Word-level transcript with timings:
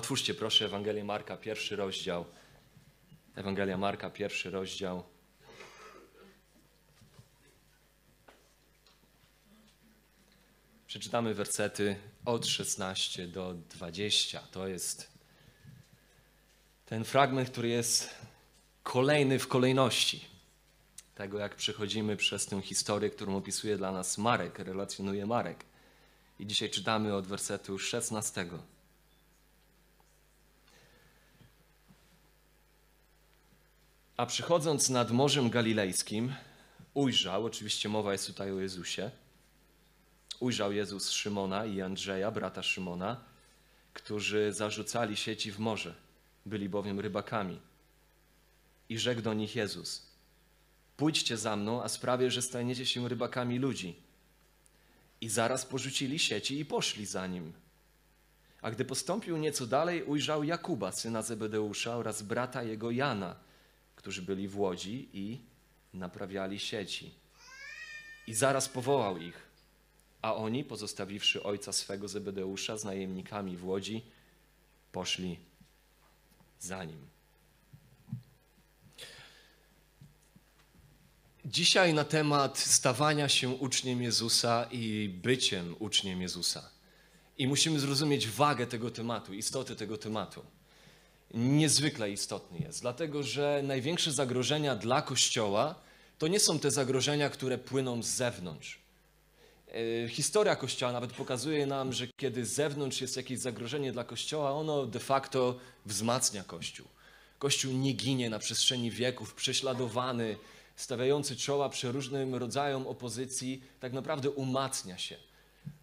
Otwórzcie 0.00 0.34
proszę 0.34 0.64
Ewangelię 0.64 1.04
Marka, 1.04 1.36
pierwszy 1.36 1.76
rozdział. 1.76 2.24
Ewangelia 3.34 3.76
Marka, 3.76 4.10
pierwszy 4.10 4.50
rozdział. 4.50 5.04
Przeczytamy 10.86 11.34
wersety 11.34 11.96
od 12.24 12.46
16 12.46 13.28
do 13.28 13.54
20. 13.54 14.40
To 14.40 14.68
jest 14.68 15.10
ten 16.86 17.04
fragment, 17.04 17.50
który 17.50 17.68
jest 17.68 18.14
kolejny 18.82 19.38
w 19.38 19.48
kolejności. 19.48 20.24
Tego, 21.14 21.38
jak 21.38 21.56
przechodzimy 21.56 22.16
przez 22.16 22.46
tę 22.46 22.62
historię, 22.62 23.10
którą 23.10 23.36
opisuje 23.36 23.76
dla 23.76 23.92
nas 23.92 24.18
Marek, 24.18 24.58
relacjonuje 24.58 25.26
Marek. 25.26 25.64
I 26.38 26.46
dzisiaj 26.46 26.70
czytamy 26.70 27.14
od 27.14 27.26
wersetu 27.26 27.78
16. 27.78 28.46
A 34.20 34.26
przychodząc 34.26 34.90
nad 34.90 35.10
Morzem 35.10 35.50
Galilejskim, 35.50 36.34
ujrzał, 36.94 37.44
oczywiście 37.44 37.88
mowa 37.88 38.12
jest 38.12 38.26
tutaj 38.26 38.52
o 38.52 38.60
Jezusie, 38.60 39.10
ujrzał 40.40 40.72
Jezus 40.72 41.10
Szymona 41.10 41.66
i 41.66 41.80
Andrzeja, 41.80 42.30
brata 42.30 42.62
Szymona, 42.62 43.24
którzy 43.92 44.52
zarzucali 44.52 45.16
sieci 45.16 45.52
w 45.52 45.58
morze, 45.58 45.94
byli 46.46 46.68
bowiem 46.68 47.00
rybakami. 47.00 47.60
I 48.88 48.98
rzekł 48.98 49.22
do 49.22 49.34
nich 49.34 49.56
Jezus: 49.56 50.06
Pójdźcie 50.96 51.36
za 51.36 51.56
mną, 51.56 51.82
a 51.82 51.88
sprawię, 51.88 52.30
że 52.30 52.42
staniecie 52.42 52.86
się 52.86 53.08
rybakami 53.08 53.58
ludzi. 53.58 53.96
I 55.20 55.28
zaraz 55.28 55.66
porzucili 55.66 56.18
sieci 56.18 56.60
i 56.60 56.64
poszli 56.64 57.06
za 57.06 57.26
nim. 57.26 57.52
A 58.62 58.70
gdy 58.70 58.84
postąpił 58.84 59.36
nieco 59.36 59.66
dalej, 59.66 60.02
ujrzał 60.02 60.44
Jakuba, 60.44 60.92
syna 60.92 61.22
Zebedeusza 61.22 61.96
oraz 61.96 62.22
brata 62.22 62.62
jego 62.62 62.90
Jana, 62.90 63.49
którzy 64.00 64.22
byli 64.22 64.48
w 64.48 64.58
łodzi 64.58 65.08
i 65.12 65.40
naprawiali 65.94 66.58
sieci. 66.58 67.14
I 68.26 68.34
zaraz 68.34 68.68
powołał 68.68 69.18
ich, 69.18 69.42
a 70.22 70.34
oni, 70.34 70.64
pozostawiwszy 70.64 71.42
ojca 71.42 71.72
swego 71.72 72.08
Zebedeusza 72.08 72.78
z 72.78 72.84
najemnikami 72.84 73.56
w 73.56 73.64
łodzi, 73.64 74.02
poszli 74.92 75.38
za 76.60 76.84
nim. 76.84 77.06
Dzisiaj 81.44 81.94
na 81.94 82.04
temat 82.04 82.58
stawania 82.58 83.28
się 83.28 83.48
uczniem 83.48 84.02
Jezusa 84.02 84.66
i 84.70 85.08
byciem 85.22 85.76
uczniem 85.78 86.22
Jezusa. 86.22 86.70
I 87.38 87.46
musimy 87.46 87.80
zrozumieć 87.80 88.28
wagę 88.28 88.66
tego 88.66 88.90
tematu, 88.90 89.34
istotę 89.34 89.76
tego 89.76 89.98
tematu. 89.98 90.44
Niezwykle 91.34 92.10
istotny 92.10 92.58
jest, 92.58 92.80
dlatego 92.80 93.22
że 93.22 93.60
największe 93.64 94.12
zagrożenia 94.12 94.76
dla 94.76 95.02
Kościoła 95.02 95.74
to 96.18 96.28
nie 96.28 96.40
są 96.40 96.58
te 96.58 96.70
zagrożenia, 96.70 97.30
które 97.30 97.58
płyną 97.58 98.02
z 98.02 98.06
zewnątrz. 98.06 98.78
E, 100.04 100.08
historia 100.08 100.56
Kościoła 100.56 100.92
nawet 100.92 101.12
pokazuje 101.12 101.66
nam, 101.66 101.92
że 101.92 102.06
kiedy 102.16 102.46
z 102.46 102.52
zewnątrz 102.52 103.00
jest 103.00 103.16
jakieś 103.16 103.38
zagrożenie 103.38 103.92
dla 103.92 104.04
Kościoła, 104.04 104.52
ono 104.52 104.86
de 104.86 105.00
facto 105.00 105.58
wzmacnia 105.86 106.44
Kościół. 106.44 106.86
Kościół 107.38 107.72
nie 107.72 107.92
ginie 107.92 108.30
na 108.30 108.38
przestrzeni 108.38 108.90
wieków, 108.90 109.34
prześladowany, 109.34 110.36
stawiający 110.76 111.36
czoła 111.36 111.68
przeróżnym 111.68 112.34
rodzajom 112.34 112.86
opozycji, 112.86 113.62
tak 113.80 113.92
naprawdę 113.92 114.30
umacnia 114.30 114.98
się. 114.98 115.16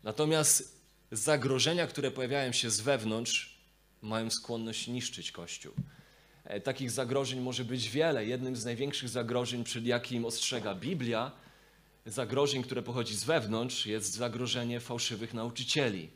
Natomiast 0.03 0.77
zagrożenia, 1.11 1.87
które 1.87 2.11
pojawiają 2.11 2.51
się 2.51 2.69
z 2.69 2.81
wewnątrz, 2.81 3.56
mają 4.01 4.29
skłonność 4.29 4.87
niszczyć 4.87 5.31
Kościół. 5.31 5.73
E, 6.43 6.61
takich 6.61 6.91
zagrożeń 6.91 7.39
może 7.39 7.65
być 7.65 7.89
wiele. 7.89 8.25
Jednym 8.25 8.55
z 8.55 8.65
największych 8.65 9.09
zagrożeń, 9.09 9.63
przed 9.63 9.85
jakim 9.85 10.25
ostrzega 10.25 10.75
Biblia, 10.75 11.31
zagrożeń, 12.05 12.63
które 12.63 12.81
pochodzi 12.81 13.15
z 13.15 13.23
wewnątrz, 13.23 13.85
jest 13.85 14.13
zagrożenie 14.13 14.79
fałszywych 14.79 15.33
nauczycieli. 15.33 16.09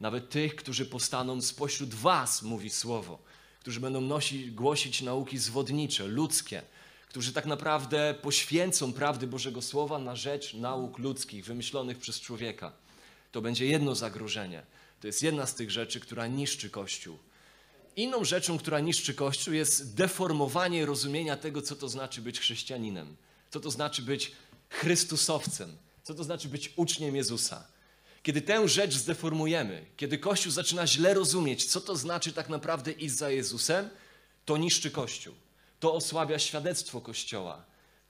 Nawet 0.00 0.30
tych, 0.30 0.56
którzy 0.56 0.86
powstaną 0.86 1.42
spośród 1.42 1.94
was, 1.94 2.42
mówi 2.42 2.70
słowo, 2.70 3.18
którzy 3.60 3.80
będą 3.80 4.18
głosić 4.50 5.02
nauki 5.02 5.38
zwodnicze, 5.38 6.06
ludzkie, 6.06 6.62
którzy 7.08 7.32
tak 7.32 7.46
naprawdę 7.46 8.14
poświęcą 8.22 8.92
prawdy 8.92 9.26
Bożego 9.26 9.62
Słowa 9.62 9.98
na 9.98 10.16
rzecz 10.16 10.54
nauk 10.54 10.98
ludzkich, 10.98 11.44
wymyślonych 11.44 11.98
przez 11.98 12.20
człowieka. 12.20 12.72
To 13.32 13.40
będzie 13.40 13.66
jedno 13.66 13.94
zagrożenie. 13.94 14.62
To 15.00 15.06
jest 15.06 15.22
jedna 15.22 15.46
z 15.46 15.54
tych 15.54 15.70
rzeczy, 15.70 16.00
która 16.00 16.26
niszczy 16.26 16.70
Kościół. 16.70 17.18
Inną 17.98 18.24
rzeczą, 18.24 18.58
która 18.58 18.80
niszczy 18.80 19.14
Kościół, 19.14 19.54
jest 19.54 19.94
deformowanie 19.94 20.86
rozumienia 20.86 21.36
tego, 21.36 21.62
co 21.62 21.76
to 21.76 21.88
znaczy 21.88 22.22
być 22.22 22.40
chrześcijaninem, 22.40 23.16
co 23.50 23.60
to 23.60 23.70
znaczy 23.70 24.02
być 24.02 24.32
Chrystusowcem, 24.70 25.76
co 26.02 26.14
to 26.14 26.24
znaczy 26.24 26.48
być 26.48 26.72
uczniem 26.76 27.16
Jezusa. 27.16 27.66
Kiedy 28.22 28.42
tę 28.42 28.68
rzecz 28.68 28.94
zdeformujemy, 28.94 29.86
kiedy 29.96 30.18
Kościół 30.18 30.52
zaczyna 30.52 30.86
źle 30.86 31.14
rozumieć, 31.14 31.64
co 31.64 31.80
to 31.80 31.96
znaczy 31.96 32.32
tak 32.32 32.48
naprawdę 32.48 32.92
iść 32.92 33.14
za 33.14 33.30
Jezusem, 33.30 33.88
to 34.44 34.56
niszczy 34.56 34.90
Kościół. 34.90 35.34
To 35.80 35.94
osłabia 35.94 36.38
świadectwo 36.38 37.00
Kościoła. 37.00 37.64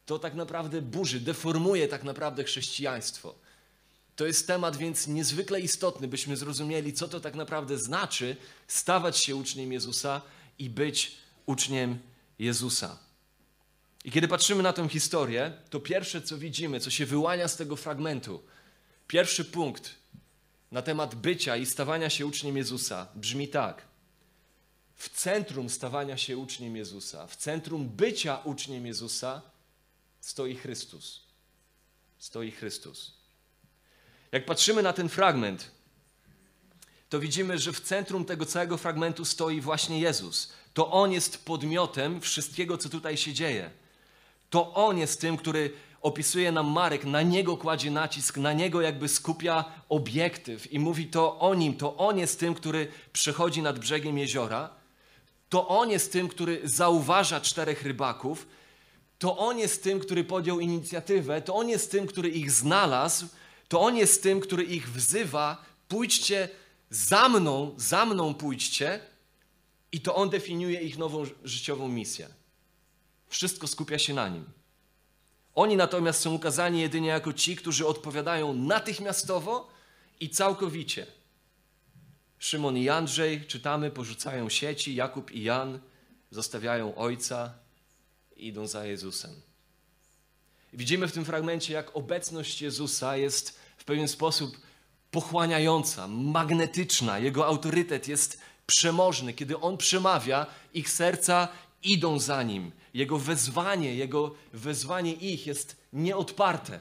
To 0.07 0.19
tak 0.19 0.35
naprawdę 0.35 0.83
burzy, 0.83 1.21
deformuje 1.21 1.89
tak 1.89 2.05
naprawdę 2.05 2.45
chrześcijaństwo. 2.45 3.35
To 4.19 4.27
jest 4.27 4.47
temat 4.47 4.77
więc 4.77 5.07
niezwykle 5.07 5.61
istotny, 5.61 6.09
byśmy 6.09 6.37
zrozumieli, 6.37 6.93
co 6.93 7.09
to 7.09 7.21
tak 7.21 7.35
naprawdę 7.35 7.79
znaczy 7.79 8.37
stawać 8.69 9.19
się 9.19 9.37
uczniem 9.37 9.73
Jezusa 9.73 10.23
i 10.59 10.71
być 10.71 11.17
uczniem 11.47 11.99
Jezusa. 12.39 12.99
I 14.05 14.11
kiedy 14.11 14.29
patrzymy 14.29 14.63
na 14.63 14.73
tę 14.73 14.89
historię, 14.89 15.53
to 15.71 15.81
pierwsze, 15.81 16.23
co 16.23 16.39
widzimy, 16.39 16.81
co 16.81 16.91
się 16.91 17.07
wyłania 17.07 17.49
z 17.49 17.57
tego 17.57 17.77
fragmentu, 17.77 18.43
pierwszy 19.07 19.45
punkt 19.45 19.95
na 20.73 20.83
temat 20.83 21.15
bycia 21.15 21.57
i 21.57 21.67
stawania 21.67 22.11
się 22.11 22.27
uczniem 22.27 22.57
Jezusa 22.57 23.09
brzmi 23.15 23.49
tak. 23.49 23.83
W 24.95 25.09
centrum 25.09 25.71
stawania 25.71 26.17
się 26.17 26.39
uczniem 26.39 26.77
Jezusa, 26.77 27.27
w 27.27 27.37
centrum 27.37 27.89
bycia 27.89 28.39
uczniem 28.45 28.87
Jezusa 28.87 29.43
stoi 30.21 30.57
Chrystus. 30.57 31.21
Stoi 32.19 32.51
Chrystus. 32.51 33.18
Jak 34.33 34.47
patrzymy 34.47 34.83
na 34.83 34.93
ten 34.93 35.09
fragment, 35.09 35.71
to 37.09 37.21
widzimy, 37.21 37.59
że 37.59 37.73
w 37.73 37.81
centrum 37.81 38.25
tego 38.25 38.47
całego 38.47 38.77
fragmentu 38.77 39.25
stoi 39.25 39.61
właśnie 39.61 40.01
Jezus. 40.01 40.53
To 40.75 40.91
On 40.91 41.13
jest 41.13 41.45
podmiotem 41.45 42.21
wszystkiego, 42.21 42.79
co 42.79 42.89
tutaj 42.89 43.17
się 43.17 43.33
dzieje. 43.33 43.71
To 44.51 44.75
On 44.75 44.99
jest 44.99 45.21
tym, 45.21 45.37
który 45.37 45.73
opisuje 46.01 46.53
nam 46.53 46.67
Marek, 46.67 47.05
na 47.05 47.23
Niego 47.23 47.57
kładzie 47.57 47.91
nacisk, 47.91 48.37
na 48.37 48.53
Niego 48.53 48.81
jakby 48.81 49.09
skupia 49.09 49.65
obiektyw 49.89 50.73
i 50.73 50.79
mówi 50.79 51.07
to 51.07 51.39
o 51.39 51.55
Nim. 51.55 51.77
To 51.77 51.97
On 51.97 52.19
jest 52.19 52.41
tym, 52.41 52.55
który 52.55 52.89
przechodzi 53.13 53.63
nad 53.63 53.79
brzegiem 53.79 54.19
jeziora. 54.19 54.71
To 55.49 55.69
On 55.69 55.91
jest 55.91 56.13
tym, 56.13 56.29
który 56.29 56.61
zauważa 56.65 57.41
czterech 57.41 57.83
rybaków. 57.83 58.47
To 59.19 59.39
On 59.39 59.59
jest 59.59 59.83
tym, 59.83 60.01
który 60.01 60.25
podjął 60.25 60.61
inicjatywę. 60.61 61.43
To 61.43 61.55
On 61.55 61.69
jest 61.69 61.91
tym, 61.91 62.07
który 62.07 62.29
ich 62.29 62.51
znalazł. 62.51 63.27
To 63.69 63.81
On 63.81 63.97
jest 63.97 64.23
tym, 64.23 64.41
który 64.41 64.65
ich 64.65 64.91
wzywa. 64.91 65.65
Pójdźcie 65.89 66.49
za 66.91 67.29
mną, 67.29 67.75
za 67.77 68.07
mną 68.07 68.35
pójdźcie. 68.35 69.01
I 69.93 70.01
to 70.01 70.15
On 70.15 70.31
definiuje 70.31 70.81
ich 70.81 70.99
nową 70.99 71.25
życiową 71.45 71.89
misję. 71.89 72.29
Wszystko 73.29 73.67
skupia 73.67 73.99
się 73.99 74.15
na 74.15 74.29
nim. 74.29 74.45
Oni 75.55 75.77
natomiast 75.77 76.21
są 76.21 76.35
ukazani 76.35 76.81
jedynie 76.81 77.09
jako 77.09 77.33
ci, 77.33 77.57
którzy 77.57 77.87
odpowiadają 77.87 78.55
natychmiastowo 78.55 79.71
i 80.21 80.31
całkowicie. 80.31 81.07
Szymon 82.39 82.77
i 82.77 82.89
Andrzej, 82.89 83.47
czytamy, 83.47 83.91
porzucają 83.91 84.49
sieci, 84.49 84.95
Jakub 84.95 85.31
i 85.31 85.43
Jan 85.43 85.81
zostawiają 86.31 86.95
ojca 86.95 87.55
i 88.37 88.47
idą 88.47 88.67
za 88.67 88.87
Jezusem. 88.87 89.48
Widzimy 90.73 91.09
w 91.09 91.13
tym 91.13 91.25
fragmencie, 91.25 91.73
jak 91.75 91.97
obecność 91.97 92.63
Jezusa 92.63 93.17
jest 93.17 93.59
w 93.77 93.85
pewien 93.85 94.09
sposób 94.09 94.61
pochłaniająca, 95.11 96.09
magnetyczna. 96.09 97.19
Jego 97.19 97.47
autorytet 97.47 98.09
jest 98.09 98.41
przemożny. 98.67 99.35
Kiedy 99.35 99.61
On 99.61 99.77
przemawia, 99.77 100.47
ich 100.75 100.91
serca 100.91 101.49
idą 101.83 102.19
za 102.19 102.43
Nim. 102.43 102.73
Jego 102.95 103.19
wezwanie, 103.19 103.95
Jego 103.95 104.35
wezwanie 104.53 105.13
ich 105.13 105.47
jest 105.47 105.77
nieodparte. 105.93 106.81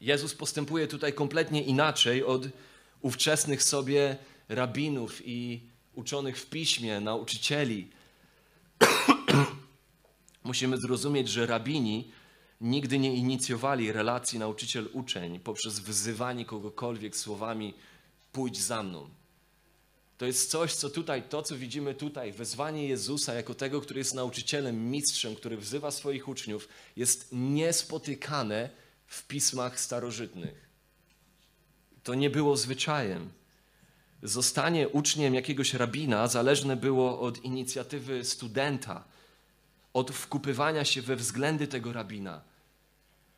Jezus 0.00 0.34
postępuje 0.34 0.86
tutaj 0.86 1.12
kompletnie 1.12 1.62
inaczej 1.62 2.24
od 2.24 2.42
ówczesnych 3.00 3.62
sobie 3.62 4.16
rabinów 4.48 5.22
i 5.24 5.60
uczonych 5.94 6.38
w 6.38 6.46
piśmie, 6.46 7.00
nauczycieli. 7.00 7.90
Musimy 10.44 10.76
zrozumieć, 10.78 11.28
że 11.28 11.46
rabini 11.46 12.10
nigdy 12.60 12.98
nie 12.98 13.14
inicjowali 13.14 13.92
relacji 13.92 14.38
nauczyciel-uczeń 14.38 15.40
poprzez 15.40 15.80
wzywanie 15.80 16.44
kogokolwiek 16.44 17.16
słowami 17.16 17.74
pójdź 18.32 18.62
za 18.62 18.82
mną. 18.82 19.10
To 20.18 20.26
jest 20.26 20.50
coś, 20.50 20.74
co 20.74 20.90
tutaj, 20.90 21.22
to 21.28 21.42
co 21.42 21.56
widzimy 21.56 21.94
tutaj, 21.94 22.32
wezwanie 22.32 22.88
Jezusa 22.88 23.34
jako 23.34 23.54
tego, 23.54 23.80
który 23.80 24.00
jest 24.00 24.14
nauczycielem, 24.14 24.90
mistrzem, 24.90 25.34
który 25.34 25.56
wzywa 25.56 25.90
swoich 25.90 26.28
uczniów, 26.28 26.68
jest 26.96 27.28
niespotykane 27.32 28.70
w 29.06 29.26
pismach 29.26 29.80
starożytnych. 29.80 30.68
To 32.02 32.14
nie 32.14 32.30
było 32.30 32.56
zwyczajem. 32.56 33.30
Zostanie 34.22 34.88
uczniem 34.88 35.34
jakiegoś 35.34 35.74
rabina 35.74 36.28
zależne 36.28 36.76
było 36.76 37.20
od 37.20 37.44
inicjatywy 37.44 38.24
studenta, 38.24 39.04
od 39.94 40.10
wkupywania 40.10 40.84
się 40.84 41.02
we 41.02 41.16
względy 41.16 41.66
tego 41.66 41.92
rabina. 41.92 42.40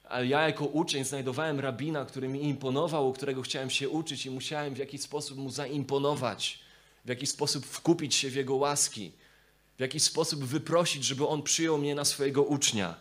Ale 0.08 0.26
ja 0.26 0.48
jako 0.48 0.64
uczeń 0.64 1.04
znajdowałem 1.04 1.60
rabina, 1.60 2.04
który 2.04 2.28
mi 2.28 2.44
imponował, 2.44 3.08
u 3.08 3.12
którego 3.12 3.42
chciałem 3.42 3.70
się 3.70 3.88
uczyć 3.88 4.26
i 4.26 4.30
musiałem 4.30 4.74
w 4.74 4.78
jakiś 4.78 5.00
sposób 5.00 5.38
mu 5.38 5.50
zaimponować, 5.50 6.58
w 7.04 7.08
jakiś 7.08 7.30
sposób 7.30 7.66
wkupić 7.66 8.14
się 8.14 8.30
w 8.30 8.34
jego 8.34 8.54
łaski, 8.54 9.12
w 9.76 9.80
jakiś 9.80 10.02
sposób 10.02 10.44
wyprosić, 10.44 11.04
żeby 11.04 11.26
on 11.26 11.42
przyjął 11.42 11.78
mnie 11.78 11.94
na 11.94 12.04
swojego 12.04 12.42
ucznia. 12.42 12.94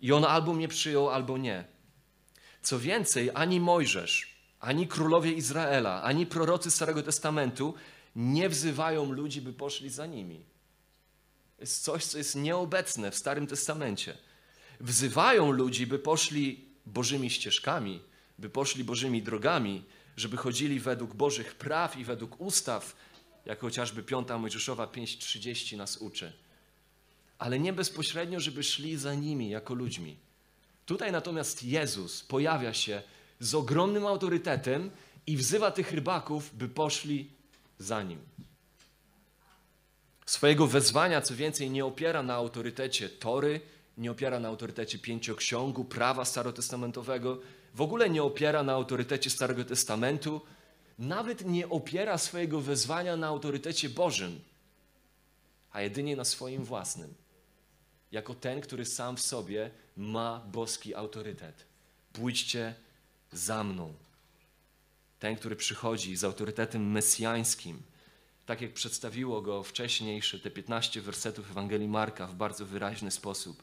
I 0.00 0.12
on 0.12 0.24
albo 0.24 0.52
mnie 0.52 0.68
przyjął, 0.68 1.10
albo 1.10 1.38
nie. 1.38 1.64
Co 2.62 2.78
więcej, 2.78 3.30
ani 3.34 3.60
Mojżesz, 3.60 4.34
ani 4.60 4.88
królowie 4.88 5.32
Izraela, 5.32 6.02
ani 6.02 6.26
prorocy 6.26 6.70
Starego 6.70 7.02
Testamentu 7.02 7.74
nie 8.16 8.48
wzywają 8.48 9.12
ludzi, 9.12 9.40
by 9.40 9.52
poszli 9.52 9.90
za 9.90 10.06
nimi. 10.06 10.44
Jest 11.60 11.82
coś, 11.82 12.04
co 12.04 12.18
jest 12.18 12.36
nieobecne 12.36 13.10
w 13.10 13.16
Starym 13.16 13.46
Testamencie. 13.46 14.16
Wzywają 14.80 15.50
ludzi, 15.50 15.86
by 15.86 15.98
poszli 15.98 16.64
Bożymi 16.86 17.30
ścieżkami, 17.30 18.00
by 18.38 18.50
poszli 18.50 18.84
Bożymi 18.84 19.22
drogami, 19.22 19.84
żeby 20.16 20.36
chodzili 20.36 20.80
według 20.80 21.14
Bożych 21.14 21.54
praw 21.54 21.96
i 21.96 22.04
według 22.04 22.40
ustaw, 22.40 22.96
jak 23.46 23.60
chociażby 23.60 24.02
5 24.02 24.28
Mojżeszowa 24.38 24.86
5:30 24.86 25.76
nas 25.76 25.96
uczy. 25.96 26.32
Ale 27.38 27.58
nie 27.58 27.72
bezpośrednio, 27.72 28.40
żeby 28.40 28.62
szli 28.62 28.96
za 28.96 29.14
nimi 29.14 29.50
jako 29.50 29.74
ludźmi. 29.74 30.16
Tutaj 30.86 31.12
natomiast 31.12 31.62
Jezus 31.62 32.22
pojawia 32.22 32.74
się 32.74 33.02
z 33.40 33.54
ogromnym 33.54 34.06
autorytetem 34.06 34.90
i 35.26 35.36
wzywa 35.36 35.70
tych 35.70 35.92
rybaków, 35.92 36.56
by 36.56 36.68
poszli 36.68 37.30
za 37.78 38.02
nim. 38.02 38.18
Swojego 40.30 40.66
wezwania, 40.66 41.20
co 41.20 41.36
więcej, 41.36 41.70
nie 41.70 41.84
opiera 41.84 42.22
na 42.22 42.34
autorytecie 42.34 43.08
Tory, 43.08 43.60
nie 43.98 44.10
opiera 44.10 44.40
na 44.40 44.48
autorytecie 44.48 44.98
pięcioksiągu, 44.98 45.84
prawa 45.84 46.24
starotestamentowego, 46.24 47.40
w 47.74 47.80
ogóle 47.80 48.10
nie 48.10 48.22
opiera 48.22 48.62
na 48.62 48.72
autorytecie 48.72 49.30
Starego 49.30 49.64
Testamentu, 49.64 50.40
nawet 50.98 51.44
nie 51.44 51.68
opiera 51.68 52.18
swojego 52.18 52.60
wezwania 52.60 53.16
na 53.16 53.26
autorytecie 53.26 53.88
Bożym, 53.88 54.40
a 55.72 55.80
jedynie 55.80 56.16
na 56.16 56.24
swoim 56.24 56.64
własnym, 56.64 57.14
jako 58.12 58.34
ten, 58.34 58.60
który 58.60 58.84
sam 58.84 59.16
w 59.16 59.20
sobie 59.20 59.70
ma 59.96 60.42
boski 60.46 60.94
autorytet. 60.94 61.66
Pójdźcie 62.12 62.74
za 63.32 63.64
mną. 63.64 63.94
Ten, 65.18 65.36
który 65.36 65.56
przychodzi 65.56 66.16
z 66.16 66.24
autorytetem 66.24 66.90
mesjańskim, 66.90 67.82
tak 68.46 68.60
jak 68.60 68.72
przedstawiło 68.72 69.42
go 69.42 69.62
wcześniejsze 69.62 70.38
te 70.38 70.50
15 70.50 71.00
wersetów 71.00 71.50
Ewangelii 71.50 71.88
Marka 71.88 72.26
w 72.26 72.34
bardzo 72.34 72.66
wyraźny 72.66 73.10
sposób. 73.10 73.62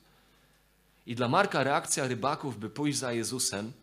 I 1.06 1.16
dla 1.16 1.28
Marka 1.28 1.64
reakcja 1.64 2.08
rybaków, 2.08 2.60
by 2.60 2.70
pójść 2.70 2.98
za 2.98 3.14
Jezusem, 3.14 3.74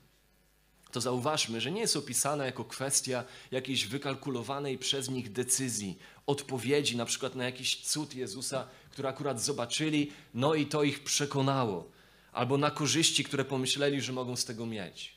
to 0.93 1.01
zauważmy, 1.01 1.61
że 1.61 1.73
nie 1.73 1.81
jest 1.81 1.97
opisana 1.97 2.47
jako 2.47 2.65
kwestia 2.65 3.25
jakiejś 3.51 3.87
wykalkulowanej 3.87 4.79
przez 4.79 5.09
nich 5.09 5.33
decyzji, 5.33 5.99
odpowiedzi 6.27 6.97
na 6.97 7.05
przykład 7.05 7.35
na 7.35 7.45
jakiś 7.45 7.83
cud 7.83 8.15
Jezusa, 8.15 8.69
który 8.91 9.09
akurat 9.09 9.41
zobaczyli, 9.41 10.13
no 10.35 10.55
i 10.55 10.67
to 10.67 10.83
ich 10.83 11.05
przekonało, 11.05 11.91
albo 12.33 12.59
na 12.59 12.71
korzyści, 12.71 13.25
które 13.25 13.45
pomyśleli, 13.45 14.01
że 14.01 14.13
mogą 14.13 14.37
z 14.37 14.45
tego 14.45 14.67
mieć. 14.67 15.17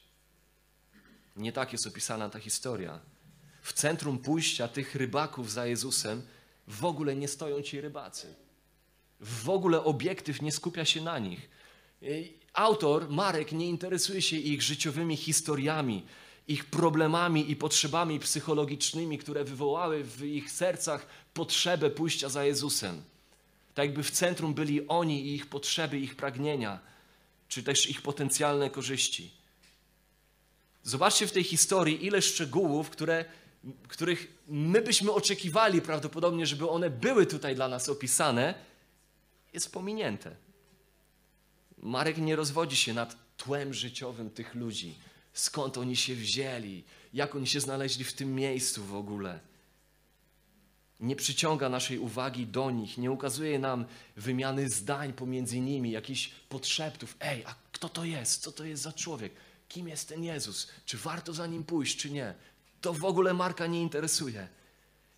Nie 1.36 1.52
tak 1.52 1.74
jest 1.74 1.88
opisana 1.88 2.30
ta 2.30 2.40
historia. 2.40 3.00
W 3.68 3.74
centrum 3.74 4.18
pójścia 4.18 4.68
tych 4.68 4.96
rybaków 4.96 5.52
za 5.52 5.66
Jezusem 5.66 6.22
w 6.68 6.86
ogóle 6.86 7.16
nie 7.16 7.28
stoją 7.28 7.62
ci 7.62 7.82
rybacy. 7.82 8.36
W 9.20 9.50
ogóle 9.50 9.84
obiektyw 9.84 10.42
nie 10.42 10.52
skupia 10.52 10.86
się 10.86 11.02
na 11.02 11.20
nich. 11.20 11.50
Autor, 12.54 13.10
Marek, 13.10 13.52
nie 13.52 13.70
interesuje 13.70 14.22
się 14.22 14.36
ich 14.38 14.62
życiowymi 14.62 15.18
historiami, 15.18 16.06
ich 16.48 16.66
problemami 16.66 17.52
i 17.52 17.56
potrzebami 17.56 18.20
psychologicznymi, 18.20 19.18
które 19.18 19.44
wywołały 19.44 20.04
w 20.04 20.24
ich 20.24 20.52
sercach 20.52 21.06
potrzebę 21.34 21.90
pójścia 21.90 22.30
za 22.30 22.46
Jezusem. 22.46 23.02
Tak 23.74 23.86
jakby 23.86 24.04
w 24.04 24.12
centrum 24.12 24.54
byli 24.54 24.88
oni 24.88 25.28
i 25.28 25.36
ich 25.36 25.46
potrzeby, 25.46 26.00
ich 26.00 26.16
pragnienia, 26.16 26.80
czy 27.48 27.64
też 27.64 27.90
ich 27.90 28.02
potencjalne 28.02 28.70
korzyści. 28.70 29.32
Zobaczcie 30.84 31.28
w 31.28 31.32
tej 31.32 31.44
historii, 31.44 32.06
ile 32.06 32.22
szczegółów, 32.22 32.90
które, 32.90 33.26
których 33.88 34.28
my 34.48 34.82
byśmy 34.82 35.12
oczekiwali 35.12 35.82
prawdopodobnie, 35.82 36.46
żeby 36.46 36.70
one 36.70 36.90
były 36.90 37.26
tutaj 37.26 37.56
dla 37.56 37.68
nas 37.68 37.90
opisane, 37.90 38.54
jest 39.54 39.72
pominięte. 39.72 40.36
Marek 41.78 42.18
nie 42.18 42.36
rozwodzi 42.36 42.76
się 42.76 42.94
nad 42.94 43.16
tłem 43.38 43.74
życiowym 43.74 44.30
tych 44.30 44.56
ludzi. 44.56 44.96
Skąd 45.34 45.78
oni 45.78 45.96
się 45.96 46.16
wzięli, 46.16 46.84
jak 47.14 47.36
oni 47.36 47.48
się 47.48 47.60
znaleźli 47.60 48.04
w 48.04 48.14
tym 48.14 48.36
miejscu 48.36 48.84
w 48.84 48.96
ogóle. 48.96 49.40
Nie 51.00 51.16
przyciąga 51.16 51.70
naszej 51.70 52.00
uwagi 52.00 52.48
do 52.48 52.72
nich, 52.72 52.98
nie 52.98 53.12
ukazuje 53.12 53.60
nam 53.60 53.86
wymiany 54.16 54.70
zdań 54.70 55.14
pomiędzy 55.14 55.60
nimi, 55.60 55.92
jakichś 55.92 56.28
podszeptów. 56.50 57.16
Ej, 57.20 57.46
a 57.46 57.56
kto 57.72 57.90
to 57.90 58.06
jest? 58.06 58.42
Co 58.42 58.52
to 58.52 58.64
jest 58.64 58.84
za 58.84 58.94
człowiek? 58.94 59.34
Kim 59.70 59.88
jest 59.88 60.10
ten 60.10 60.24
Jezus? 60.24 60.68
Czy 60.86 60.98
warto 60.98 61.34
za 61.34 61.48
nim 61.48 61.64
pójść, 61.64 61.98
czy 61.98 62.10
nie? 62.10 62.34
To 62.82 62.94
w 62.94 63.06
ogóle 63.06 63.34
Marka 63.34 63.68
nie 63.68 63.82
interesuje. 63.82 64.48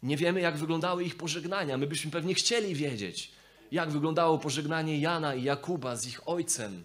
Nie 0.04 0.18
wiemy, 0.18 0.42
jak 0.42 0.58
wyglądały 0.58 1.04
ich 1.04 1.18
pożegnania. 1.18 1.78
My 1.78 1.88
byśmy 1.88 2.12
pewnie 2.12 2.34
chcieli 2.34 2.76
wiedzieć, 2.76 3.32
jak 3.72 3.92
wyglądało 3.92 4.38
pożegnanie 4.38 5.00
Jana 5.00 5.36
i 5.36 5.44
Jakuba 5.44 5.96
z 5.96 6.08
ich 6.08 6.28
ojcem. 6.28 6.84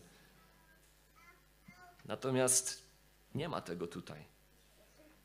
Natomiast 2.05 2.83
nie 3.35 3.49
ma 3.49 3.61
tego 3.61 3.87
tutaj. 3.87 4.25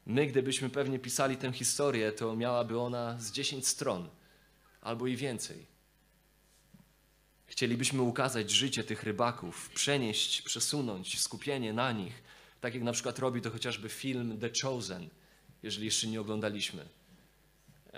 My, 0.06 0.28
gdybyśmy 0.28 0.70
pewnie 0.70 1.00
pisali 1.00 1.38
tę 1.38 1.54
historię, 1.54 2.12
to 2.12 2.36
miałaby 2.36 2.80
ona 2.80 3.18
z 3.20 3.32
10 3.32 3.68
stron 3.68 4.10
albo 4.82 5.08
i 5.08 5.16
więcej. 5.16 5.66
Chcielibyśmy 7.46 8.02
ukazać 8.02 8.52
życie 8.52 8.84
tych 8.84 9.04
rybaków, 9.04 9.70
przenieść, 9.70 10.42
przesunąć 10.42 11.20
skupienie 11.20 11.74
na 11.74 11.92
nich, 11.92 12.24
tak 12.62 12.74
jak 12.74 12.84
na 12.84 12.92
przykład 12.92 13.20
robi 13.20 13.42
to 13.42 13.52
chociażby 13.52 13.90
film 13.90 14.40
The 14.40 14.50
Chosen, 14.62 15.10
jeżeli 15.64 15.86
jeszcze 15.86 16.08
nie 16.08 16.22
oglądaliśmy. 16.22 16.86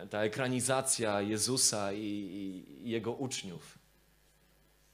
Ta 0.09 0.23
ekranizacja 0.23 1.21
Jezusa 1.21 1.93
i, 1.93 1.99
i 1.99 2.89
Jego 2.89 3.13
uczniów, 3.13 3.77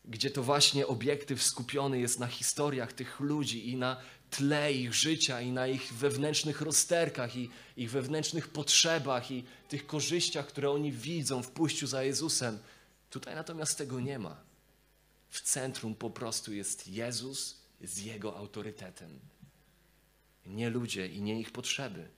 gdzie 0.06 0.32
to 0.32 0.44
właśnie 0.44 0.88
obiektyw 0.88 1.44
skupiony 1.44 2.00
jest 2.00 2.20
na 2.20 2.28
historiach 2.28 2.94
tych 2.94 3.20
ludzi 3.20 3.70
i 3.70 3.76
na 3.76 3.98
tle 4.30 4.74
ich 4.74 4.94
życia 4.94 5.42
i 5.42 5.52
na 5.52 5.68
ich 5.68 5.94
wewnętrznych 5.94 6.62
rozterkach 6.62 7.36
i 7.36 7.50
ich 7.78 7.92
wewnętrznych 7.92 8.48
potrzebach 8.48 9.32
i 9.32 9.44
tych 9.70 9.88
korzyściach, 9.88 10.48
które 10.48 10.72
oni 10.72 10.92
widzą 10.92 11.44
w 11.44 11.52
pójściu 11.52 11.88
za 11.88 12.04
Jezusem. 12.04 12.60
Tutaj 13.10 13.36
natomiast 13.36 13.78
tego 13.78 14.00
nie 14.00 14.20
ma. 14.20 14.38
W 15.30 15.42
centrum 15.42 15.96
po 15.96 16.10
prostu 16.10 16.54
jest 16.54 16.88
Jezus 16.88 17.62
z 17.82 17.98
Jego 17.98 18.38
autorytetem. 18.38 19.20
Nie 20.46 20.70
ludzie 20.70 21.08
i 21.08 21.22
nie 21.22 21.40
ich 21.40 21.52
potrzeby. 21.52 22.17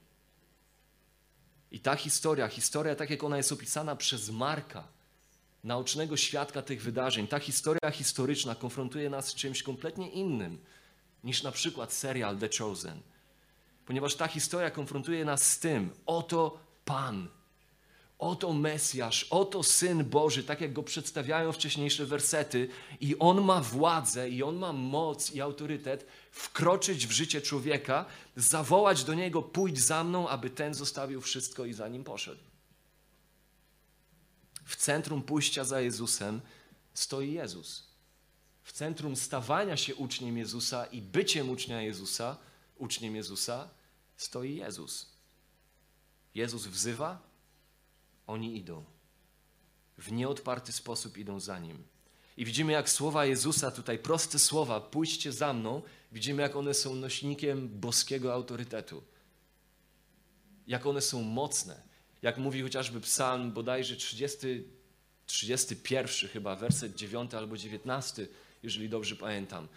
I 1.72 1.80
ta 1.80 1.96
historia, 1.96 2.48
historia 2.48 2.96
tak 2.96 3.10
jak 3.10 3.24
ona 3.24 3.38
jest 3.38 3.52
opisana 3.52 3.96
przez 3.96 4.30
Marka, 4.30 4.88
naocznego 5.64 6.18
świadka 6.18 6.62
tych 6.62 6.82
wydarzeń, 6.82 7.28
ta 7.28 7.40
historia 7.40 7.92
historyczna 7.92 8.56
konfrontuje 8.56 9.10
nas 9.10 9.28
z 9.28 9.36
czymś 9.36 9.64
kompletnie 9.64 10.10
innym 10.10 10.60
niż 11.24 11.44
na 11.44 11.52
przykład 11.52 11.94
serial 11.94 12.38
The 12.38 12.50
Chosen. 12.58 13.02
Ponieważ 13.86 14.16
ta 14.16 14.28
historia 14.28 14.72
konfrontuje 14.72 15.26
nas 15.26 15.52
z 15.52 15.60
tym, 15.60 15.90
oto 16.06 16.60
Pan, 16.86 17.28
Oto 18.20 18.54
Mesjasz, 18.54 19.24
oto 19.30 19.64
Syn 19.64 20.06
Boży, 20.06 20.44
tak 20.44 20.62
jak 20.62 20.74
go 20.74 20.84
przedstawiają 20.84 21.52
wcześniejsze 21.52 22.06
wersety, 22.06 22.70
i 23.02 23.20
on 23.20 23.42
ma 23.42 23.62
władzę, 23.62 24.30
i 24.30 24.44
on 24.44 24.56
ma 24.56 24.74
moc 24.74 25.32
i 25.32 25.42
autorytet 25.42 26.06
wkroczyć 26.32 27.08
w 27.08 27.12
życie 27.12 27.42
człowieka, 27.42 28.06
zawołać 28.36 29.04
do 29.04 29.14
niego: 29.14 29.42
pójdź 29.42 29.80
za 29.80 30.04
mną, 30.04 30.30
aby 30.30 30.50
ten 30.50 30.74
zostawił 30.74 31.22
wszystko 31.22 31.66
i 31.66 31.74
za 31.74 31.88
nim 31.88 32.04
poszedł. 32.04 32.42
W 34.66 34.76
centrum 34.76 35.22
pójścia 35.22 35.64
za 35.64 35.82
Jezusem 35.82 36.42
stoi 36.94 37.34
Jezus. 37.34 37.84
W 38.64 38.72
centrum 38.72 39.16
stawania 39.16 39.78
się 39.78 39.96
uczniem 39.96 40.38
Jezusa 40.38 40.86
i 40.86 41.02
byciem 41.02 41.50
ucznia 41.50 41.82
Jezusa, 41.82 42.38
uczniem 42.78 43.16
Jezusa, 43.16 43.70
stoi 44.18 44.56
Jezus. 44.56 45.10
Jezus 46.36 46.68
wzywa, 46.68 47.29
oni 48.30 48.58
idą. 48.58 48.84
W 49.98 50.12
nieodparty 50.12 50.72
sposób 50.72 51.18
idą 51.18 51.40
za 51.40 51.60
nim. 51.60 51.84
I 52.38 52.46
widzimy, 52.46 52.72
jak 52.72 52.90
słowa 52.90 53.26
Jezusa, 53.26 53.72
tutaj 53.72 54.00
proste 54.00 54.40
słowa, 54.40 54.82
pójdźcie 54.82 55.32
za 55.32 55.54
mną, 55.54 55.82
widzimy, 56.12 56.42
jak 56.42 56.56
one 56.56 56.74
są 56.74 56.96
nośnikiem 56.96 57.70
boskiego 57.80 58.34
autorytetu. 58.34 59.04
Jak 60.68 60.86
one 60.86 61.02
są 61.02 61.22
mocne. 61.22 61.82
Jak 62.22 62.38
mówi 62.38 62.62
chociażby 62.62 63.02
psalm 63.02 63.52
bodajże 63.52 63.96
30, 63.96 64.64
31 65.26 66.30
chyba, 66.30 66.56
werset 66.56 66.96
9 66.96 67.34
albo 67.34 67.58
19, 67.58 68.28
jeżeli 68.64 68.90
dobrze 68.90 69.16
pamiętam. 69.16 69.68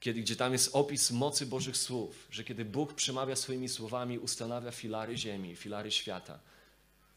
Kiedy, 0.00 0.20
gdzie 0.20 0.36
tam 0.36 0.52
jest 0.52 0.70
opis 0.72 1.10
mocy 1.10 1.46
Bożych 1.46 1.76
słów, 1.76 2.28
że 2.30 2.44
kiedy 2.44 2.64
Bóg 2.64 2.94
przemawia 2.94 3.36
swoimi 3.36 3.68
słowami, 3.68 4.18
ustanawia 4.18 4.70
filary 4.70 5.16
ziemi, 5.16 5.56
filary 5.56 5.90
świata. 5.90 6.38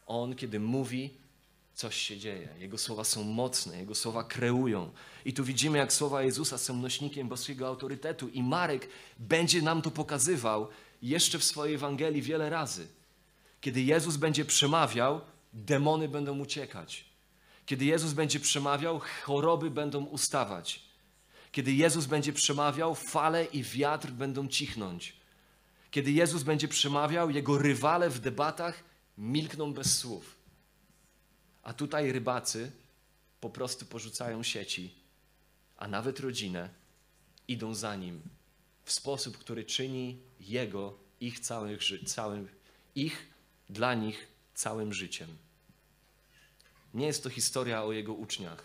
On, 0.08 0.36
kiedy 0.36 0.60
mówi, 0.60 1.10
coś 1.74 1.96
się 1.96 2.18
dzieje. 2.18 2.50
Jego 2.60 2.78
słowa 2.78 3.04
są 3.04 3.24
mocne, 3.24 3.78
Jego 3.78 3.96
słowa 3.96 4.24
kreują. 4.24 4.92
I 5.26 5.34
tu 5.34 5.44
widzimy, 5.44 5.78
jak 5.78 5.94
słowa 5.94 6.24
Jezusa 6.24 6.58
są 6.58 6.78
nośnikiem 6.78 7.28
boskiego 7.28 7.68
autorytetu. 7.68 8.28
I 8.30 8.44
Marek 8.44 8.90
będzie 9.20 9.62
nam 9.62 9.82
to 9.82 9.92
pokazywał 9.92 10.68
jeszcze 11.02 11.40
w 11.40 11.44
swojej 11.44 11.76
Ewangelii 11.76 12.22
wiele 12.22 12.50
razy. 12.50 12.88
Kiedy 13.62 13.82
Jezus 13.82 14.18
będzie 14.18 14.46
przemawiał, 14.46 15.22
demony 15.54 16.10
będą 16.10 16.40
uciekać. 16.40 17.06
Kiedy 17.66 17.86
Jezus 17.86 18.14
będzie 18.14 18.40
przemawiał, 18.40 19.02
choroby 19.24 19.70
będą 19.70 20.06
ustawać. 20.06 20.84
Kiedy 21.52 21.74
Jezus 21.74 22.06
będzie 22.06 22.34
przemawiał, 22.34 22.96
fale 22.96 23.46
i 23.46 23.64
wiatr 23.64 24.12
będą 24.12 24.48
cichnąć. 24.48 25.14
Kiedy 25.92 26.12
Jezus 26.12 26.44
będzie 26.44 26.68
przemawiał, 26.68 27.30
jego 27.30 27.58
rywale 27.58 28.10
w 28.10 28.20
debatach 28.20 28.84
milkną 29.22 29.74
bez 29.74 29.98
słów. 29.98 30.36
A 31.64 31.74
tutaj 31.74 32.12
rybacy 32.12 32.72
po 33.42 33.50
prostu 33.50 33.86
porzucają 33.86 34.44
sieci, 34.44 34.96
a 35.78 35.88
nawet 35.88 36.20
rodzinę 36.20 36.70
idą 37.48 37.74
za 37.74 37.96
nim 37.96 38.22
w 38.84 38.92
sposób, 38.92 39.38
który 39.38 39.64
czyni 39.64 40.20
jego, 40.40 40.98
ich 41.20 41.40
całych, 41.40 41.80
całym, 42.06 42.48
ich 42.96 43.28
dla 43.70 43.94
nich 43.94 44.28
całym 44.54 44.94
życiem. 44.94 45.38
Nie 46.94 47.06
jest 47.06 47.24
to 47.24 47.30
historia 47.30 47.84
o 47.84 47.92
jego 47.92 48.14
uczniach, 48.14 48.64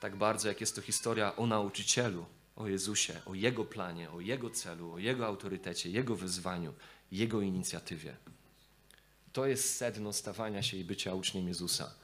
tak 0.00 0.16
bardzo 0.16 0.48
jak 0.48 0.60
jest 0.60 0.74
to 0.74 0.82
historia 0.82 1.36
o 1.36 1.46
nauczycielu, 1.46 2.26
o 2.56 2.68
Jezusie, 2.68 3.20
o 3.26 3.34
jego 3.34 3.64
planie, 3.64 4.10
o 4.10 4.20
jego 4.20 4.50
celu, 4.50 4.92
o 4.92 4.98
jego 4.98 5.26
autorytecie, 5.26 5.90
jego 5.90 6.16
wyzwaniu, 6.16 6.74
jego 7.12 7.40
inicjatywie. 7.40 8.16
To 9.32 9.46
jest 9.46 9.76
sedno 9.76 10.12
stawania 10.12 10.62
się 10.62 10.76
i 10.76 10.84
bycia 10.84 11.14
uczniem 11.14 11.48
Jezusa. 11.48 11.94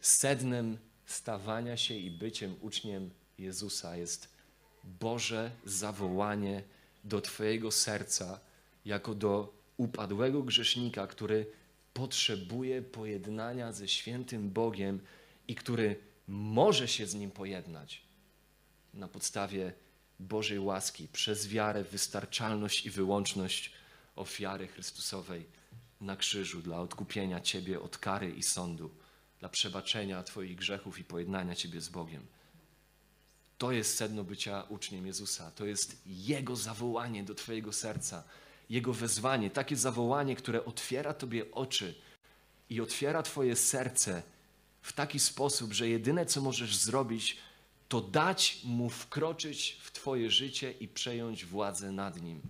Sednem 0.00 0.78
stawania 1.06 1.76
się 1.76 1.94
i 1.94 2.10
byciem 2.10 2.56
uczniem 2.60 3.10
Jezusa 3.38 3.96
jest 3.96 4.28
Boże 4.84 5.50
zawołanie 5.64 6.62
do 7.04 7.20
Twojego 7.20 7.70
serca, 7.70 8.40
jako 8.84 9.14
do 9.14 9.54
upadłego 9.76 10.42
grzesznika, 10.42 11.06
który 11.06 11.46
potrzebuje 11.94 12.82
pojednania 12.82 13.72
ze 13.72 13.88
świętym 13.88 14.50
Bogiem 14.50 15.00
i 15.48 15.54
który 15.54 15.96
może 16.28 16.88
się 16.88 17.06
z 17.06 17.14
nim 17.14 17.30
pojednać 17.30 18.02
na 18.94 19.08
podstawie 19.08 19.72
Bożej 20.20 20.58
łaski, 20.58 21.08
przez 21.08 21.48
wiarę, 21.48 21.84
wystarczalność 21.84 22.86
i 22.86 22.90
wyłączność 22.90 23.72
ofiary 24.16 24.68
Chrystusowej 24.68 25.46
na 26.00 26.16
krzyżu 26.16 26.62
dla 26.62 26.80
odkupienia 26.80 27.40
Ciebie 27.40 27.80
od 27.80 27.98
kary 27.98 28.30
i 28.30 28.42
sądu, 28.42 28.90
dla 29.40 29.48
przebaczenia 29.48 30.22
Twoich 30.22 30.56
grzechów 30.56 30.98
i 30.98 31.04
pojednania 31.04 31.54
Ciebie 31.54 31.80
z 31.80 31.88
Bogiem. 31.88 32.26
To 33.58 33.72
jest 33.72 33.96
sedno 33.96 34.24
bycia 34.24 34.62
uczniem 34.68 35.06
Jezusa. 35.06 35.50
To 35.50 35.64
jest 35.64 36.02
Jego 36.06 36.56
zawołanie 36.56 37.24
do 37.24 37.34
Twojego 37.34 37.72
serca, 37.72 38.24
Jego 38.70 38.92
wezwanie, 38.92 39.50
takie 39.50 39.76
zawołanie, 39.76 40.36
które 40.36 40.64
otwiera 40.64 41.14
Tobie 41.14 41.50
oczy 41.52 41.94
i 42.70 42.80
otwiera 42.80 43.22
Twoje 43.22 43.56
serce 43.56 44.22
w 44.82 44.92
taki 44.92 45.20
sposób, 45.20 45.72
że 45.72 45.88
jedyne 45.88 46.26
co 46.26 46.40
możesz 46.40 46.76
zrobić, 46.76 47.36
to 47.88 48.00
dać 48.00 48.60
Mu 48.64 48.90
wkroczyć 48.90 49.78
w 49.80 49.92
Twoje 49.92 50.30
życie 50.30 50.72
i 50.72 50.88
przejąć 50.88 51.44
władzę 51.44 51.92
nad 51.92 52.22
Nim. 52.22 52.40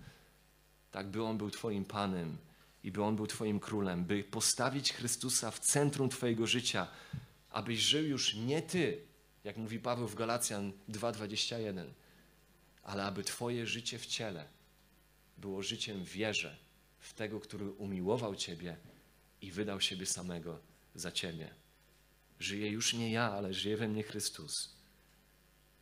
Tak, 0.95 1.07
by 1.07 1.23
On 1.23 1.37
był 1.37 1.51
Twoim 1.51 1.85
Panem 1.85 2.37
i 2.83 2.91
by 2.91 3.03
On 3.03 3.15
był 3.15 3.27
Twoim 3.27 3.59
Królem, 3.59 4.05
by 4.05 4.23
postawić 4.23 4.93
Chrystusa 4.93 5.51
w 5.51 5.59
centrum 5.59 6.09
Twojego 6.09 6.47
życia, 6.47 6.87
abyś 7.49 7.79
żył 7.79 8.05
już 8.05 8.35
nie 8.35 8.61
Ty, 8.61 9.01
jak 9.43 9.57
mówi 9.57 9.79
Paweł 9.79 10.07
w 10.07 10.15
Galacjan 10.15 10.71
2,21, 10.89 11.85
ale 12.83 13.03
aby 13.03 13.23
Twoje 13.23 13.67
życie 13.67 13.99
w 13.99 14.05
ciele 14.05 14.47
było 15.37 15.63
życiem 15.63 16.03
wierze 16.03 16.57
w 16.99 17.13
tego, 17.13 17.39
który 17.39 17.71
umiłował 17.71 18.35
Ciebie 18.35 18.77
i 19.41 19.51
wydał 19.51 19.81
siebie 19.81 20.05
samego 20.05 20.59
za 20.95 21.11
Ciebie. 21.11 21.49
Żyje 22.39 22.69
już 22.69 22.93
nie 22.93 23.11
ja, 23.11 23.31
ale 23.31 23.53
żyje 23.53 23.77
we 23.77 23.87
mnie 23.87 24.03
Chrystus. 24.03 24.75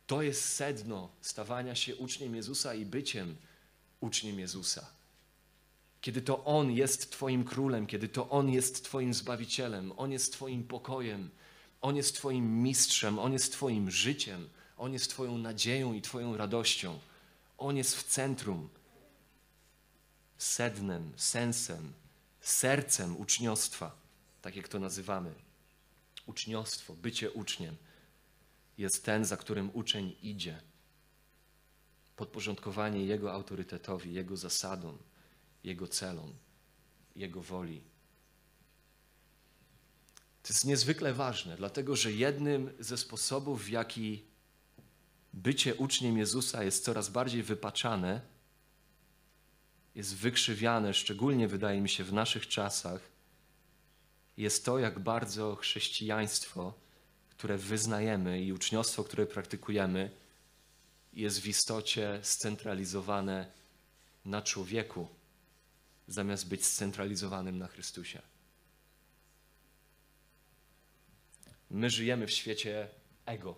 To 0.06 0.22
jest 0.22 0.44
sedno 0.44 1.12
stawania 1.20 1.74
się 1.74 1.96
uczniem 1.96 2.34
Jezusa 2.34 2.74
i 2.74 2.86
byciem 2.86 3.36
uczniem 4.00 4.38
Jezusa. 4.38 5.03
Kiedy 6.04 6.22
to 6.22 6.44
On 6.44 6.70
jest 6.70 7.10
Twoim 7.10 7.44
królem, 7.44 7.86
kiedy 7.86 8.08
to 8.08 8.30
On 8.30 8.50
jest 8.50 8.84
Twoim 8.84 9.14
zbawicielem, 9.14 9.92
On 9.96 10.12
jest 10.12 10.32
Twoim 10.32 10.64
pokojem, 10.64 11.30
On 11.80 11.96
jest 11.96 12.14
Twoim 12.16 12.62
mistrzem, 12.62 13.18
On 13.18 13.32
jest 13.32 13.52
Twoim 13.52 13.90
życiem, 13.90 14.48
On 14.76 14.92
jest 14.92 15.10
Twoją 15.10 15.38
nadzieją 15.38 15.92
i 15.92 16.02
Twoją 16.02 16.36
radością. 16.36 16.98
On 17.58 17.76
jest 17.76 17.96
w 17.96 18.02
centrum, 18.02 18.68
sednem, 20.38 21.12
sensem, 21.16 21.92
sercem 22.40 23.16
uczniostwa, 23.16 23.96
tak 24.42 24.56
jak 24.56 24.68
to 24.68 24.78
nazywamy. 24.78 25.34
Uczniostwo, 26.26 26.94
bycie 26.94 27.30
uczniem 27.30 27.76
jest 28.78 29.04
ten, 29.04 29.24
za 29.24 29.36
którym 29.36 29.70
uczeń 29.72 30.16
idzie. 30.22 30.60
Podporządkowanie 32.16 33.04
Jego 33.04 33.32
autorytetowi, 33.32 34.12
Jego 34.12 34.36
zasadom, 34.36 34.98
Jego 35.64 35.88
celom, 35.88 36.32
Jego 37.16 37.42
woli. 37.42 37.82
To 40.42 40.52
jest 40.52 40.64
niezwykle 40.64 41.14
ważne, 41.14 41.56
dlatego 41.56 41.96
że 41.96 42.12
jednym 42.12 42.70
ze 42.78 42.98
sposobów, 42.98 43.64
w 43.64 43.68
jaki 43.68 44.24
bycie 45.32 45.74
uczniem 45.74 46.18
Jezusa 46.18 46.64
jest 46.64 46.84
coraz 46.84 47.08
bardziej 47.08 47.42
wypaczane, 47.42 48.20
jest 49.94 50.16
wykrzywiane, 50.16 50.94
szczególnie 50.94 51.48
wydaje 51.48 51.80
mi 51.80 51.88
się 51.88 52.04
w 52.04 52.12
naszych 52.12 52.48
czasach, 52.48 53.00
jest 54.36 54.64
to, 54.64 54.78
jak 54.78 54.98
bardzo 54.98 55.56
chrześcijaństwo, 55.56 56.74
które 57.30 57.58
wyznajemy 57.58 58.42
i 58.42 58.52
uczniostwo, 58.52 59.04
które 59.04 59.26
praktykujemy, 59.26 60.10
jest 61.12 61.40
w 61.40 61.46
istocie 61.46 62.18
scentralizowane 62.22 63.52
na 64.24 64.42
człowieku, 64.42 65.08
zamiast 66.08 66.48
być 66.48 66.64
scentralizowanym 66.66 67.58
na 67.58 67.66
Chrystusie. 67.66 68.22
My 71.70 71.90
żyjemy 71.90 72.26
w 72.26 72.30
świecie 72.30 72.88
ego. 73.26 73.54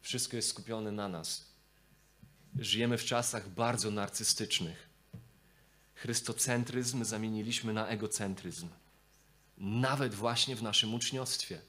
Wszystko 0.00 0.36
jest 0.36 0.48
skupione 0.48 0.92
na 0.92 1.08
nas. 1.08 1.52
Żyjemy 2.58 2.98
w 2.98 3.04
czasach 3.04 3.48
bardzo 3.48 3.90
narcystycznych. 3.90 4.88
Chrystocentryzm 5.94 7.04
zamieniliśmy 7.04 7.72
na 7.72 7.86
egocentryzm 7.86 8.68
nawet 9.58 10.14
właśnie 10.14 10.56
w 10.56 10.62
naszym 10.62 10.94
uczniostwie, 10.94 11.60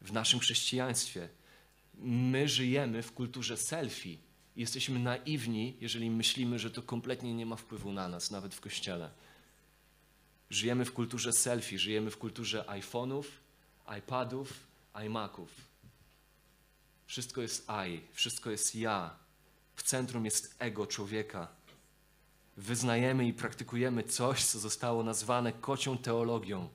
w 0.00 0.12
naszym 0.12 0.40
chrześcijaństwie. 0.40 1.28
My 1.94 2.48
żyjemy 2.48 3.02
w 3.02 3.12
kulturze 3.12 3.56
selfie. 3.56 4.18
Jesteśmy 4.56 4.98
naiwni, 4.98 5.76
jeżeli 5.80 6.10
myślimy, 6.10 6.58
że 6.58 6.70
to 6.70 6.82
kompletnie 6.82 7.34
nie 7.34 7.46
ma 7.46 7.56
wpływu 7.56 7.92
na 7.92 8.08
nas, 8.08 8.30
nawet 8.30 8.54
w 8.54 8.60
kościele. 8.60 9.10
Żyjemy 10.50 10.84
w 10.84 10.92
kulturze 10.92 11.32
selfie, 11.32 11.78
żyjemy 11.78 12.10
w 12.10 12.18
kulturze 12.18 12.64
iPhone'ów, 12.68 13.24
iPadów, 13.98 14.52
iMaców. 15.06 15.50
Wszystko 17.06 17.42
jest 17.42 17.66
I, 17.88 18.00
wszystko 18.12 18.50
jest 18.50 18.74
ja. 18.74 19.16
W 19.74 19.82
centrum 19.82 20.24
jest 20.24 20.56
ego 20.58 20.86
człowieka 20.86 21.48
wyznajemy 22.56 23.28
i 23.28 23.32
praktykujemy 23.32 24.02
coś, 24.02 24.44
co 24.44 24.58
zostało 24.58 25.02
nazwane 25.02 25.52
kocią 25.52 25.98
teologią. 25.98 26.68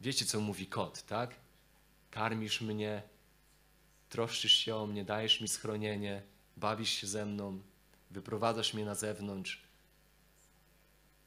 Wiecie, 0.00 0.24
co 0.24 0.40
mówi 0.40 0.66
kot, 0.66 1.02
tak? 1.02 1.34
Karmisz 2.10 2.60
mnie, 2.60 3.02
troszczysz 4.08 4.52
się 4.52 4.76
o 4.76 4.86
mnie, 4.86 5.04
dajesz 5.04 5.40
mi 5.40 5.48
schronienie, 5.48 6.22
bawisz 6.58 6.90
się 6.90 7.06
ze 7.06 7.26
mną, 7.26 7.60
wyprowadzasz 8.10 8.74
mnie 8.74 8.84
na 8.84 8.94
zewnątrz. 8.94 9.62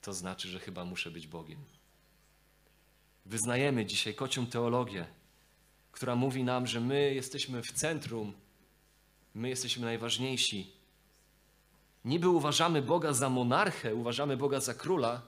to 0.02 0.14
znaczy, 0.14 0.48
że 0.48 0.60
chyba 0.60 0.86
muszę 0.86 1.12
być 1.12 1.28
Bogiem. 1.28 1.66
Wyznajemy 3.26 3.86
dzisiaj 3.86 4.16
kocią 4.16 4.48
teologię, 4.48 5.06
która 5.92 6.16
mówi 6.16 6.44
nam, 6.44 6.68
że 6.68 6.80
my 6.80 7.14
jesteśmy 7.14 7.64
w 7.64 7.72
centrum, 7.72 8.34
my 9.36 9.50
jesteśmy 9.50 9.86
najważniejsi. 9.86 10.74
Niby 12.06 12.30
uważamy 12.30 12.82
Boga 12.82 13.14
za 13.14 13.30
monarchę, 13.30 13.96
uważamy 13.96 14.38
Boga 14.38 14.60
za 14.60 14.74
króla, 14.74 15.22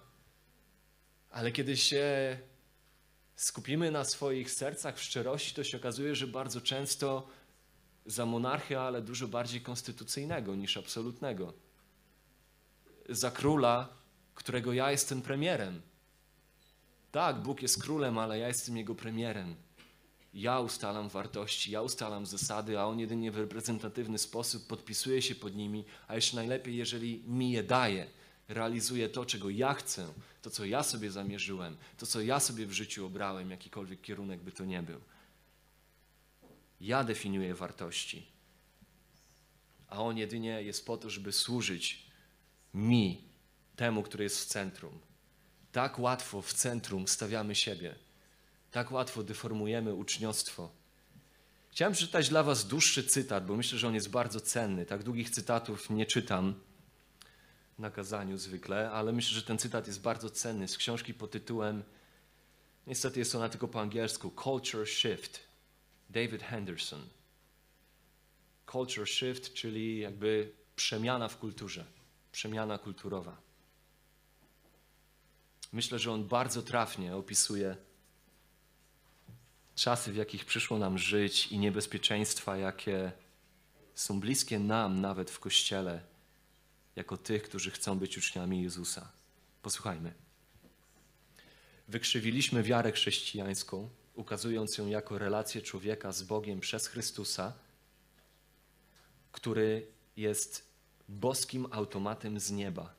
ale 1.29 1.51
kiedy 1.51 1.77
się 1.77 2.38
skupimy 3.36 3.91
na 3.91 4.03
swoich 4.05 4.51
sercach 4.51 4.98
w 4.98 5.03
szczerości, 5.03 5.55
to 5.55 5.63
się 5.63 5.77
okazuje, 5.77 6.15
że 6.15 6.27
bardzo 6.27 6.62
często 6.62 7.27
za 8.05 8.25
monarchę, 8.25 8.81
ale 8.81 9.01
dużo 9.01 9.27
bardziej 9.27 9.62
konstytucyjnego 9.62 10.55
niż 10.55 10.77
absolutnego. 10.77 11.53
Za 13.10 13.31
króla, 13.31 13.89
którego 14.36 14.74
ja 14.74 14.91
jestem 14.91 15.22
premierem. 15.22 15.81
Tak, 17.12 17.41
Bóg 17.41 17.62
jest 17.62 17.83
królem, 17.83 18.17
ale 18.17 18.39
ja 18.39 18.48
jestem 18.48 18.77
jego 18.77 18.95
premierem. 18.95 19.55
Ja 20.33 20.60
ustalam 20.60 21.10
wartości, 21.10 21.72
ja 21.72 21.81
ustalam 21.81 22.25
zasady, 22.25 22.79
a 22.79 22.86
on 22.86 23.00
jedynie 23.00 23.31
w 23.31 23.38
reprezentatywny 23.38 24.17
sposób 24.17 24.67
podpisuje 24.67 25.22
się 25.22 25.36
pod 25.36 25.55
nimi, 25.55 25.86
a 26.07 26.15
jeszcze 26.15 26.36
najlepiej, 26.36 26.75
jeżeli 26.75 27.24
mi 27.27 27.51
je 27.51 27.63
daje, 27.63 28.07
realizuje 28.48 29.10
to, 29.10 29.25
czego 29.25 29.50
ja 29.50 29.74
chcę, 29.74 30.07
to, 30.41 30.50
co 30.50 30.65
ja 30.65 30.83
sobie 30.83 31.12
zamierzyłem, 31.12 31.77
to, 31.98 32.05
co 32.05 32.22
ja 32.22 32.39
sobie 32.39 32.65
w 32.65 32.72
życiu 32.72 33.05
obrałem, 33.05 33.51
jakikolwiek 33.51 34.01
kierunek 34.01 34.43
by 34.43 34.51
to 34.51 34.65
nie 34.65 34.83
był. 34.83 35.00
Ja 36.84 37.04
definiuję 37.04 37.56
wartości, 37.56 38.28
a 39.88 40.02
on 40.02 40.18
jedynie 40.18 40.63
jest 40.63 40.86
po 40.86 40.98
to, 40.98 41.10
żeby 41.10 41.32
służyć 41.32 42.06
mi, 42.74 43.30
temu, 43.75 44.04
który 44.04 44.24
jest 44.24 44.40
w 44.40 44.46
centrum. 44.46 45.00
Tak 45.72 46.00
łatwo 46.00 46.42
w 46.42 46.54
centrum 46.54 47.08
stawiamy 47.08 47.56
siebie. 47.56 47.96
Tak 48.72 48.92
łatwo 48.92 49.24
deformujemy 49.24 49.94
uczniostwo. 49.94 50.72
Chciałem 51.72 51.94
przeczytać 51.94 52.30
dla 52.30 52.44
Was 52.44 52.68
dłuższy 52.68 53.04
cytat, 53.04 53.46
bo 53.46 53.56
myślę, 53.56 53.80
że 53.80 53.88
on 53.88 53.96
jest 53.96 54.10
bardzo 54.10 54.42
cenny. 54.42 54.86
Tak 54.86 55.04
długich 55.04 55.30
cytatów 55.30 55.90
nie 55.90 56.06
czytam 56.06 56.60
na 57.80 57.92
kazaniu 57.92 58.38
zwykle, 58.38 58.92
ale 58.92 59.12
myślę, 59.12 59.36
że 59.36 59.44
ten 59.44 59.58
cytat 59.58 59.88
jest 59.88 60.02
bardzo 60.02 60.30
cenny 60.30 60.68
z 60.68 60.78
książki 60.78 61.13
pod 61.13 61.32
tytułem, 61.32 61.84
niestety 62.88 63.20
jest 63.20 63.36
ona 63.36 63.50
tylko 63.50 63.68
po 63.68 63.82
angielsku, 63.82 64.32
Culture 64.44 64.88
Shift, 64.88 65.52
David 66.13 66.43
Henderson. 66.43 67.01
Culture 68.72 69.08
Shift, 69.08 69.53
czyli 69.53 70.00
jakby 70.00 70.51
przemiana 70.75 71.27
w 71.27 71.38
kulturze, 71.38 71.86
przemiana 72.32 72.77
kulturowa. 72.77 73.38
Myślę, 75.72 76.00
że 76.00 76.12
on 76.12 76.27
bardzo 76.27 76.62
trafnie 76.62 77.15
opisuje 77.15 77.77
czasy, 79.75 80.12
w 80.12 80.15
jakich 80.15 80.46
przyszło 80.46 80.77
nam 80.77 80.98
żyć 80.98 81.48
i 81.48 81.60
niebezpieczeństwa, 81.60 82.58
jakie 82.58 83.12
są 83.96 84.20
bliskie 84.20 84.60
nam 84.60 85.01
nawet 85.01 85.32
w 85.32 85.39
Kościele, 85.39 86.03
jako 86.96 87.17
tych, 87.17 87.43
którzy 87.43 87.72
chcą 87.72 88.00
być 88.00 88.17
uczniami 88.17 88.63
Jezusa. 88.63 89.12
Posłuchajmy. 89.62 90.13
Wykrzywiliśmy 91.88 92.63
wiarę 92.63 92.91
chrześcijańską, 92.91 93.89
ukazując 94.15 94.77
ją 94.77 94.88
jako 94.88 95.17
relację 95.17 95.62
człowieka 95.62 96.12
z 96.12 96.24
Bogiem 96.24 96.60
przez 96.60 96.88
Chrystusa, 96.88 97.53
który 99.31 99.88
jest 100.18 100.74
boskim 101.09 101.68
automatem 101.72 102.40
z 102.40 102.51
nieba, 102.51 102.94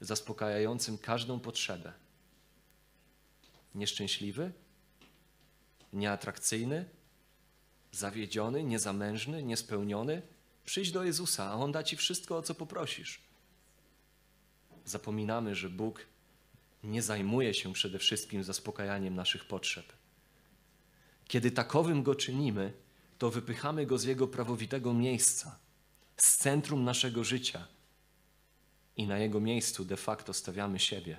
zaspokajającym 0.00 0.98
każdą 0.98 1.40
potrzebę. 1.40 1.92
Nieszczęśliwy? 3.74 4.52
Nieatrakcyjny? 5.92 6.84
Zawiedziony? 7.92 8.64
Niezamężny? 8.64 9.42
Niespełniony? 9.42 10.22
Przyjdź 10.64 10.92
do 10.92 11.04
Jezusa, 11.04 11.44
a 11.44 11.54
On 11.54 11.72
da 11.72 11.82
Ci 11.82 11.96
wszystko, 11.96 12.36
o 12.36 12.42
co 12.42 12.54
poprosisz. 12.54 13.20
Zapominamy, 14.84 15.54
że 15.54 15.70
Bóg 15.70 16.06
nie 16.84 17.02
zajmuje 17.02 17.54
się 17.54 17.72
przede 17.72 17.98
wszystkim 17.98 18.44
zaspokajaniem 18.44 19.14
naszych 19.14 19.44
potrzeb. 19.44 19.99
Kiedy 21.30 21.50
takowym 21.50 22.02
go 22.02 22.14
czynimy, 22.14 22.72
to 23.18 23.30
wypychamy 23.30 23.86
go 23.86 23.98
z 23.98 24.04
jego 24.04 24.28
prawowitego 24.28 24.94
miejsca, 24.94 25.58
z 26.16 26.36
centrum 26.36 26.84
naszego 26.84 27.24
życia 27.24 27.66
i 28.96 29.06
na 29.06 29.18
jego 29.18 29.40
miejscu 29.40 29.84
de 29.84 29.96
facto 29.96 30.32
stawiamy 30.32 30.78
siebie. 30.78 31.16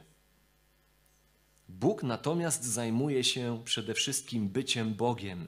Bóg 1.69 2.03
natomiast 2.03 2.63
zajmuje 2.63 3.23
się 3.23 3.61
przede 3.65 3.93
wszystkim 3.93 4.49
byciem 4.49 4.93
Bogiem. 4.93 5.47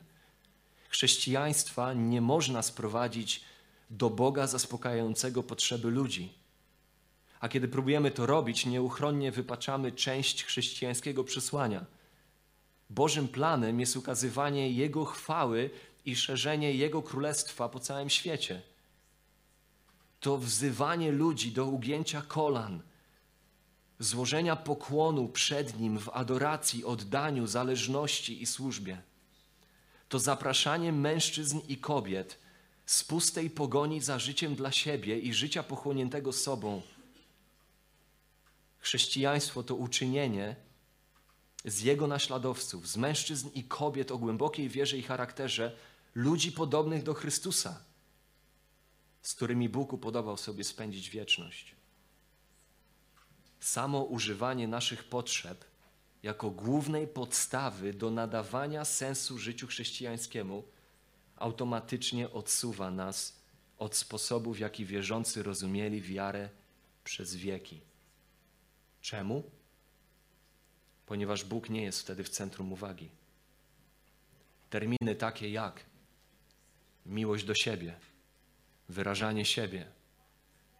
Chrześcijaństwa 0.89 1.93
nie 1.93 2.21
można 2.21 2.61
sprowadzić 2.61 3.43
do 3.89 4.09
Boga 4.09 4.47
zaspokajającego 4.47 5.43
potrzeby 5.43 5.91
ludzi. 5.91 6.33
A 7.39 7.49
kiedy 7.49 7.67
próbujemy 7.67 8.11
to 8.11 8.25
robić, 8.25 8.65
nieuchronnie 8.65 9.31
wypaczamy 9.31 9.91
część 9.91 10.43
chrześcijańskiego 10.43 11.23
przesłania. 11.23 11.85
Bożym 12.95 13.27
planem 13.27 13.79
jest 13.79 13.97
ukazywanie 13.97 14.71
Jego 14.71 15.05
chwały 15.05 15.69
i 16.05 16.15
szerzenie 16.15 16.73
Jego 16.73 17.01
królestwa 17.01 17.69
po 17.69 17.79
całym 17.79 18.09
świecie. 18.09 18.61
To 20.19 20.37
wzywanie 20.37 21.11
ludzi 21.11 21.51
do 21.51 21.65
ugięcia 21.65 22.21
kolan, 22.21 22.81
złożenia 23.99 24.55
pokłonu 24.55 25.27
przed 25.27 25.79
Nim 25.79 25.99
w 25.99 26.09
adoracji, 26.09 26.85
oddaniu, 26.85 27.47
zależności 27.47 28.41
i 28.41 28.45
służbie. 28.45 29.01
To 30.09 30.19
zapraszanie 30.19 30.91
mężczyzn 30.91 31.59
i 31.67 31.77
kobiet 31.77 32.39
z 32.85 33.03
pustej 33.03 33.49
pogoni 33.49 34.01
za 34.01 34.19
życiem 34.19 34.55
dla 34.55 34.71
siebie 34.71 35.19
i 35.19 35.33
życia 35.33 35.63
pochłoniętego 35.63 36.33
sobą. 36.33 36.81
Chrześcijaństwo 38.79 39.63
to 39.63 39.75
uczynienie 39.75 40.55
z 41.65 41.81
Jego 41.81 42.07
naśladowców, 42.07 42.87
z 42.87 42.97
mężczyzn 42.97 43.49
i 43.53 43.63
kobiet 43.63 44.11
o 44.11 44.17
głębokiej 44.17 44.69
wierze 44.69 44.97
i 44.97 45.03
charakterze, 45.03 45.75
ludzi 46.15 46.51
podobnych 46.51 47.03
do 47.03 47.13
Chrystusa, 47.13 47.83
z 49.21 49.33
którymi 49.35 49.69
Bóg 49.69 49.93
upodobał 49.93 50.37
sobie 50.37 50.63
spędzić 50.63 51.09
wieczność. 51.09 51.75
Samo 53.59 54.03
używanie 54.03 54.67
naszych 54.67 55.03
potrzeb 55.03 55.65
jako 56.23 56.49
głównej 56.49 57.07
podstawy 57.07 57.93
do 57.93 58.11
nadawania 58.11 58.85
sensu 58.85 59.37
życiu 59.37 59.67
chrześcijańskiemu 59.67 60.63
automatycznie 61.35 62.31
odsuwa 62.31 62.91
nas 62.91 63.35
od 63.77 63.95
sposobu, 63.95 64.53
w 64.53 64.59
jaki 64.59 64.85
wierzący 64.85 65.43
rozumieli 65.43 66.01
wiarę 66.01 66.49
przez 67.03 67.35
wieki. 67.35 67.81
Czemu? 69.01 69.43
Ponieważ 71.13 71.43
Bóg 71.43 71.69
nie 71.69 71.83
jest 71.83 72.01
wtedy 72.01 72.23
w 72.23 72.29
centrum 72.29 72.73
uwagi. 72.73 73.09
Terminy 74.69 75.15
takie 75.17 75.49
jak 75.49 75.85
miłość 77.05 77.45
do 77.45 77.55
siebie, 77.55 77.95
wyrażanie 78.89 79.45
siebie, 79.45 79.85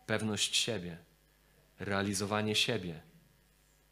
pewność 0.05 0.55
siebie, 0.55 0.97
realizowanie 1.79 2.55
siebie, 2.55 3.01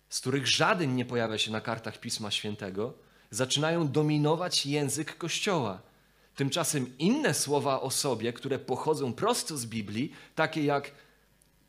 z 0.09 0.19
których 0.19 0.47
żaden 0.47 0.95
nie 0.95 1.05
pojawia 1.05 1.37
się 1.37 1.51
na 1.51 1.61
kartach 1.61 1.99
Pisma 1.99 2.31
Świętego, 2.31 2.93
zaczynają 3.29 3.91
dominować 3.91 4.65
język 4.65 5.17
Kościoła. 5.17 5.81
Tymczasem 6.35 6.97
inne 6.97 7.33
słowa 7.33 7.81
o 7.81 7.91
sobie, 7.91 8.33
które 8.33 8.59
pochodzą 8.59 9.13
prosto 9.13 9.57
z 9.57 9.65
Biblii, 9.65 10.11
takie 10.35 10.63
jak 10.63 10.91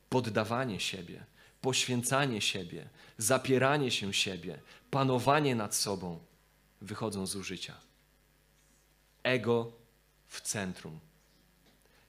poddawanie 0.09 0.81
siebie, 0.81 1.25
poświęcanie 1.63 2.41
siebie, 2.41 2.89
zapieranie 3.19 3.91
się 3.91 4.15
siebie, 4.15 4.59
panowanie 4.91 5.55
nad 5.55 5.75
sobą, 5.75 6.19
wychodzą 6.81 7.27
z 7.27 7.37
użycia. 7.37 7.75
Ego 9.23 9.73
w 10.29 10.41
centrum. 10.41 11.01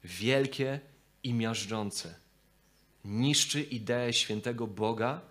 Wielkie 0.04 0.80
i 1.24 1.34
miażdżące. 1.34 2.16
Niszczy 3.06 3.62
ideę 3.62 4.14
świętego 4.14 4.68
Boga, 4.68 5.22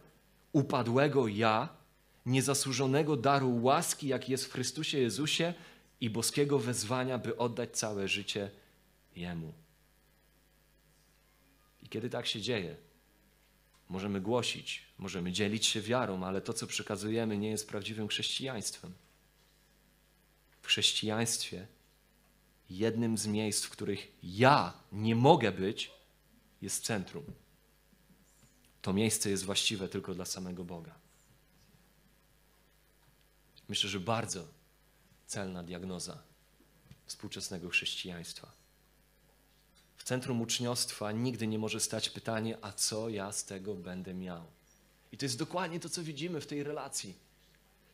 upadłego 0.53 1.29
ja, 1.29 1.69
niezasłużonego 2.27 3.17
daru 3.17 3.63
łaski, 3.63 4.09
jaki 4.09 4.33
jest 4.33 4.47
w 4.47 4.53
Chrystusie 4.53 4.99
Jezusie 4.99 5.55
i 6.01 6.11
boskiego 6.11 6.59
wezwania, 6.59 7.19
by 7.19 7.37
oddać 7.37 7.77
całe 7.77 8.09
życie 8.09 8.51
Jemu. 9.17 9.53
I 11.83 11.89
kiedy 11.89 12.11
tak 12.11 12.27
się 12.27 12.41
dzieje, 12.41 12.77
możemy 13.93 14.21
głosić, 14.21 14.83
możemy 14.99 15.33
dzielić 15.33 15.67
się 15.67 15.81
wiarą, 15.81 16.25
ale 16.25 16.41
to, 16.41 16.53
co 16.53 16.67
przekazujemy, 16.67 17.39
nie 17.39 17.51
jest 17.51 17.69
prawdziwym 17.69 18.09
chrześcijaństwem. 18.09 18.93
W 20.63 20.67
chrześcijaństwie 20.67 21.67
jednym 22.71 23.19
z 23.19 23.27
miejsc, 23.27 23.65
w 23.65 23.71
których 23.71 24.13
ja 24.23 24.73
nie 24.93 25.17
mogę 25.17 25.53
być, 25.53 25.91
jest 26.63 26.85
centrum. 26.85 27.25
to 28.83 28.93
miejsce 28.93 29.31
jest 29.31 29.45
właściwe 29.45 29.89
tylko 29.89 30.15
dla 30.15 30.25
samego 30.25 30.65
Boga. 30.65 30.95
Myślę, 33.69 33.91
że 33.91 34.01
bardzo 34.01 34.47
celna 35.27 35.63
diagnoza 35.63 36.23
współczesnego 37.07 37.69
chrześcijaństwa. 37.69 38.62
W 40.03 40.05
centrum 40.05 40.41
uczniostwa 40.41 41.13
nigdy 41.13 41.47
nie 41.47 41.59
może 41.59 41.81
stać 41.81 42.11
pytanie, 42.11 42.59
a 42.63 42.73
co 42.73 43.09
ja 43.09 43.33
z 43.33 43.45
tego 43.45 43.75
będę 43.75 44.15
miał? 44.15 44.45
I 45.13 45.17
to 45.17 45.25
jest 45.25 45.39
dokładnie 45.39 45.81
to, 45.81 45.89
co 45.89 46.03
widzimy 46.03 46.41
w 46.41 46.47
tej 46.47 46.63
relacji. 46.63 47.15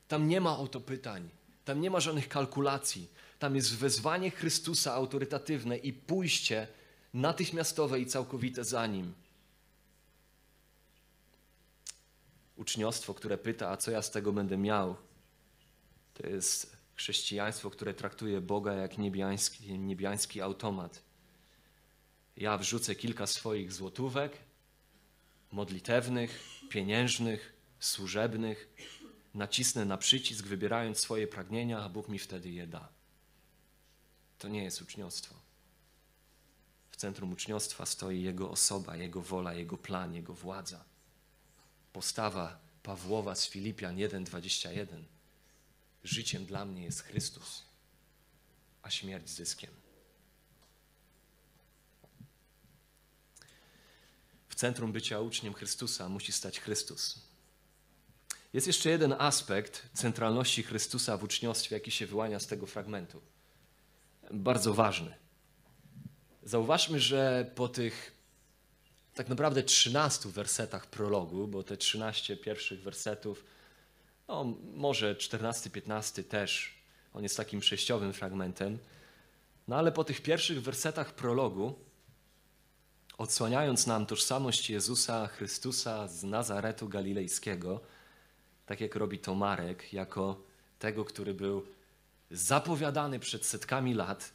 Tam 0.09 0.29
nie 0.29 0.41
ma 0.41 0.59
o 0.59 0.69
to 0.69 0.81
pytań, 0.81 1.29
tam 1.65 1.81
nie 1.81 1.91
ma 1.91 2.01
żadnych 2.01 2.29
kalkulacji. 2.29 3.09
Tam 3.39 3.57
jest 3.57 3.77
wezwanie 3.77 4.31
Chrystusa 4.31 4.95
autorytatywne 4.95 5.77
i 5.77 5.93
pójście 5.93 6.67
natychmiastowe 7.15 8.01
i 8.01 8.07
całkowite 8.07 8.65
za 8.65 8.87
nim. 8.87 9.15
Uczniostwo, 12.57 13.15
które 13.15 13.39
pyta, 13.39 13.71
a 13.71 13.77
co 13.77 13.91
ja 13.91 14.03
z 14.03 14.11
tego 14.11 14.33
będę 14.33 14.57
miał, 14.57 14.97
to 16.15 16.27
jest 16.27 16.77
chrześcijaństwo, 16.95 17.71
które 17.71 17.95
traktuje 17.95 18.41
Boga 18.41 18.73
jak 18.73 18.99
niebiański, 18.99 19.79
niebiański 19.79 20.41
automat. 20.41 21.08
Ja 22.39 22.59
wrzucę 22.59 22.95
kilka 22.95 23.27
swoich 23.27 23.73
złotówek, 23.73 24.39
modlitewnych, 25.53 26.41
pieniężnych, 26.69 27.53
służebnych, 27.81 28.69
nacisnę 29.35 29.85
na 29.85 29.97
przycisk, 29.97 30.47
wybierając 30.47 30.99
swoje 30.99 31.27
pragnienia, 31.27 31.83
a 31.83 31.89
Bóg 31.89 32.09
mi 32.09 32.19
wtedy 32.19 32.51
je 32.51 32.67
da. 32.67 32.89
To 34.39 34.49
nie 34.49 34.65
jest 34.65 34.83
uczniostwo. 34.83 35.35
W 36.91 36.97
centrum 36.97 37.33
uczniostwa 37.33 37.87
stoi 37.87 38.23
Jego 38.23 38.51
osoba, 38.51 38.97
Jego 38.97 39.23
wola, 39.23 39.55
Jego 39.55 39.77
plan, 39.77 40.15
Jego 40.15 40.35
władza. 40.35 40.85
Postawa 41.93 42.61
Pawłowa 42.83 43.35
z 43.35 43.49
Filipian 43.49 43.97
1:21. 43.97 45.03
Życiem 46.05 46.47
dla 46.47 46.65
mnie 46.65 46.85
jest 46.85 47.03
Chrystus, 47.03 47.65
a 48.83 48.91
śmierć 48.91 49.31
zyskiem. 49.31 49.88
Centrum 54.59 54.93
bycia 54.93 55.21
uczniem 55.21 55.55
Chrystusa 55.55 56.09
musi 56.09 56.33
stać 56.33 56.61
Chrystus. 56.61 57.19
Jest 58.53 58.67
jeszcze 58.67 58.91
jeden 58.91 59.15
aspekt 59.19 59.91
centralności 59.93 60.63
Chrystusa 60.63 61.17
w 61.17 61.25
uczniostwie, 61.25 61.77
jaki 61.77 61.91
się 61.91 62.07
wyłania 62.07 62.41
z 62.41 62.47
tego 62.47 62.67
fragmentu. 62.67 63.21
Bardzo 64.31 64.75
ważny. 64.75 65.15
Zauważmy, 66.43 67.01
że 67.01 67.51
po 67.55 67.69
tych 67.69 68.13
tak 69.15 69.29
naprawdę 69.29 69.63
13 69.63 70.29
wersetach 70.29 70.87
prologu, 70.87 71.49
bo 71.49 71.63
te 71.63 71.77
13 71.77 72.37
pierwszych 72.37 72.83
wersetów, 72.83 73.45
no 74.29 74.45
może 74.75 75.15
14-15 75.15 76.25
też, 76.25 76.75
on 77.15 77.23
jest 77.23 77.37
takim 77.37 77.61
przejściowym 77.61 78.13
fragmentem, 78.13 78.79
no 79.69 79.77
ale 79.77 79.93
po 79.93 80.05
tych 80.05 80.23
pierwszych 80.23 80.63
wersetach 80.63 81.15
prologu, 81.15 81.88
odsłaniając 83.19 83.87
nam 83.87 84.07
tożsamość 84.07 84.71
Jezusa 84.71 85.27
Chrystusa 85.27 86.09
z 86.09 86.25
Nazaretu 86.25 86.89
Galilejskiego, 86.89 87.81
tak 88.67 88.81
jak 88.81 88.97
robi 88.97 89.19
to 89.19 89.35
Marek, 89.35 89.93
jako 89.93 90.41
tego, 90.79 91.05
który 91.05 91.35
był 91.35 91.67
zapowiadany 92.31 93.19
przed 93.19 93.47
setkami 93.47 93.95
lat, 93.95 94.33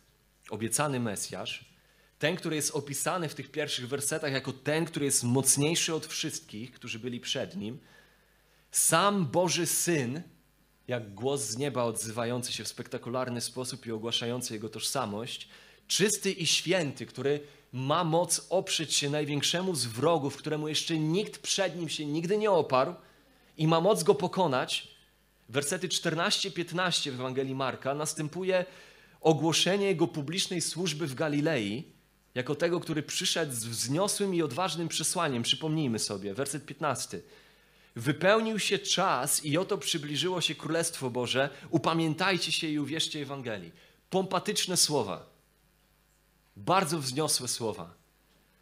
obiecany 0.50 1.00
Mesjasz, 1.00 1.74
ten, 2.20 2.36
który 2.36 2.56
jest 2.56 2.76
opisany 2.76 3.30
w 3.30 3.36
tych 3.36 3.52
pierwszych 3.52 3.88
wersetach 3.88 4.32
jako 4.32 4.54
ten, 4.54 4.86
który 4.86 5.06
jest 5.06 5.24
mocniejszy 5.24 5.94
od 5.94 6.06
wszystkich, 6.06 6.72
którzy 6.72 7.00
byli 7.00 7.20
przed 7.20 7.56
nim, 7.56 7.80
sam 8.72 9.26
Boży 9.26 9.66
Syn, 9.66 10.22
jak 10.88 11.14
głos 11.14 11.42
z 11.42 11.58
nieba 11.58 11.84
odzywający 11.84 12.54
się 12.54 12.64
w 12.64 12.68
spektakularny 12.68 13.42
sposób 13.42 13.86
i 13.86 13.92
ogłaszający 13.92 14.54
jego 14.54 14.70
tożsamość, 14.70 15.50
czysty 15.88 16.32
i 16.32 16.46
święty, 16.46 17.06
który 17.06 17.40
ma 17.74 18.04
moc 18.04 18.48
oprzeć 18.50 18.94
się 18.94 19.10
największemu 19.10 19.76
z 19.76 19.86
wrogów, 19.86 20.38
któremu 20.38 20.68
jeszcze 20.68 20.98
nikt 20.98 21.38
przed 21.38 21.76
nim 21.76 21.90
się 21.90 22.06
nigdy 22.06 22.38
nie 22.38 22.52
oparł 22.52 22.96
i 23.58 23.68
ma 23.68 23.82
moc 23.82 24.04
go 24.04 24.16
pokonać. 24.16 24.88
Wersety 25.50 25.88
14-15 25.88 27.12
w 27.12 27.14
Ewangelii 27.14 27.56
Marka 27.56 27.94
następuje 27.94 28.66
ogłoszenie 29.22 29.86
jego 29.86 30.08
publicznej 30.08 30.62
służby 30.62 31.08
w 31.08 31.16
Galilei, 31.16 31.84
jako 32.36 32.56
tego, 32.56 32.80
który 32.80 33.04
przyszedł 33.04 33.54
z 33.54 33.66
wzniosłym 33.66 34.36
i 34.36 34.42
odważnym 34.42 34.88
przesłaniem. 34.88 35.44
Przypomnijmy 35.44 36.00
sobie, 36.00 36.34
werset 36.34 36.66
15. 36.66 37.22
Wypełnił 37.96 38.60
się 38.60 38.80
czas 38.80 39.46
i 39.46 39.58
oto 39.58 39.78
przybliżyło 39.78 40.42
się 40.42 40.56
Królestwo 40.56 41.10
Boże. 41.10 41.50
Upamiętajcie 41.70 42.52
się 42.52 42.68
i 42.68 42.80
uwierzcie 42.80 43.22
Ewangelii. 43.22 43.72
Pompatyczne 44.10 44.78
słowa, 44.78 45.33
bardzo 46.56 47.00
wzniosłe 47.00 47.48
słowa. 47.48 47.94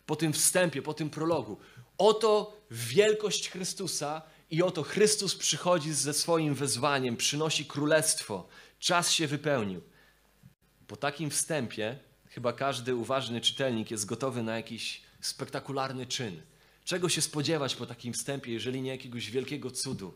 Po 0.05 0.15
tym 0.15 0.33
wstępie, 0.33 0.81
po 0.81 0.93
tym 0.93 1.09
prologu. 1.09 1.57
Oto 1.97 2.57
wielkość 2.71 3.49
Chrystusa 3.49 4.21
i 4.51 4.63
oto 4.63 4.83
Chrystus 4.83 5.35
przychodzi 5.35 5.93
ze 5.93 6.13
swoim 6.13 6.55
wezwaniem, 6.55 7.17
przynosi 7.17 7.65
królestwo. 7.65 8.47
Czas 8.79 9.11
się 9.11 9.27
wypełnił. 9.27 9.81
Po 10.87 10.95
takim 10.95 11.29
wstępie 11.29 11.99
chyba 12.27 12.53
każdy 12.53 12.95
uważny 12.95 13.41
czytelnik 13.41 13.91
jest 13.91 14.05
gotowy 14.05 14.43
na 14.43 14.55
jakiś 14.55 15.01
spektakularny 15.21 16.05
czyn. 16.05 16.41
Czego 16.85 17.09
się 17.09 17.21
spodziewać 17.21 17.75
po 17.75 17.85
takim 17.85 18.13
wstępie, 18.13 18.51
jeżeli 18.51 18.81
nie 18.81 18.91
jakiegoś 18.91 19.31
wielkiego 19.31 19.71
cudu, 19.71 20.13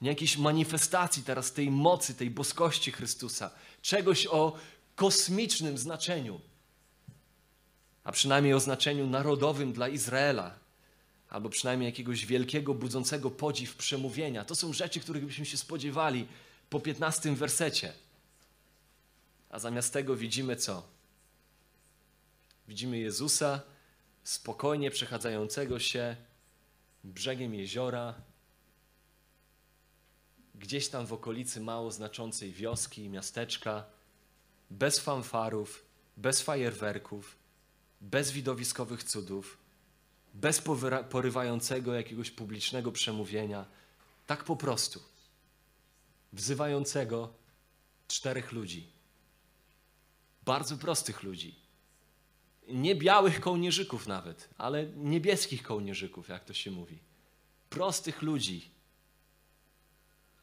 nie 0.00 0.08
jakiejś 0.08 0.38
manifestacji 0.38 1.22
teraz 1.22 1.52
tej 1.52 1.70
mocy, 1.70 2.14
tej 2.14 2.30
boskości 2.30 2.92
Chrystusa, 2.92 3.50
czegoś 3.82 4.26
o 4.26 4.56
kosmicznym 4.96 5.78
znaczeniu, 5.78 6.40
a 8.04 8.12
przynajmniej 8.12 8.54
o 8.54 8.60
znaczeniu 8.60 9.06
narodowym 9.06 9.72
dla 9.72 9.88
Izraela, 9.88 10.58
albo 11.28 11.48
przynajmniej 11.48 11.86
jakiegoś 11.86 12.26
wielkiego, 12.26 12.74
budzącego 12.74 13.30
podziw 13.30 13.76
przemówienia. 13.76 14.44
To 14.44 14.54
są 14.54 14.72
rzeczy, 14.72 15.00
których 15.00 15.26
byśmy 15.26 15.46
się 15.46 15.56
spodziewali 15.56 16.26
po 16.70 16.80
15 16.80 17.34
wersecie. 17.34 17.92
A 19.50 19.58
zamiast 19.58 19.92
tego 19.92 20.16
widzimy 20.16 20.56
co? 20.56 20.82
Widzimy 22.68 22.98
Jezusa 22.98 23.60
spokojnie 24.24 24.90
przechadzającego 24.90 25.78
się 25.78 26.16
brzegiem 27.04 27.54
jeziora, 27.54 28.14
gdzieś 30.54 30.88
tam 30.88 31.06
w 31.06 31.12
okolicy 31.12 31.60
mało 31.60 31.90
znaczącej 31.90 32.52
wioski, 32.52 33.08
miasteczka, 33.08 33.84
bez 34.70 34.98
fanfarów, 34.98 35.84
bez 36.16 36.42
fajerwerków, 36.42 37.36
bez 38.02 38.30
widowiskowych 38.30 39.04
cudów, 39.04 39.58
bez 40.34 40.62
porywającego 41.10 41.94
jakiegoś 41.94 42.30
publicznego 42.30 42.92
przemówienia, 42.92 43.64
tak 44.26 44.44
po 44.44 44.56
prostu, 44.56 45.00
wzywającego 46.32 47.32
czterech 48.08 48.52
ludzi, 48.52 48.86
bardzo 50.44 50.76
prostych 50.76 51.22
ludzi, 51.22 51.54
nie 52.68 52.94
białych 52.94 53.40
kołnierzyków 53.40 54.06
nawet, 54.06 54.48
ale 54.58 54.86
niebieskich 54.86 55.62
kołnierzyków, 55.62 56.28
jak 56.28 56.44
to 56.44 56.54
się 56.54 56.70
mówi. 56.70 56.98
Prostych 57.70 58.22
ludzi, 58.22 58.70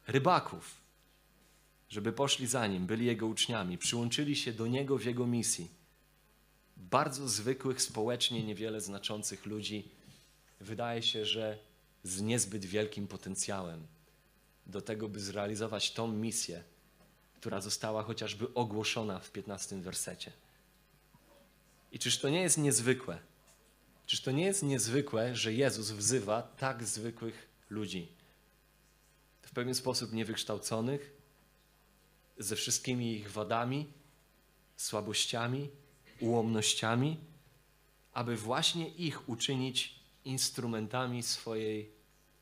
rybaków, 0.06 0.80
żeby 1.88 2.12
poszli 2.12 2.46
za 2.46 2.66
nim, 2.66 2.86
byli 2.86 3.06
jego 3.06 3.26
uczniami, 3.26 3.78
przyłączyli 3.78 4.36
się 4.36 4.52
do 4.52 4.66
niego 4.66 4.98
w 4.98 5.04
jego 5.04 5.26
misji. 5.26 5.79
Bardzo 6.80 7.28
zwykłych, 7.28 7.82
społecznie 7.82 8.42
niewiele 8.42 8.80
znaczących 8.80 9.46
ludzi, 9.46 9.90
wydaje 10.60 11.02
się, 11.02 11.24
że 11.24 11.58
z 12.04 12.20
niezbyt 12.20 12.64
wielkim 12.64 13.08
potencjałem 13.08 13.86
do 14.66 14.80
tego, 14.80 15.08
by 15.08 15.20
zrealizować 15.20 15.92
tą 15.92 16.08
misję, 16.12 16.64
która 17.34 17.60
została 17.60 18.02
chociażby 18.02 18.54
ogłoszona 18.54 19.18
w 19.18 19.30
15 19.30 19.76
wersecie. 19.76 20.32
I 21.92 21.98
czyż 21.98 22.18
to 22.18 22.28
nie 22.28 22.42
jest 22.42 22.58
niezwykłe? 22.58 23.18
Czyż 24.06 24.20
to 24.20 24.30
nie 24.30 24.44
jest 24.44 24.62
niezwykłe, 24.62 25.36
że 25.36 25.52
Jezus 25.52 25.90
wzywa 25.90 26.42
tak 26.42 26.84
zwykłych 26.84 27.48
ludzi, 27.70 28.12
w 29.42 29.50
pewien 29.50 29.74
sposób 29.74 30.12
niewykształconych, 30.12 31.12
ze 32.38 32.56
wszystkimi 32.56 33.14
ich 33.14 33.32
wadami, 33.32 33.92
słabościami, 34.76 35.70
ułomnościami, 36.20 37.16
aby 38.12 38.36
właśnie 38.36 38.88
ich 38.88 39.28
uczynić 39.28 40.00
instrumentami 40.24 41.22
swojej 41.22 41.92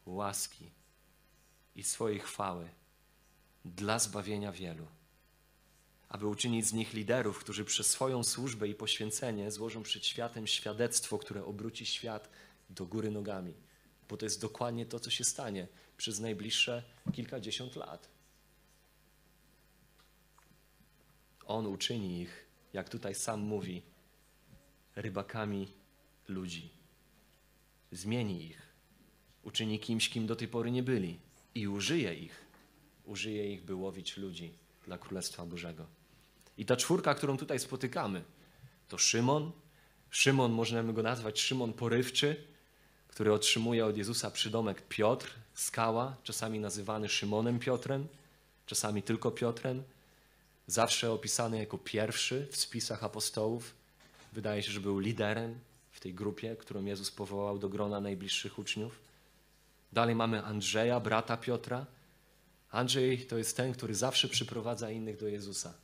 łaski 0.06 0.70
i 1.76 1.82
swojej 1.82 2.18
chwały 2.18 2.68
dla 3.64 3.98
zbawienia 3.98 4.52
wielu 4.52 4.86
aby 6.08 6.26
uczynić 6.26 6.66
z 6.66 6.72
nich 6.72 6.92
liderów, 6.92 7.38
którzy 7.38 7.64
przez 7.64 7.86
swoją 7.86 8.24
służbę 8.24 8.68
i 8.68 8.74
poświęcenie 8.74 9.50
złożą 9.50 9.82
przed 9.82 10.06
światem 10.06 10.46
świadectwo, 10.46 11.18
które 11.18 11.44
obróci 11.44 11.86
świat 11.86 12.28
do 12.70 12.86
góry 12.86 13.10
nogami. 13.10 13.54
bo 14.08 14.16
to 14.16 14.26
jest 14.26 14.40
dokładnie 14.40 14.86
to, 14.86 15.00
co 15.00 15.10
się 15.10 15.24
stanie 15.24 15.68
przez 15.96 16.20
najbliższe 16.20 16.82
kilkadziesiąt 17.12 17.76
lat. 17.76 18.08
On 21.46 21.66
uczyni 21.66 22.20
ich, 22.20 22.46
jak 22.72 22.88
tutaj 22.88 23.14
sam 23.14 23.40
mówi, 23.40 23.82
rybakami 24.96 25.68
ludzi. 26.28 26.70
Zmieni 27.92 28.44
ich, 28.44 28.62
uczyni 29.42 29.78
kimś, 29.78 30.08
kim 30.10 30.26
do 30.26 30.36
tej 30.36 30.48
pory 30.48 30.70
nie 30.70 30.82
byli 30.82 31.18
i 31.54 31.68
użyje 31.68 32.14
ich. 32.14 32.44
Użyje 33.04 33.52
ich, 33.52 33.64
by 33.64 33.74
łowić 33.74 34.16
ludzi 34.16 34.52
dla 34.86 34.98
Królestwa 34.98 35.46
Bożego. 35.46 35.86
I 36.58 36.64
ta 36.64 36.76
czwórka, 36.76 37.14
którą 37.14 37.36
tutaj 37.36 37.58
spotykamy, 37.58 38.24
to 38.88 38.98
Szymon. 38.98 39.52
Szymon, 40.10 40.52
możemy 40.52 40.92
go 40.92 41.02
nazwać 41.02 41.40
Szymon 41.40 41.72
Porywczy, 41.72 42.44
który 43.08 43.32
otrzymuje 43.32 43.86
od 43.86 43.96
Jezusa 43.96 44.30
przydomek 44.30 44.88
Piotr, 44.88 45.34
skała, 45.54 46.16
czasami 46.22 46.60
nazywany 46.60 47.08
Szymonem 47.08 47.58
Piotrem, 47.58 48.08
czasami 48.66 49.02
tylko 49.02 49.30
Piotrem, 49.30 49.82
zawsze 50.68 51.12
opisany 51.12 51.58
jako 51.58 51.78
pierwszy 51.78 52.48
w 52.50 52.56
spisach 52.56 53.04
apostołów. 53.04 53.74
Wydaje 54.32 54.62
się, 54.62 54.72
że 54.72 54.80
był 54.80 54.98
liderem 54.98 55.58
w 55.90 56.00
tej 56.00 56.14
grupie, 56.14 56.56
którą 56.56 56.84
Jezus 56.84 57.10
powołał 57.10 57.58
do 57.58 57.68
grona 57.68 58.00
najbliższych 58.00 58.58
uczniów. 58.58 59.00
Dalej 59.92 60.14
mamy 60.14 60.44
Andrzeja, 60.44 61.00
brata 61.00 61.36
Piotra. 61.36 61.86
Andrzej 62.70 63.26
to 63.26 63.38
jest 63.38 63.56
ten, 63.56 63.72
który 63.72 63.94
zawsze 63.94 64.28
przyprowadza 64.28 64.90
innych 64.90 65.16
do 65.16 65.28
Jezusa. 65.28 65.74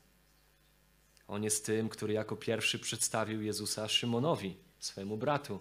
On 1.28 1.44
jest 1.44 1.66
tym, 1.66 1.88
który 1.88 2.12
jako 2.12 2.36
pierwszy 2.36 2.78
przedstawił 2.78 3.42
Jezusa 3.42 3.88
Szymonowi, 3.88 4.56
swojemu 4.78 5.16
bratu. 5.16 5.60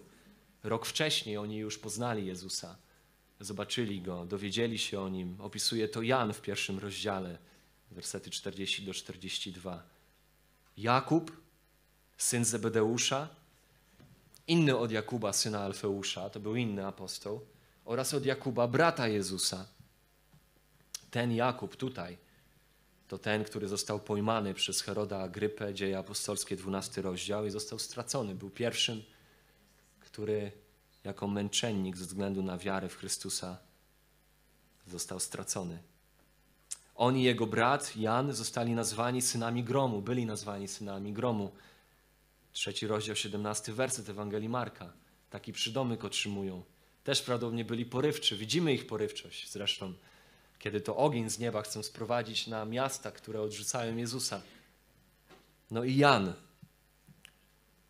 Rok 0.62 0.86
wcześniej 0.86 1.36
oni 1.36 1.56
już 1.56 1.78
poznali 1.78 2.26
Jezusa, 2.26 2.76
zobaczyli 3.40 4.02
go, 4.02 4.26
dowiedzieli 4.26 4.78
się 4.78 5.00
o 5.00 5.08
nim. 5.08 5.40
Opisuje 5.40 5.88
to 5.88 6.02
Jan 6.02 6.32
w 6.32 6.40
pierwszym 6.40 6.78
rozdziale, 6.78 7.38
wersety 7.90 8.30
40 8.30 8.84
do 8.84 8.94
42. 8.94 9.82
Jakub, 10.76 11.32
syn 12.18 12.44
Zebedeusza, 12.44 13.28
inny 14.46 14.76
od 14.76 14.90
Jakuba, 14.90 15.32
syna 15.32 15.60
Alfeusza, 15.60 16.30
to 16.30 16.40
był 16.40 16.56
inny 16.56 16.86
apostoł, 16.86 17.46
oraz 17.84 18.14
od 18.14 18.24
Jakuba, 18.26 18.68
brata 18.68 19.08
Jezusa. 19.08 19.66
Ten 21.10 21.32
Jakub 21.32 21.76
tutaj 21.76 22.16
to 23.08 23.18
ten, 23.18 23.44
który 23.44 23.68
został 23.68 24.00
pojmany 24.00 24.54
przez 24.54 24.80
Heroda 24.80 25.18
Agrypę, 25.18 25.74
dzieje 25.74 25.98
apostolskie, 25.98 26.56
12 26.56 27.02
rozdział 27.02 27.46
i 27.46 27.50
został 27.50 27.78
stracony. 27.78 28.34
Był 28.34 28.50
pierwszym, 28.50 29.02
który 30.00 30.52
jako 31.04 31.28
męczennik 31.28 31.96
ze 31.96 32.04
względu 32.04 32.42
na 32.42 32.58
wiarę 32.58 32.88
w 32.88 32.96
Chrystusa 32.96 33.58
został 34.86 35.20
stracony. 35.20 35.78
On 36.94 37.16
i 37.16 37.22
jego 37.22 37.46
brat 37.46 37.96
Jan 37.96 38.32
zostali 38.32 38.74
nazwani 38.74 39.22
synami 39.22 39.64
gromu, 39.64 40.02
byli 40.02 40.26
nazwani 40.26 40.68
synami 40.68 41.12
gromu. 41.12 41.52
Trzeci 42.52 42.86
rozdział, 42.86 43.16
17 43.16 43.72
werset 43.72 44.08
Ewangelii 44.08 44.48
Marka. 44.48 44.92
Taki 45.30 45.52
przydomek 45.52 46.04
otrzymują. 46.04 46.62
Też 47.04 47.22
prawdopodobnie 47.22 47.64
byli 47.64 47.86
porywczy. 47.86 48.36
Widzimy 48.36 48.74
ich 48.74 48.86
porywczość 48.86 49.52
zresztą 49.52 49.94
kiedy 50.64 50.80
to 50.80 50.96
ogień 50.96 51.30
z 51.30 51.38
nieba 51.38 51.62
chcą 51.62 51.82
sprowadzić 51.82 52.46
na 52.46 52.64
miasta, 52.64 53.10
które 53.10 53.42
odrzucają 53.42 53.96
Jezusa. 53.96 54.40
No 55.70 55.84
i 55.84 55.96
Jan. 55.96 56.32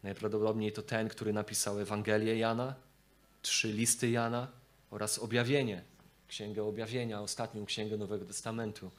Najprawdopodobniej 0.03 0.73
to 0.73 0.83
ten, 0.83 1.09
który 1.09 1.33
napisał 1.33 1.81
Ewangelię 1.81 2.39
Jana, 2.39 2.75
trzy 3.43 3.73
listy 3.73 4.11
Jana 4.11 4.49
oraz 4.91 5.19
objawienie, 5.19 5.85
księgę 6.35 6.65
objawienia, 6.65 7.21
ostatnią 7.21 7.67
księgę 7.67 7.97
Nowego 7.97 8.25
Testamentu, 8.25 8.91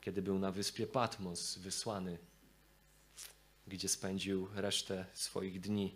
kiedy 0.00 0.22
był 0.22 0.38
na 0.38 0.52
wyspie 0.52 0.86
Patmos 0.86 1.58
wysłany, 1.58 2.18
gdzie 3.66 3.88
spędził 3.88 4.48
resztę 4.54 5.06
swoich 5.14 5.60
dni. 5.60 5.94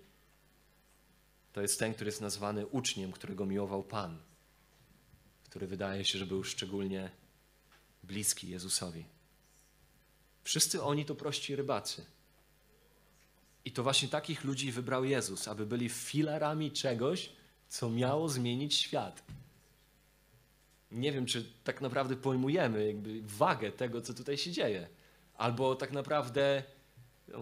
To 1.52 1.62
jest 1.62 1.78
ten, 1.78 1.94
który 1.94 2.08
jest 2.08 2.20
nazwany 2.20 2.66
uczniem, 2.66 3.12
którego 3.12 3.46
miłował 3.46 3.82
Pan 3.82 4.18
który 5.52 5.66
wydaje 5.66 6.04
się, 6.04 6.18
że 6.18 6.26
był 6.26 6.44
szczególnie 6.44 7.10
bliski 8.02 8.48
Jezusowi. 8.48 9.04
Wszyscy 10.44 10.82
oni 10.82 11.04
to 11.04 11.14
prości 11.14 11.56
rybacy. 11.56 12.04
I 13.64 13.72
to 13.72 13.82
właśnie 13.82 14.08
takich 14.08 14.44
ludzi 14.44 14.72
wybrał 14.72 15.04
Jezus, 15.04 15.48
aby 15.48 15.66
byli 15.66 15.88
filarami 15.88 16.70
czegoś, 16.70 17.30
co 17.68 17.90
miało 17.90 18.28
zmienić 18.28 18.74
świat. 18.74 19.22
Nie 20.92 21.12
wiem, 21.12 21.26
czy 21.26 21.44
tak 21.64 21.80
naprawdę 21.80 22.16
pojmujemy 22.16 22.86
jakby 22.86 23.22
wagę 23.22 23.72
tego, 23.72 24.00
co 24.00 24.14
tutaj 24.14 24.38
się 24.38 24.50
dzieje, 24.50 24.88
albo 25.34 25.74
tak 25.74 25.92
naprawdę 25.92 26.62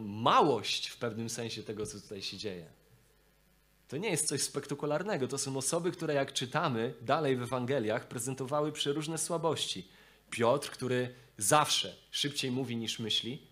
małość 0.00 0.88
w 0.88 0.96
pewnym 0.96 1.30
sensie 1.30 1.62
tego, 1.62 1.86
co 1.86 2.00
tutaj 2.00 2.22
się 2.22 2.36
dzieje. 2.36 2.66
To 3.88 3.96
nie 3.96 4.10
jest 4.10 4.28
coś 4.28 4.42
spektakularnego. 4.42 5.28
To 5.28 5.38
są 5.38 5.56
osoby, 5.56 5.92
które 5.92 6.14
jak 6.14 6.32
czytamy 6.32 6.94
dalej 7.02 7.36
w 7.36 7.42
Ewangeliach, 7.42 8.08
prezentowały 8.08 8.72
przeróżne 8.72 9.18
słabości. 9.18 9.88
Piotr, 10.30 10.70
który 10.70 11.14
zawsze 11.38 11.96
szybciej 12.10 12.50
mówi 12.50 12.76
niż 12.76 12.98
myśli, 12.98 13.46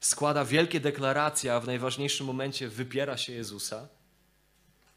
składa 0.00 0.44
wielkie 0.44 0.80
deklaracje, 0.80 1.54
a 1.54 1.60
w 1.60 1.66
najważniejszym 1.66 2.26
momencie 2.26 2.68
wypiera 2.68 3.16
się 3.16 3.32
Jezusa. 3.32 3.88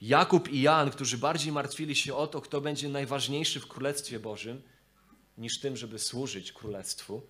Jakub 0.04 0.50
i 0.50 0.62
Jan, 0.62 0.92
którzy 0.92 1.18
bardziej 1.18 1.52
martwili 1.52 1.96
się 1.96 2.16
o 2.16 2.28
to, 2.28 2.42
kto 2.42 2.62
będzie 2.62 2.90
najważniejszy 2.90 3.60
w 3.60 3.68
Królestwie 3.68 4.20
Bożym, 4.20 4.62
niż 5.38 5.60
tym, 5.60 5.78
żeby 5.78 6.00
służyć 6.00 6.52
Królestwu. 6.52 7.22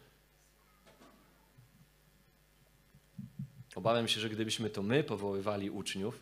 Obawiam 3.75 4.07
się, 4.07 4.21
że 4.21 4.29
gdybyśmy 4.29 4.69
to 4.69 4.83
my 4.83 5.03
powoływali 5.03 5.69
uczniów, 5.69 6.19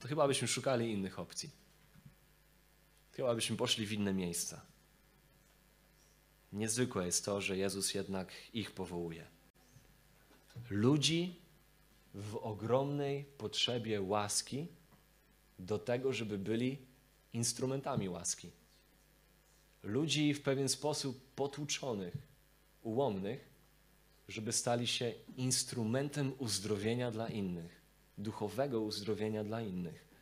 to 0.00 0.08
chyba 0.08 0.28
byśmy 0.28 0.48
szukali 0.48 0.92
innych 0.92 1.18
opcji. 1.18 1.50
Chyba 3.12 3.34
byśmy 3.34 3.56
poszli 3.56 3.86
w 3.86 3.92
inne 3.92 4.14
miejsca. 4.14 4.60
Niezwykłe 6.52 7.06
jest 7.06 7.24
to, 7.24 7.40
że 7.40 7.56
Jezus 7.56 7.94
jednak 7.94 8.32
ich 8.54 8.70
powołuje. 8.70 9.26
Ludzi 10.70 11.40
w 12.14 12.36
ogromnej 12.36 13.24
potrzebie 13.24 14.02
łaski 14.02 14.66
do 15.62 15.78
tego, 15.78 16.12
żeby 16.12 16.38
byli 16.38 16.78
instrumentami 17.32 18.08
łaski. 18.08 18.50
Ludzi 19.82 20.34
w 20.34 20.42
pewien 20.42 20.68
sposób 20.68 21.34
potłuczonych, 21.34 22.16
ułomnych, 22.82 23.48
żeby 24.28 24.52
stali 24.52 24.86
się 24.86 25.14
instrumentem 25.36 26.32
uzdrowienia 26.38 27.10
dla 27.10 27.28
innych, 27.28 27.80
duchowego 28.18 28.80
uzdrowienia 28.80 29.44
dla 29.44 29.60
innych. 29.60 30.12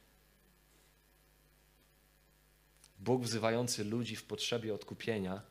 Bóg 2.98 3.22
wzywający 3.22 3.84
ludzi 3.84 4.16
w 4.16 4.24
potrzebie 4.24 4.74
odkupienia, 4.74 5.42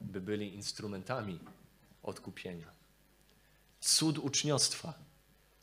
by 0.00 0.20
byli 0.20 0.54
instrumentami 0.54 1.38
odkupienia. 2.02 2.72
Cud 3.80 4.18
uczniostwa 4.18 4.94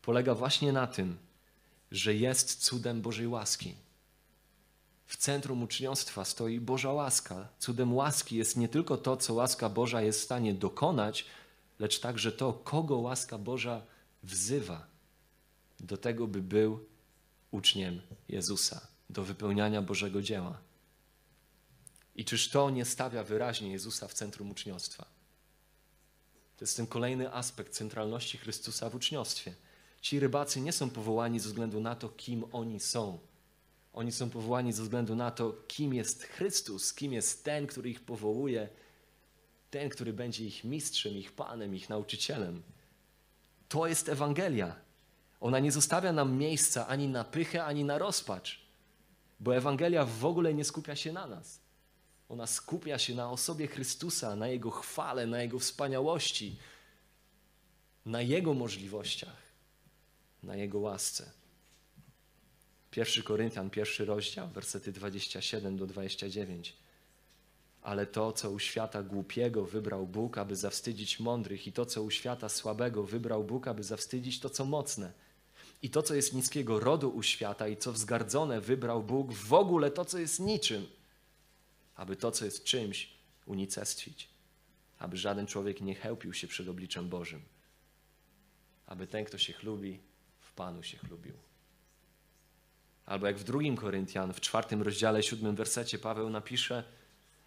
polega 0.02 0.36
właśnie 0.36 0.74
na 0.74 0.88
tym, 0.88 1.18
że 1.91 2.15
jest 2.15 2.63
cudem 2.63 3.02
Bożej 3.02 3.28
łaski. 3.28 3.75
W 5.06 5.17
centrum 5.17 5.63
uczniostwa 5.63 6.25
stoi 6.25 6.60
Boża 6.60 6.93
łaska. 6.93 7.47
Cudem 7.60 7.93
łaski 7.93 8.36
jest 8.36 8.58
nie 8.58 8.69
tylko 8.69 8.97
to, 8.97 9.17
co 9.17 9.34
łaska 9.34 9.69
Boża 9.69 10.02
jest 10.02 10.19
w 10.19 10.23
stanie 10.23 10.54
dokonać, 10.54 11.25
lecz 11.80 11.99
także 11.99 12.32
to, 12.32 12.54
kogo 12.54 12.97
łaska 12.97 13.38
Boża 13.38 13.82
wzywa 14.23 14.88
do 15.80 15.97
tego, 15.97 16.28
by 16.28 16.41
był 16.41 16.86
uczniem 17.52 18.02
Jezusa, 18.30 18.88
do 19.10 19.23
wypełniania 19.23 19.82
Bożego 19.82 20.21
dzieła. 20.21 20.58
I 22.15 22.25
czyż 22.25 22.49
to 22.49 22.69
nie 22.69 22.86
stawia 22.86 23.23
wyraźnie 23.23 23.71
Jezusa 23.71 24.08
w 24.08 24.13
centrum 24.13 24.52
uczniostwa? 24.52 25.06
To 26.58 26.65
jest 26.65 26.78
ten 26.78 26.88
kolejny 26.88 27.34
aspekt 27.34 27.73
centralności 27.73 28.38
Chrystusa 28.38 28.89
w 28.89 28.95
uczniostwie. 28.95 29.56
Ci 30.02 30.20
rybacy 30.20 30.62
nie 30.62 30.72
są 30.72 30.90
powołani 30.90 31.40
ze 31.40 31.50
względu 31.50 31.82
na 31.82 31.96
to, 31.96 32.10
kim 32.10 32.46
oni 32.52 32.80
są. 32.80 33.20
Oni 33.94 34.12
są 34.12 34.30
powołani 34.30 34.74
ze 34.74 34.84
względu 34.84 35.16
na 35.16 35.32
to, 35.32 35.56
kim 35.68 35.94
jest 35.94 36.24
Chrystus, 36.24 36.94
kim 36.94 37.14
jest 37.14 37.44
ten, 37.44 37.68
który 37.68 37.90
ich 37.90 38.02
powołuje 38.02 38.70
ten, 39.72 39.90
który 39.90 40.14
będzie 40.14 40.46
ich 40.46 40.64
mistrzem, 40.64 41.14
ich 41.14 41.32
panem, 41.32 41.76
ich 41.76 41.90
nauczycielem. 41.90 42.64
To 43.70 43.88
jest 43.88 44.10
Ewangelia. 44.10 44.76
Ona 45.42 45.60
nie 45.60 45.72
zostawia 45.72 46.14
nam 46.14 46.38
miejsca 46.38 46.88
ani 46.88 47.08
na 47.08 47.24
pychę, 47.24 47.66
ani 47.66 47.84
na 47.84 47.98
rozpacz, 47.98 48.60
bo 49.40 49.56
Ewangelia 49.56 50.06
w 50.06 50.26
ogóle 50.26 50.54
nie 50.54 50.66
skupia 50.66 50.96
się 50.96 51.14
na 51.14 51.28
nas. 51.28 51.60
Ona 52.30 52.48
skupia 52.48 52.98
się 53.00 53.16
na 53.16 53.32
osobie 53.32 53.68
Chrystusa, 53.68 54.36
na 54.36 54.48
Jego 54.48 54.72
chwale, 54.72 55.28
na 55.28 55.42
Jego 55.42 55.60
wspaniałości, 55.60 56.60
na 58.06 58.22
Jego 58.22 58.54
możliwościach, 58.54 59.49
na 60.43 60.56
Jego 60.56 60.80
łasce. 60.80 61.32
1 62.95 63.23
Koryntian, 63.23 63.69
pierwszy 63.69 64.06
rozdział, 64.06 64.47
wersety 64.47 64.91
27 64.91 65.78
do 65.78 65.88
29. 65.88 66.75
Ale 67.82 68.06
to, 68.06 68.32
co 68.32 68.52
u 68.52 68.60
świata 68.60 69.04
głupiego 69.04 69.65
wybrał 69.65 70.08
Bóg, 70.08 70.38
aby 70.38 70.56
zawstydzić 70.56 71.19
mądrych, 71.19 71.67
i 71.67 71.71
to, 71.71 71.86
co 71.86 72.04
u 72.04 72.12
świata 72.12 72.49
słabego 72.49 73.04
wybrał 73.04 73.43
Bóg, 73.43 73.67
aby 73.67 73.84
zawstydzić 73.84 74.39
to, 74.39 74.49
co 74.49 74.65
mocne. 74.65 75.12
I 75.82 75.89
to, 75.89 76.04
co 76.04 76.15
jest 76.15 76.34
niskiego 76.34 76.80
rodu 76.80 77.10
u 77.10 77.23
świata, 77.23 77.67
i 77.67 77.78
co 77.78 77.93
wzgardzone 77.93 78.62
wybrał 78.62 79.04
Bóg, 79.04 79.34
w 79.34 79.54
ogóle 79.54 79.91
to, 79.91 80.06
co 80.06 80.19
jest 80.19 80.39
niczym, 80.39 80.88
aby 81.95 82.15
to, 82.15 82.32
co 82.32 82.45
jest 82.45 82.63
czymś, 82.63 83.10
unicestwić. 83.45 84.30
Aby 84.99 85.17
żaden 85.17 85.47
człowiek 85.47 85.82
nie 85.82 85.95
chełpił 85.95 86.34
się 86.34 86.47
przed 86.47 86.67
obliczem 86.67 87.10
Bożym. 87.10 87.41
Aby 88.88 89.08
ten, 89.08 89.25
kto 89.25 89.38
się 89.38 89.54
chlubi, 89.54 89.99
Panu 90.60 90.84
się 90.84 90.98
chlubił. 90.98 91.34
Albo 93.06 93.28
jak 93.28 93.38
w 93.38 93.43
drugim 93.43 93.76
Koryntian, 93.76 94.34
w 94.34 94.41
czwartym 94.41 94.82
rozdziale, 94.82 95.24
siódmym 95.24 95.56
wersecie 95.56 96.00
Paweł 96.00 96.30
napisze, 96.30 96.84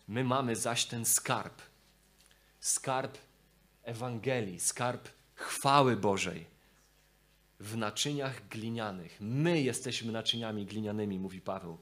my 0.09 0.25
mamy 0.25 0.57
zaś 0.57 0.85
ten 0.85 1.05
skarb. 1.05 1.63
Skarb 2.61 3.19
Ewangelii, 3.83 4.61
skarb 4.61 5.09
chwały 5.35 5.97
Bożej 5.97 6.47
w 7.61 7.77
naczyniach 7.77 8.49
glinianych. 8.49 9.17
My 9.21 9.63
jesteśmy 9.63 10.13
naczyniami 10.13 10.67
glinianymi, 10.67 11.19
mówi 11.19 11.41
Paweł. 11.41 11.79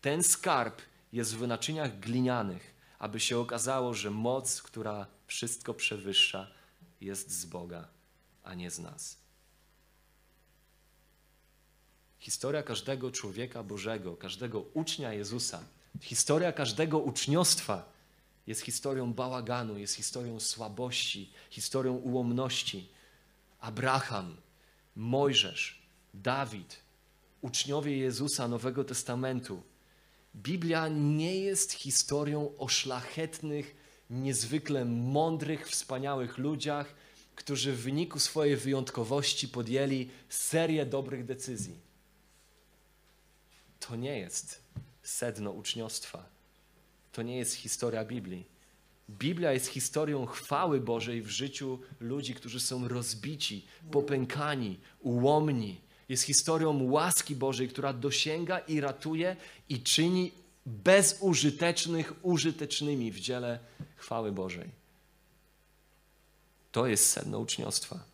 Ten 0.00 0.22
skarb 0.22 0.82
jest 1.12 1.36
w 1.36 1.46
naczyniach 1.46 2.00
glinianych, 2.00 2.74
aby 2.98 3.20
się 3.20 3.38
okazało, 3.38 3.94
że 3.94 4.10
moc, 4.10 4.62
która 4.62 5.06
wszystko 5.26 5.74
przewyższa, 5.74 6.50
jest 7.00 7.30
z 7.30 7.44
Boga, 7.44 7.88
a 8.42 8.54
nie 8.54 8.70
z 8.70 8.78
nas. 8.78 9.27
Historia 12.28 12.62
każdego 12.62 13.10
człowieka 13.10 13.62
Bożego, 13.62 14.16
każdego 14.16 14.60
ucznia 14.74 15.12
Jezusa, 15.12 15.64
historia 16.00 16.52
każdego 16.52 16.98
uczniostwa 16.98 17.92
jest 18.46 18.60
historią 18.60 19.12
bałaganu, 19.12 19.78
jest 19.78 19.94
historią 19.94 20.40
słabości, 20.40 21.30
historią 21.50 21.94
ułomności. 21.94 22.88
Abraham, 23.60 24.36
Mojżesz, 24.96 25.82
Dawid, 26.14 26.76
uczniowie 27.40 27.98
Jezusa 27.98 28.48
Nowego 28.48 28.84
Testamentu. 28.84 29.62
Biblia 30.36 30.88
nie 30.88 31.36
jest 31.36 31.72
historią 31.72 32.56
o 32.58 32.68
szlachetnych, 32.68 33.76
niezwykle 34.10 34.84
mądrych, 34.84 35.68
wspaniałych 35.68 36.38
ludziach, 36.38 36.94
którzy 37.34 37.72
w 37.72 37.82
wyniku 37.82 38.18
swojej 38.18 38.56
wyjątkowości 38.56 39.48
podjęli 39.48 40.10
serię 40.28 40.86
dobrych 40.86 41.24
decyzji. 41.24 41.87
To 43.80 43.96
nie 43.96 44.18
jest 44.18 44.62
sedno 45.02 45.50
uczniostwa. 45.50 46.26
To 47.12 47.22
nie 47.22 47.36
jest 47.36 47.54
historia 47.54 48.04
Biblii. 48.04 48.44
Biblia 49.10 49.52
jest 49.52 49.66
historią 49.66 50.26
chwały 50.26 50.80
Bożej 50.80 51.22
w 51.22 51.28
życiu 51.28 51.78
ludzi, 52.00 52.34
którzy 52.34 52.60
są 52.60 52.88
rozbici, 52.88 53.66
popękani, 53.90 54.80
ułomni. 55.00 55.80
Jest 56.08 56.24
historią 56.24 56.82
łaski 56.82 57.36
Bożej, 57.36 57.68
która 57.68 57.92
dosięga 57.92 58.58
i 58.58 58.80
ratuje 58.80 59.36
i 59.68 59.82
czyni 59.82 60.32
bezużytecznych 60.66 62.12
użytecznymi 62.22 63.12
w 63.12 63.20
dziele 63.20 63.58
chwały 63.96 64.32
Bożej. 64.32 64.70
To 66.72 66.86
jest 66.86 67.10
sedno 67.10 67.38
uczniostwa. 67.38 68.04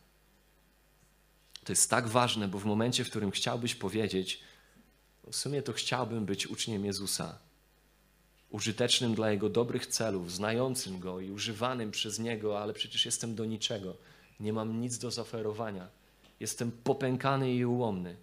To 1.65 1.73
jest 1.73 1.91
tak 1.91 2.09
ważne, 2.09 2.49
bo 2.49 2.59
w 2.59 2.65
momencie, 2.65 3.05
w 3.05 3.11
którym 3.11 3.31
chciałbyś 3.31 3.75
powiedzieć, 3.75 4.41
w 5.31 5.37
sumie 5.37 5.63
to 5.63 5.73
chciałbym 5.73 6.27
być 6.27 6.47
uczniem 6.47 6.85
Jezusa, 6.85 7.39
użytecznym 8.51 9.15
dla 9.15 9.31
Jego 9.31 9.49
dobrych 9.49 9.87
celów, 9.87 10.33
znającym 10.33 11.01
Go 11.01 11.21
i 11.21 11.31
używanym 11.31 11.91
przez 11.91 12.19
Niego, 12.19 12.63
ale 12.63 12.75
przecież 12.75 13.05
jestem 13.05 13.35
do 13.35 13.45
niczego. 13.45 13.97
Nie 14.41 14.53
mam 14.53 14.81
nic 14.81 14.99
do 14.99 15.11
zaoferowania. 15.11 15.89
Jestem 16.41 16.71
popękany 16.71 17.55
i 17.55 17.65
ułomny. 17.65 18.17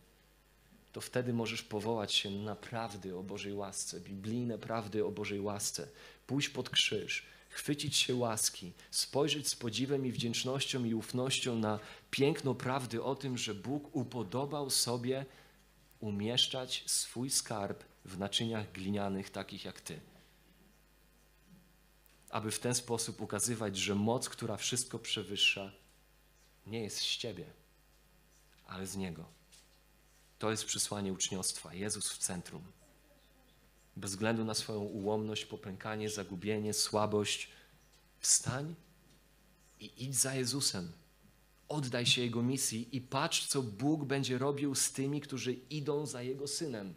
To 0.91 1.01
wtedy 1.01 1.33
możesz 1.33 1.63
powołać 1.63 2.13
się 2.13 2.29
na 2.29 2.55
prawdy 2.55 3.17
o 3.17 3.23
Bożej 3.23 3.53
łasce, 3.53 3.99
biblijne 3.99 4.57
prawdy 4.57 5.05
o 5.05 5.11
Bożej 5.11 5.41
łasce, 5.41 5.87
pójść 6.27 6.49
pod 6.49 6.69
krzyż, 6.69 7.25
chwycić 7.49 7.95
się 7.95 8.15
łaski, 8.15 8.71
spojrzeć 8.91 9.47
z 9.47 9.55
podziwem 9.55 10.05
i 10.05 10.11
wdzięcznością 10.11 10.83
i 10.83 10.93
ufnością 10.93 11.55
na 11.55 11.79
piękno 12.11 12.55
prawdy 12.55 13.03
o 13.03 13.15
tym, 13.15 13.37
że 13.37 13.53
Bóg 13.53 13.95
upodobał 13.95 14.69
sobie 14.69 15.25
umieszczać 16.01 16.83
swój 16.87 17.29
skarb 17.29 17.83
w 18.05 18.17
naczyniach 18.17 18.71
glinianych, 18.71 19.29
takich 19.29 19.65
jak 19.65 19.81
ty. 19.81 19.99
Aby 22.29 22.51
w 22.51 22.59
ten 22.59 22.75
sposób 22.75 23.21
ukazywać, 23.21 23.77
że 23.77 23.95
moc, 23.95 24.29
która 24.29 24.57
wszystko 24.57 24.99
przewyższa, 24.99 25.71
nie 26.67 26.83
jest 26.83 26.97
z 26.97 27.17
ciebie, 27.17 27.45
ale 28.67 28.87
z 28.87 28.95
Niego. 28.95 29.25
To 30.39 30.51
jest 30.51 30.65
przesłanie 30.65 31.13
uczniostwa. 31.13 31.73
Jezus 31.73 32.11
w 32.11 32.17
centrum. 32.17 32.63
Bez 33.95 34.11
względu 34.11 34.45
na 34.45 34.53
swoją 34.53 34.79
ułomność, 34.79 35.45
popękanie, 35.45 36.09
zagubienie, 36.09 36.73
słabość, 36.73 37.49
wstań 38.19 38.75
i 39.79 40.05
idź 40.05 40.15
za 40.15 40.35
Jezusem. 40.35 40.91
Oddaj 41.71 42.05
się 42.05 42.21
Jego 42.21 42.43
misji 42.43 42.87
i 42.91 43.01
patrz, 43.01 43.47
co 43.47 43.61
Bóg 43.61 44.05
będzie 44.05 44.37
robił 44.37 44.75
z 44.75 44.91
tymi, 44.91 45.21
którzy 45.21 45.53
idą 45.53 46.05
za 46.05 46.21
Jego 46.21 46.47
Synem. 46.47 46.93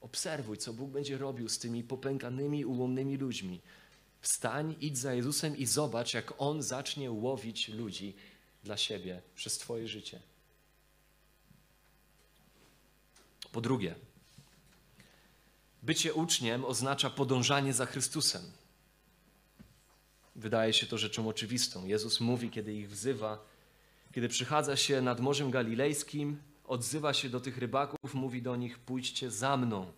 Obserwuj, 0.00 0.58
co 0.58 0.72
Bóg 0.72 0.90
będzie 0.90 1.18
robił 1.18 1.48
z 1.48 1.58
tymi 1.58 1.84
popękanymi, 1.84 2.64
ułomnymi 2.64 3.16
ludźmi. 3.16 3.60
Wstań, 4.20 4.76
idź 4.80 4.98
za 4.98 5.14
Jezusem 5.14 5.56
i 5.56 5.66
zobacz, 5.66 6.14
jak 6.14 6.34
On 6.38 6.62
zacznie 6.62 7.10
łowić 7.10 7.68
ludzi 7.68 8.14
dla 8.64 8.76
siebie 8.76 9.22
przez 9.34 9.58
Twoje 9.58 9.88
życie. 9.88 10.20
Po 13.52 13.60
drugie, 13.60 13.94
bycie 15.82 16.14
uczniem 16.14 16.64
oznacza 16.64 17.10
podążanie 17.10 17.72
za 17.72 17.86
Chrystusem. 17.86 18.42
Wydaje 20.36 20.72
się 20.72 20.86
to 20.86 20.98
rzeczą 20.98 21.28
oczywistą. 21.28 21.86
Jezus 21.86 22.20
mówi, 22.20 22.50
kiedy 22.50 22.74
ich 22.74 22.90
wzywa, 22.90 23.51
kiedy 24.12 24.28
przychadza 24.28 24.76
się 24.76 25.00
nad 25.00 25.20
Morzem 25.20 25.50
Galilejskim, 25.50 26.42
odzywa 26.64 27.14
się 27.14 27.28
do 27.28 27.40
tych 27.40 27.58
rybaków, 27.58 28.14
mówi 28.14 28.42
do 28.42 28.56
nich: 28.56 28.78
Pójdźcie 28.78 29.30
za 29.30 29.56
mną, 29.56 29.92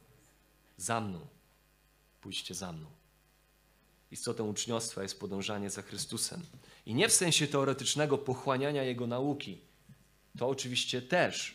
za 0.77 1.01
mną, 1.01 1.27
pójdźcie 2.21 2.55
za 2.55 2.73
mną. 2.73 2.87
Istotą 4.11 4.49
uczniostwa 4.49 5.03
jest 5.03 5.21
podążanie 5.21 5.71
za 5.71 5.83
Chrystusem. 5.83 6.43
I 6.87 6.95
nie 6.95 7.09
w 7.09 7.13
sensie 7.13 7.47
teoretycznego 7.47 8.19
pochłaniania 8.19 8.83
Jego 8.83 9.07
nauki, 9.07 9.59
to 10.39 10.49
oczywiście 10.49 11.03
też, 11.03 11.55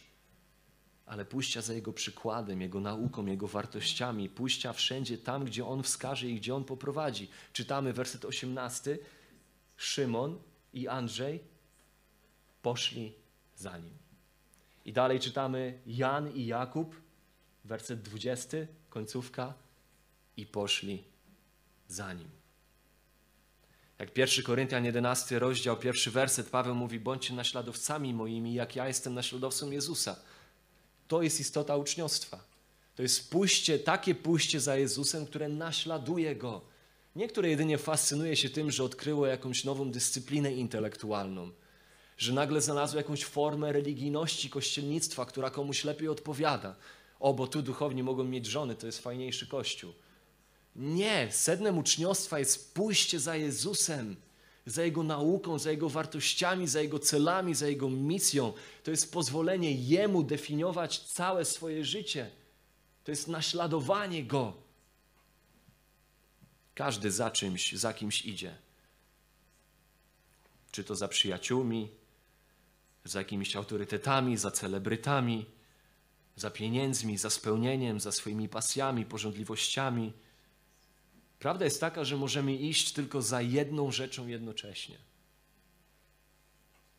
ale 1.05 1.25
pójścia 1.25 1.61
za 1.61 1.73
Jego 1.73 1.93
przykładem, 1.93 2.61
Jego 2.61 2.79
nauką, 2.79 3.25
Jego 3.25 3.47
wartościami, 3.47 4.29
pójścia 4.29 4.73
wszędzie 4.73 5.17
tam, 5.17 5.45
gdzie 5.45 5.65
On 5.65 5.83
wskaże 5.83 6.27
i 6.27 6.35
gdzie 6.35 6.55
On 6.55 6.63
poprowadzi. 6.63 7.29
Czytamy 7.53 7.93
werset 7.93 8.25
18. 8.25 8.97
Szymon 9.77 10.39
i 10.73 10.87
Andrzej 10.87 11.39
poszli 12.61 13.13
za 13.55 13.77
Nim. 13.77 13.97
I 14.85 14.93
dalej 14.93 15.19
czytamy 15.19 15.79
Jan 15.85 16.31
i 16.31 16.45
Jakub, 16.45 16.95
werset 17.65 18.01
20, 18.01 18.57
końcówka, 18.89 19.53
i 20.37 20.45
poszli 20.45 21.03
za 21.87 22.13
Nim. 22.13 22.29
Jak 23.99 24.17
1 24.17 24.45
Koryntian 24.45 24.85
11 24.85 25.39
rozdział, 25.39 25.77
pierwszy 25.77 26.11
werset, 26.11 26.49
Paweł 26.49 26.75
mówi, 26.75 26.99
bądźcie 26.99 27.33
naśladowcami 27.33 28.13
moimi, 28.13 28.53
jak 28.53 28.75
ja 28.75 28.87
jestem 28.87 29.13
naśladowcą 29.13 29.71
Jezusa. 29.71 30.15
To 31.07 31.21
jest 31.21 31.39
istota 31.39 31.75
uczniostwa. 31.75 32.43
To 32.95 33.01
jest 33.03 33.31
pójście, 33.31 33.79
takie 33.79 34.15
pójście 34.15 34.59
za 34.59 34.75
Jezusem, 34.75 35.25
które 35.25 35.49
naśladuje 35.49 36.35
Go. 36.35 36.61
Niektóre 37.15 37.49
jedynie 37.49 37.77
fascynuje 37.77 38.35
się 38.35 38.49
tym, 38.49 38.71
że 38.71 38.83
odkryło 38.83 39.27
jakąś 39.27 39.63
nową 39.63 39.91
dyscyplinę 39.91 40.53
intelektualną, 40.53 41.51
że 42.19 42.33
nagle 42.33 42.61
znalazło 42.61 42.97
jakąś 42.97 43.25
formę 43.25 43.71
religijności, 43.71 44.49
kościelnictwa, 44.49 45.25
która 45.25 45.49
komuś 45.49 45.83
lepiej 45.83 46.07
odpowiada. 46.07 46.75
O, 47.19 47.33
bo 47.33 47.47
tu 47.47 47.61
duchowni 47.61 48.03
mogą 48.03 48.23
mieć 48.23 48.45
żony, 48.45 48.75
to 48.75 48.85
jest 48.85 48.99
fajniejszy 48.99 49.47
kościół. 49.47 49.93
Nie, 50.75 51.27
sednem 51.31 51.77
uczniostwa 51.77 52.39
jest 52.39 52.73
pójście 52.73 53.19
za 53.19 53.35
Jezusem, 53.35 54.15
za 54.65 54.83
Jego 54.83 55.03
nauką, 55.03 55.59
za 55.59 55.71
Jego 55.71 55.89
wartościami, 55.89 56.67
za 56.67 56.81
Jego 56.81 56.99
celami, 56.99 57.55
za 57.55 57.67
Jego 57.67 57.89
misją. 57.89 58.53
To 58.83 58.91
jest 58.91 59.13
pozwolenie 59.13 59.71
Jemu 59.71 60.23
definiować 60.23 60.99
całe 60.99 61.45
swoje 61.45 61.85
życie. 61.85 62.31
To 63.03 63.11
jest 63.11 63.27
naśladowanie 63.27 64.23
Go. 64.23 64.53
Każdy 66.75 67.11
za 67.11 67.31
czymś, 67.31 67.73
za 67.73 67.93
kimś 67.93 68.25
idzie. 68.25 68.55
Czy 70.71 70.83
to 70.83 70.95
za 70.95 71.07
przyjaciółmi, 71.07 71.98
za 73.09 73.19
jakimiś 73.19 73.55
autorytetami, 73.55 74.37
za 74.37 74.51
celebrytami, 74.51 75.45
za 76.35 76.51
pieniędzmi, 76.51 77.17
za 77.17 77.29
spełnieniem, 77.29 77.99
za 77.99 78.11
swoimi 78.11 78.49
pasjami, 78.49 79.05
porządliwościami. 79.05 80.13
Prawda 81.39 81.65
jest 81.65 81.81
taka, 81.81 82.03
że 82.03 82.17
możemy 82.17 82.55
iść 82.55 82.93
tylko 82.93 83.21
za 83.21 83.41
jedną 83.41 83.91
rzeczą 83.91 84.27
jednocześnie. 84.27 84.97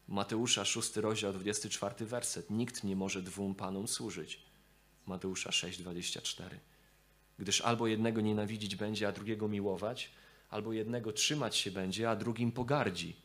Mateusza 0.08 0.64
6 0.64 0.96
rozdział 0.96 1.32
24 1.32 2.06
werset. 2.06 2.50
Nikt 2.50 2.84
nie 2.84 2.96
może 2.96 3.22
dwóm 3.22 3.54
panom 3.54 3.88
służyć. 3.88 4.42
Mateusza 5.06 5.50
6:24. 5.50 6.58
Gdyż 7.38 7.60
albo 7.60 7.86
jednego 7.86 8.20
nienawidzić 8.20 8.76
będzie, 8.76 9.08
a 9.08 9.12
drugiego 9.12 9.48
miłować, 9.48 10.10
albo 10.50 10.72
jednego 10.72 11.12
trzymać 11.12 11.56
się 11.56 11.70
będzie, 11.70 12.10
a 12.10 12.16
drugim 12.16 12.52
pogardzi. 12.52 13.16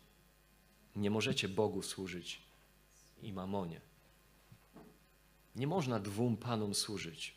Nie 0.95 1.09
możecie 1.09 1.49
Bogu 1.49 1.81
służyć 1.81 2.44
i 3.25 3.33
mamonie. 3.33 3.81
Nie 5.55 5.67
można 5.67 5.99
dwóm 5.99 6.37
panom 6.37 6.75
służyć. 6.75 7.35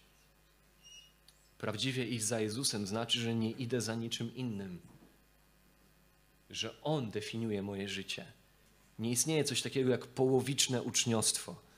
Prawdziwie 1.59 2.07
iść 2.07 2.25
za 2.25 2.41
Jezusem 2.41 2.87
znaczy, 2.87 3.21
że 3.21 3.35
nie 3.35 3.51
idę 3.51 3.81
za 3.81 3.95
niczym 3.95 4.35
innym, 4.35 4.81
że 6.51 6.83
On 6.83 7.11
definiuje 7.11 7.63
moje 7.63 7.89
życie. 7.89 8.33
Nie 8.99 9.11
istnieje 9.11 9.45
coś 9.45 9.63
takiego 9.63 9.91
jak 9.91 10.07
połowiczne 10.07 10.83
uczniostwo 10.83 11.69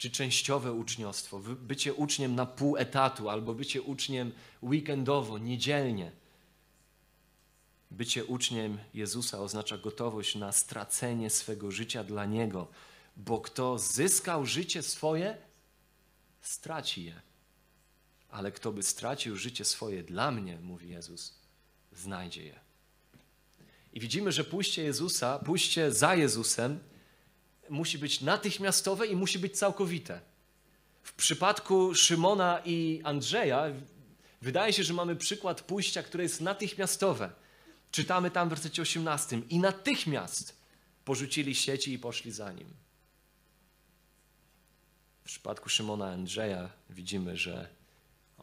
czy 0.00 0.10
częściowe 0.10 0.72
uczniostwo, 0.72 1.40
bycie 1.40 1.94
uczniem 1.94 2.34
na 2.34 2.46
pół 2.46 2.76
etatu 2.76 3.28
albo 3.28 3.54
bycie 3.54 3.82
uczniem 3.82 4.32
weekendowo, 4.62 5.38
niedzielnie. 5.38 6.12
Bycie 7.90 8.24
uczniem 8.24 8.78
Jezusa 8.94 9.40
oznacza 9.40 9.78
gotowość 9.78 10.34
na 10.34 10.52
stracenie 10.52 11.30
swego 11.30 11.70
życia 11.70 12.04
dla 12.04 12.26
Niego, 12.26 12.68
bo 13.26 13.40
kto 13.40 13.78
zyskał 13.78 14.46
życie 14.46 14.82
swoje, 14.82 15.36
straci 16.40 17.04
je. 17.04 17.20
Ale 18.30 18.52
kto 18.52 18.72
by 18.72 18.82
stracił 18.82 19.36
życie 19.36 19.64
swoje 19.64 20.02
dla 20.02 20.30
mnie, 20.30 20.58
mówi 20.62 20.88
Jezus, 20.88 21.34
znajdzie 21.92 22.44
je. 22.44 22.60
I 23.92 24.00
widzimy, 24.00 24.32
że 24.32 24.44
pójście 24.44 24.82
Jezusa, 24.82 25.38
pójście 25.38 25.92
za 25.92 26.14
Jezusem 26.14 26.78
musi 27.68 27.98
być 27.98 28.20
natychmiastowe 28.20 29.06
i 29.06 29.16
musi 29.16 29.38
być 29.38 29.58
całkowite. 29.58 30.20
W 31.02 31.12
przypadku 31.12 31.94
Szymona 31.94 32.62
i 32.64 33.00
Andrzeja 33.04 33.64
wydaje 34.42 34.72
się, 34.72 34.84
że 34.84 34.94
mamy 34.94 35.16
przykład 35.16 35.62
pójścia, 35.62 36.02
które 36.02 36.22
jest 36.22 36.40
natychmiastowe. 36.40 37.30
Czytamy 37.90 38.30
tam 38.30 38.48
w 38.48 38.50
wersecie 38.50 38.82
18. 38.82 39.40
I 39.50 39.58
natychmiast 39.58 40.56
porzucili 41.04 41.54
sieci 41.54 41.92
i 41.92 41.98
poszli 41.98 42.32
za 42.32 42.52
nim. 42.52 42.66
Przypadku 45.30 45.68
Szymona 45.68 46.12
Andrzeja 46.12 46.70
widzimy, 46.90 47.36
że 47.36 47.68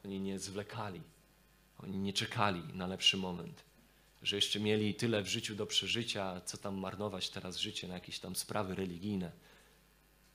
oni 0.04 0.20
nie 0.20 0.40
zwlekali, 0.40 1.02
oni 1.78 1.98
nie 1.98 2.14
czekali 2.14 2.64
na 2.74 2.88
lepszy 2.88 3.18
moment, 3.18 3.64
że 4.24 4.36
jeszcze 4.36 4.60
mieli 4.60 4.96
tyle 4.96 5.22
w 5.22 5.28
życiu 5.28 5.56
do 5.56 5.66
przeżycia, 5.66 6.42
co 6.46 6.58
tam 6.58 6.78
marnować 6.78 7.30
teraz 7.30 7.58
życie 7.58 7.88
na 7.88 7.94
jakieś 7.94 8.20
tam 8.20 8.36
sprawy 8.36 8.76
religijne. 8.76 9.32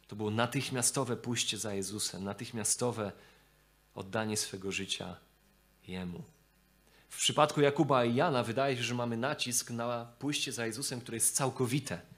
To 0.09 0.17
było 0.17 0.31
natychmiastowe 0.31 1.17
pójście 1.17 1.59
za 1.59 1.75
Jezusem, 1.75 2.25
natychmiastowe 2.25 3.13
oddanie 3.95 4.37
swego 4.37 4.73
życia 4.73 5.17
Jemu. 5.89 6.23
W 7.09 7.17
przypadku 7.17 7.61
Jakuba 7.61 8.05
i 8.05 8.15
Jana 8.15 8.43
wydaje 8.43 8.77
się, 8.77 8.83
że 8.83 8.95
mamy 8.95 9.17
nacisk 9.17 9.71
na 9.71 10.13
pójście 10.19 10.53
za 10.53 10.67
Jezusem, 10.67 11.01
które 11.01 11.17
jest 11.17 11.37
całkowite. 11.37 12.12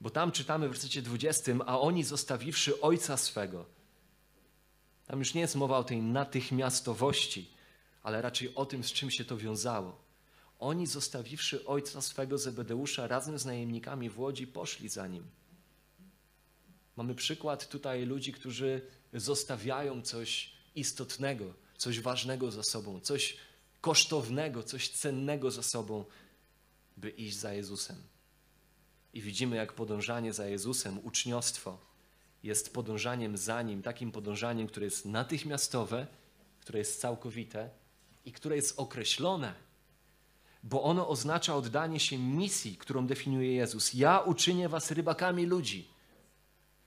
Bo 0.00 0.10
tam 0.10 0.32
czytamy 0.32 0.68
w 0.68 0.70
wersecie 0.70 1.02
20, 1.02 1.52
a 1.66 1.80
oni 1.80 2.04
zostawiwszy 2.04 2.80
ojca 2.80 3.16
swego. 3.16 3.66
Tam 5.06 5.18
już 5.18 5.34
nie 5.34 5.40
jest 5.40 5.56
mowa 5.56 5.78
o 5.78 5.84
tej 5.84 6.02
natychmiastowości, 6.02 7.50
ale 8.02 8.22
raczej 8.22 8.54
o 8.54 8.66
tym, 8.66 8.84
z 8.84 8.92
czym 8.92 9.10
się 9.10 9.24
to 9.24 9.36
wiązało. 9.36 10.06
Oni 10.58 10.86
zostawiwszy 10.86 11.66
ojca 11.66 12.00
swego 12.00 12.38
Zebedeusza 12.38 13.06
razem 13.06 13.38
z 13.38 13.44
najemnikami 13.44 14.10
w 14.10 14.18
łodzi, 14.20 14.46
poszli 14.46 14.88
za 14.88 15.06
nim. 15.06 15.24
Mamy 16.96 17.14
przykład 17.14 17.68
tutaj 17.68 18.06
ludzi, 18.06 18.32
którzy 18.32 18.80
zostawiają 19.12 20.02
coś 20.02 20.52
istotnego, 20.74 21.54
coś 21.76 22.00
ważnego 22.00 22.50
za 22.50 22.62
sobą, 22.62 23.00
coś 23.00 23.36
kosztownego, 23.80 24.62
coś 24.62 24.88
cennego 24.88 25.50
za 25.50 25.62
sobą, 25.62 26.04
by 26.96 27.10
iść 27.10 27.36
za 27.36 27.52
Jezusem. 27.52 27.96
I 29.16 29.20
widzimy, 29.20 29.56
jak 29.56 29.72
podążanie 29.72 30.32
za 30.32 30.46
Jezusem, 30.46 30.98
uczniostwo, 31.02 31.78
jest 32.42 32.74
podążaniem 32.74 33.36
za 33.36 33.62
Nim, 33.62 33.82
takim 33.82 34.12
podążaniem, 34.12 34.66
które 34.66 34.84
jest 34.84 35.04
natychmiastowe, 35.04 36.06
które 36.60 36.78
jest 36.78 37.00
całkowite 37.00 37.70
i 38.24 38.32
które 38.32 38.56
jest 38.56 38.80
określone, 38.80 39.54
bo 40.62 40.82
ono 40.82 41.08
oznacza 41.08 41.56
oddanie 41.56 42.00
się 42.00 42.18
misji, 42.18 42.76
którą 42.76 43.06
definiuje 43.06 43.52
Jezus. 43.52 43.94
Ja 43.94 44.20
uczynię 44.20 44.68
was 44.68 44.90
rybakami 44.90 45.46
ludzi. 45.46 45.88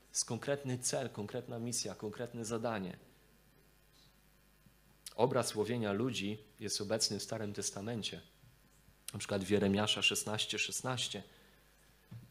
Jest 0.09 0.25
konkretny 0.25 0.77
cel, 0.77 1.09
konkretna 1.09 1.59
misja, 1.59 1.95
konkretne 1.95 2.45
zadanie. 2.45 2.97
Obraz 5.15 5.55
łowienia 5.55 5.91
ludzi 5.91 6.37
jest 6.59 6.81
obecny 6.81 7.19
w 7.19 7.23
Starym 7.23 7.53
Testamencie, 7.53 8.21
na 9.13 9.19
przykład 9.19 9.43
w 9.43 9.49
Jeremiasza 9.49 10.01
16:16. 10.01 10.57
16. 10.57 11.23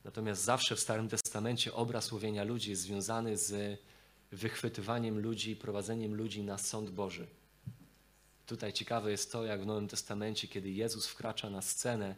Natomiast 0.05 0.43
zawsze 0.45 0.77
w 0.77 0.81
Starym 0.81 1.09
Testamencie 1.09 1.75
obraz 1.75 2.13
łowienia 2.13 2.45
ludzi 2.45 2.71
jest 2.71 2.83
związany 2.83 3.37
z 3.37 3.81
wychwytywaniem 4.33 5.19
ludzi, 5.19 5.57
prowadzeniem 5.57 6.15
ludzi 6.15 6.43
na 6.43 6.59
sąd 6.59 6.91
Boży. 6.91 7.27
Tutaj 8.47 8.73
ciekawe 8.73 9.11
jest 9.11 9.33
to, 9.33 9.45
jak 9.45 9.63
w 9.63 9.67
Nowym 9.67 9.89
Testamencie, 9.89 10.49
kiedy 10.49 10.71
Jezus 10.71 11.07
wkracza 11.07 11.51
na 11.51 11.63
scenę 11.63 12.15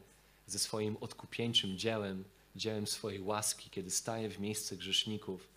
ze 0.46 0.58
swoim 0.58 0.96
odkupieńczym 0.96 1.78
dziełem, 1.78 2.24
dziełem 2.56 2.86
swojej 2.86 3.20
łaski, 3.20 3.70
kiedy 3.70 3.90
staje 3.90 4.30
w 4.30 4.40
miejsce 4.40 4.76
grzeszników, 4.76 5.48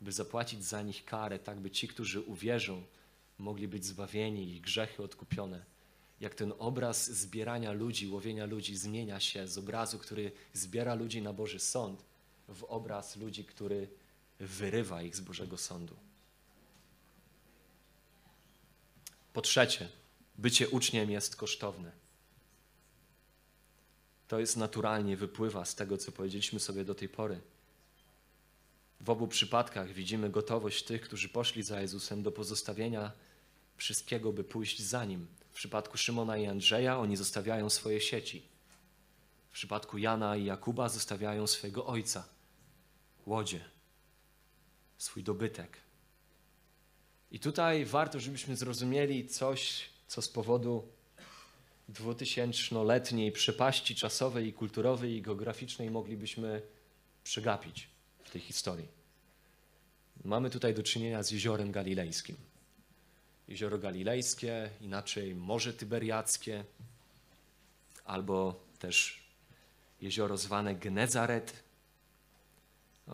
by 0.00 0.12
zapłacić 0.12 0.64
za 0.64 0.82
nich 0.82 1.04
karę, 1.04 1.38
tak 1.38 1.60
by 1.60 1.70
ci, 1.70 1.88
którzy 1.88 2.20
uwierzą, 2.20 2.82
mogli 3.38 3.68
być 3.68 3.84
zbawieni, 3.84 4.50
ich 4.50 4.60
grzechy 4.60 5.02
odkupione. 5.02 5.64
Jak 6.20 6.34
ten 6.34 6.52
obraz 6.58 7.10
zbierania 7.10 7.72
ludzi, 7.72 8.08
łowienia 8.08 8.46
ludzi 8.46 8.76
zmienia 8.76 9.20
się 9.20 9.48
z 9.48 9.58
obrazu, 9.58 9.98
który 9.98 10.32
zbiera 10.52 10.94
ludzi 10.94 11.22
na 11.22 11.32
Boży 11.32 11.58
Sąd, 11.58 12.04
w 12.48 12.64
obraz 12.64 13.16
ludzi, 13.16 13.44
który 13.44 13.88
wyrywa 14.38 15.02
ich 15.02 15.16
z 15.16 15.20
Bożego 15.20 15.56
Sądu. 15.56 15.96
Po 19.32 19.40
trzecie, 19.40 19.88
bycie 20.38 20.68
uczniem 20.68 21.10
jest 21.10 21.36
kosztowne. 21.36 21.92
To 24.28 24.40
jest 24.40 24.56
naturalnie 24.56 25.16
wypływa 25.16 25.64
z 25.64 25.74
tego, 25.74 25.98
co 25.98 26.12
powiedzieliśmy 26.12 26.60
sobie 26.60 26.84
do 26.84 26.94
tej 26.94 27.08
pory. 27.08 27.40
W 29.00 29.10
obu 29.10 29.28
przypadkach 29.28 29.92
widzimy 29.92 30.30
gotowość 30.30 30.82
tych, 30.82 31.02
którzy 31.02 31.28
poszli 31.28 31.62
za 31.62 31.80
Jezusem 31.80 32.22
do 32.22 32.32
pozostawienia 32.32 33.12
wszystkiego, 33.76 34.32
by 34.32 34.44
pójść 34.44 34.82
za 34.82 35.04
Nim. 35.04 35.26
W 35.50 35.54
przypadku 35.54 35.98
Szymona 35.98 36.36
i 36.36 36.46
Andrzeja 36.46 36.98
oni 36.98 37.16
zostawiają 37.16 37.70
swoje 37.70 38.00
sieci. 38.00 38.42
W 39.48 39.52
przypadku 39.52 39.98
Jana 39.98 40.36
i 40.36 40.44
Jakuba 40.44 40.88
zostawiają 40.88 41.46
swojego 41.46 41.86
ojca, 41.86 42.28
łodzie, 43.26 43.64
swój 44.98 45.22
dobytek. 45.22 45.76
I 47.30 47.40
tutaj 47.40 47.84
warto, 47.84 48.20
żebyśmy 48.20 48.56
zrozumieli 48.56 49.28
coś, 49.28 49.90
co 50.06 50.22
z 50.22 50.28
powodu 50.28 50.88
dwutysięcznoletniej 51.88 53.32
przepaści 53.32 53.94
czasowej 53.94 54.46
i 54.46 54.52
kulturowej 54.52 55.16
i 55.16 55.22
geograficznej 55.22 55.90
moglibyśmy 55.90 56.62
przegapić 57.24 57.88
w 58.24 58.30
tej 58.30 58.40
historii. 58.40 58.88
Mamy 60.24 60.50
tutaj 60.50 60.74
do 60.74 60.82
czynienia 60.82 61.22
z 61.22 61.30
jeziorem 61.30 61.72
galilejskim. 61.72 62.36
Jezioro 63.50 63.78
Galilejskie, 63.78 64.70
inaczej 64.80 65.34
Morze 65.34 65.72
Tyberiackie, 65.72 66.64
albo 68.04 68.60
też 68.78 69.24
jezioro 70.00 70.36
zwane 70.36 70.74
Genezaret, 70.74 71.62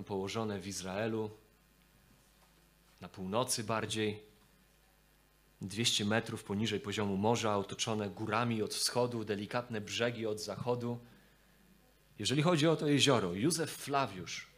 położone 0.06 0.60
w 0.60 0.66
Izraelu, 0.66 1.30
na 3.00 3.08
północy 3.08 3.64
bardziej, 3.64 4.22
200 5.60 6.04
metrów 6.04 6.44
poniżej 6.44 6.80
poziomu 6.80 7.16
morza, 7.16 7.56
otoczone 7.56 8.10
górami 8.10 8.62
od 8.62 8.74
wschodu, 8.74 9.24
delikatne 9.24 9.80
brzegi 9.80 10.26
od 10.26 10.40
zachodu. 10.40 10.98
Jeżeli 12.18 12.42
chodzi 12.42 12.66
o 12.66 12.76
to 12.76 12.88
jezioro, 12.88 13.34
Józef 13.34 13.70
Flawiusz 13.70 14.55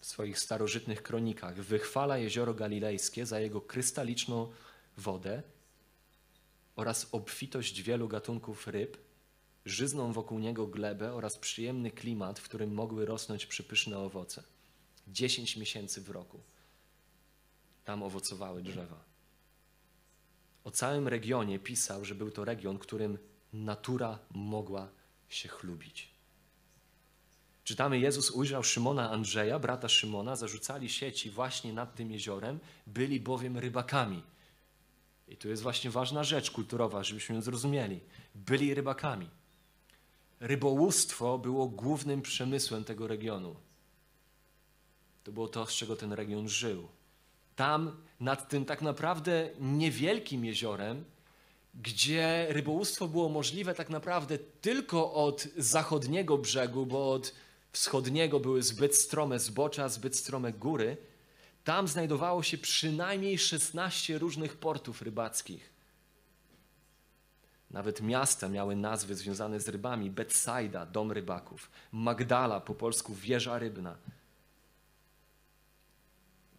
w 0.00 0.06
swoich 0.06 0.38
starożytnych 0.38 1.02
kronikach 1.02 1.54
wychwala 1.54 2.18
jezioro 2.18 2.54
galilejskie 2.54 3.26
za 3.26 3.40
jego 3.40 3.60
krystaliczną 3.60 4.52
wodę 4.96 5.42
oraz 6.76 7.08
obfitość 7.12 7.82
wielu 7.82 8.08
gatunków 8.08 8.66
ryb, 8.66 8.96
żyzną 9.64 10.12
wokół 10.12 10.38
niego 10.38 10.66
glebę 10.66 11.14
oraz 11.14 11.38
przyjemny 11.38 11.90
klimat, 11.90 12.38
w 12.38 12.44
którym 12.44 12.74
mogły 12.74 13.06
rosnąć 13.06 13.46
przypyszne 13.46 13.98
owoce. 13.98 14.42
10 15.08 15.56
miesięcy 15.56 16.00
w 16.00 16.10
roku. 16.10 16.40
tam 17.84 18.02
owocowały 18.02 18.62
drzewa. 18.62 19.04
O 20.64 20.70
całym 20.70 21.08
regionie 21.08 21.58
pisał, 21.58 22.04
że 22.04 22.14
był 22.14 22.30
to 22.30 22.44
region, 22.44 22.78
którym 22.78 23.18
natura 23.52 24.18
mogła 24.30 24.88
się 25.28 25.48
chlubić. 25.48 26.09
Czytamy, 27.64 27.98
Jezus 27.98 28.30
ujrzał 28.30 28.62
Szymona 28.62 29.10
Andrzeja, 29.10 29.58
brata 29.58 29.88
Szymona, 29.88 30.36
zarzucali 30.36 30.88
sieci 30.88 31.30
właśnie 31.30 31.72
nad 31.72 31.94
tym 31.94 32.10
jeziorem, 32.10 32.58
byli 32.86 33.20
bowiem 33.20 33.58
rybakami. 33.58 34.22
I 35.28 35.36
tu 35.36 35.48
jest 35.48 35.62
właśnie 35.62 35.90
ważna 35.90 36.24
rzecz 36.24 36.50
kulturowa, 36.50 37.02
żebyśmy 37.04 37.34
ją 37.34 37.42
zrozumieli. 37.42 38.00
Byli 38.34 38.74
rybakami. 38.74 39.30
Rybołówstwo 40.40 41.38
było 41.38 41.66
głównym 41.66 42.22
przemysłem 42.22 42.84
tego 42.84 43.06
regionu. 43.06 43.56
To 45.24 45.32
było 45.32 45.48
to, 45.48 45.66
z 45.66 45.72
czego 45.72 45.96
ten 45.96 46.12
region 46.12 46.48
żył. 46.48 46.88
Tam, 47.56 47.96
nad 48.20 48.48
tym 48.48 48.64
tak 48.64 48.82
naprawdę 48.82 49.50
niewielkim 49.60 50.44
jeziorem, 50.44 51.04
gdzie 51.74 52.46
rybołówstwo 52.48 53.08
było 53.08 53.28
możliwe 53.28 53.74
tak 53.74 53.90
naprawdę 53.90 54.38
tylko 54.38 55.12
od 55.14 55.48
zachodniego 55.56 56.38
brzegu, 56.38 56.86
bo 56.86 57.12
od 57.12 57.34
wschodniego 57.72 58.40
były 58.40 58.62
zbyt 58.62 58.96
strome 58.96 59.38
zbocza, 59.38 59.88
zbyt 59.88 60.16
strome 60.16 60.52
góry, 60.52 60.96
tam 61.64 61.88
znajdowało 61.88 62.42
się 62.42 62.58
przynajmniej 62.58 63.38
16 63.38 64.18
różnych 64.18 64.56
portów 64.56 65.02
rybackich. 65.02 65.70
Nawet 67.70 68.00
miasta 68.00 68.48
miały 68.48 68.76
nazwy 68.76 69.14
związane 69.14 69.60
z 69.60 69.68
rybami: 69.68 70.10
Betsaida, 70.10 70.86
dom 70.86 71.12
rybaków, 71.12 71.70
Magdala, 71.92 72.60
po 72.60 72.74
polsku 72.74 73.14
wieża 73.14 73.58
rybna. 73.58 73.96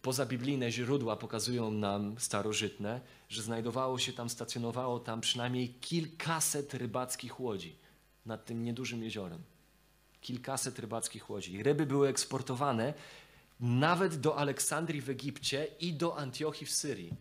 Pozabiblijne 0.02 0.72
źródła 0.72 1.16
pokazują 1.16 1.70
nam 1.70 2.14
starożytne, 2.18 3.00
że 3.28 3.42
znajdowało 3.42 3.98
się 3.98 4.12
tam, 4.12 4.30
stacjonowało 4.30 5.00
tam 5.00 5.20
przynajmniej 5.20 5.68
kilkaset 5.68 6.74
rybackich 6.74 7.40
łodzi 7.40 7.76
nad 8.26 8.44
tym 8.44 8.64
niedużym 8.64 9.02
jeziorem. 9.02 9.42
Kilkaset 10.22 10.78
rybackich 10.78 11.30
łodzi. 11.30 11.62
Ryby 11.62 11.86
były 11.86 12.08
eksportowane 12.08 12.94
nawet 13.60 14.20
do 14.20 14.36
Aleksandrii 14.36 15.00
w 15.00 15.10
Egipcie 15.10 15.68
i 15.80 15.92
do 15.92 16.16
Antiochii 16.16 16.66
w 16.66 16.70
Syrii. 16.70 17.12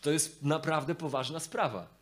To 0.00 0.10
jest 0.10 0.42
naprawdę 0.42 0.94
poważna 0.94 1.40
sprawa. 1.40 1.94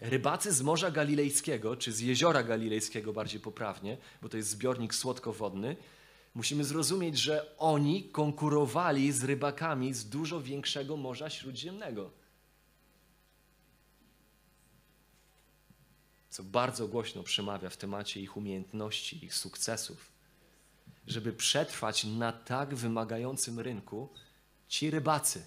Rybacy 0.00 0.52
z 0.52 0.62
Morza 0.62 0.90
Galilejskiego, 0.90 1.76
czy 1.76 1.92
z 1.92 2.00
Jeziora 2.00 2.42
Galilejskiego 2.42 3.12
bardziej 3.12 3.40
poprawnie, 3.40 3.96
bo 4.22 4.28
to 4.28 4.36
jest 4.36 4.48
zbiornik 4.48 4.94
słodkowodny, 4.94 5.76
musimy 6.34 6.64
zrozumieć, 6.64 7.18
że 7.18 7.58
oni 7.58 8.04
konkurowali 8.04 9.12
z 9.12 9.24
rybakami 9.24 9.94
z 9.94 10.08
dużo 10.08 10.40
większego 10.40 10.96
Morza 10.96 11.30
Śródziemnego. 11.30 12.19
Co 16.30 16.42
bardzo 16.42 16.88
głośno 16.88 17.22
przemawia 17.22 17.70
w 17.70 17.76
temacie 17.76 18.20
ich 18.20 18.36
umiejętności, 18.36 19.24
ich 19.24 19.34
sukcesów. 19.34 20.12
Żeby 21.06 21.32
przetrwać 21.32 22.04
na 22.04 22.32
tak 22.32 22.74
wymagającym 22.74 23.60
rynku, 23.60 24.08
ci 24.68 24.90
rybacy 24.90 25.46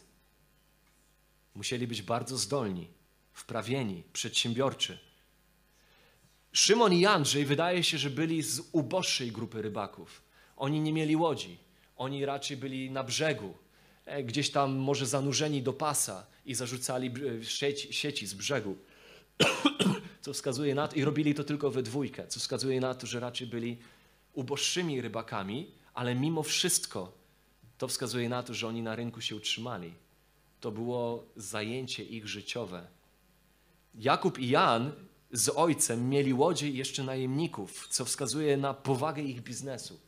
musieli 1.56 1.88
być 1.88 2.02
bardzo 2.02 2.38
zdolni, 2.38 2.88
wprawieni, 3.34 4.04
przedsiębiorczy. 4.14 5.00
Szymon 6.52 6.94
i 6.94 7.06
Andrzej 7.06 7.46
wydaje 7.46 7.84
się, 7.84 7.98
że 7.98 8.10
byli 8.10 8.44
z 8.44 8.62
uboższej 8.72 9.32
grupy 9.32 9.62
rybaków. 9.62 10.22
Oni 10.58 10.82
nie 10.82 10.94
mieli 10.94 11.16
łodzi, 11.16 11.58
oni 11.98 12.26
raczej 12.26 12.58
byli 12.58 12.92
na 12.92 13.04
brzegu, 13.04 13.58
e, 14.06 14.24
gdzieś 14.24 14.52
tam 14.52 14.76
może 14.76 15.06
zanurzeni 15.06 15.62
do 15.62 15.74
pasa 15.74 16.28
i 16.46 16.56
zarzucali 16.56 17.14
sieci, 17.44 17.94
sieci 17.94 18.28
z 18.28 18.34
brzegu. 18.34 18.78
Co 20.24 20.34
wskazuje 20.34 20.76
na 20.76 20.88
to, 20.88 20.96
i 20.96 21.04
robili 21.04 21.36
to 21.36 21.44
tylko 21.44 21.72
we 21.72 21.84
dwójkę, 21.84 22.28
co 22.28 22.40
wskazuje 22.40 22.80
na 22.80 22.96
to, 22.96 23.08
że 23.08 23.20
raczej 23.20 23.48
byli 23.48 23.78
uboższymi 24.34 25.02
rybakami, 25.02 25.72
ale 25.94 26.16
mimo 26.16 26.44
wszystko 26.44 27.12
to 27.78 27.88
wskazuje 27.88 28.30
na 28.30 28.44
to, 28.44 28.54
że 28.54 28.68
oni 28.68 28.82
na 28.82 28.96
rynku 28.96 29.22
się 29.22 29.36
utrzymali. 29.36 29.94
To 30.60 30.72
było 30.72 31.26
zajęcie 31.36 32.04
ich 32.04 32.28
życiowe. 32.28 32.88
Jakub 33.96 34.40
i 34.40 34.50
Jan 34.50 34.92
z 35.32 35.50
ojcem 35.50 36.10
mieli 36.10 36.34
łodzie 36.34 36.70
i 36.70 36.78
jeszcze 36.78 37.04
najemników, 37.04 37.88
co 37.90 38.06
wskazuje 38.06 38.58
na 38.58 38.74
powagę 38.74 39.22
ich 39.22 39.42
biznesu 39.42 40.00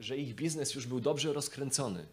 że 0.00 0.16
ich 0.16 0.34
biznes 0.34 0.74
już 0.74 0.86
był 0.86 1.00
dobrze 1.00 1.32
rozkręcony. 1.32 2.06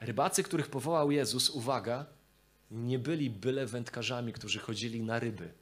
Rybacy, 0.00 0.42
których 0.42 0.68
powołał 0.68 1.10
Jezus, 1.10 1.50
uwaga, 1.50 2.06
nie 2.72 2.98
byli 2.98 3.30
byle 3.30 3.66
wędkarzami, 3.66 4.32
którzy 4.32 4.58
chodzili 4.58 5.00
na 5.00 5.18
ryby. 5.18 5.52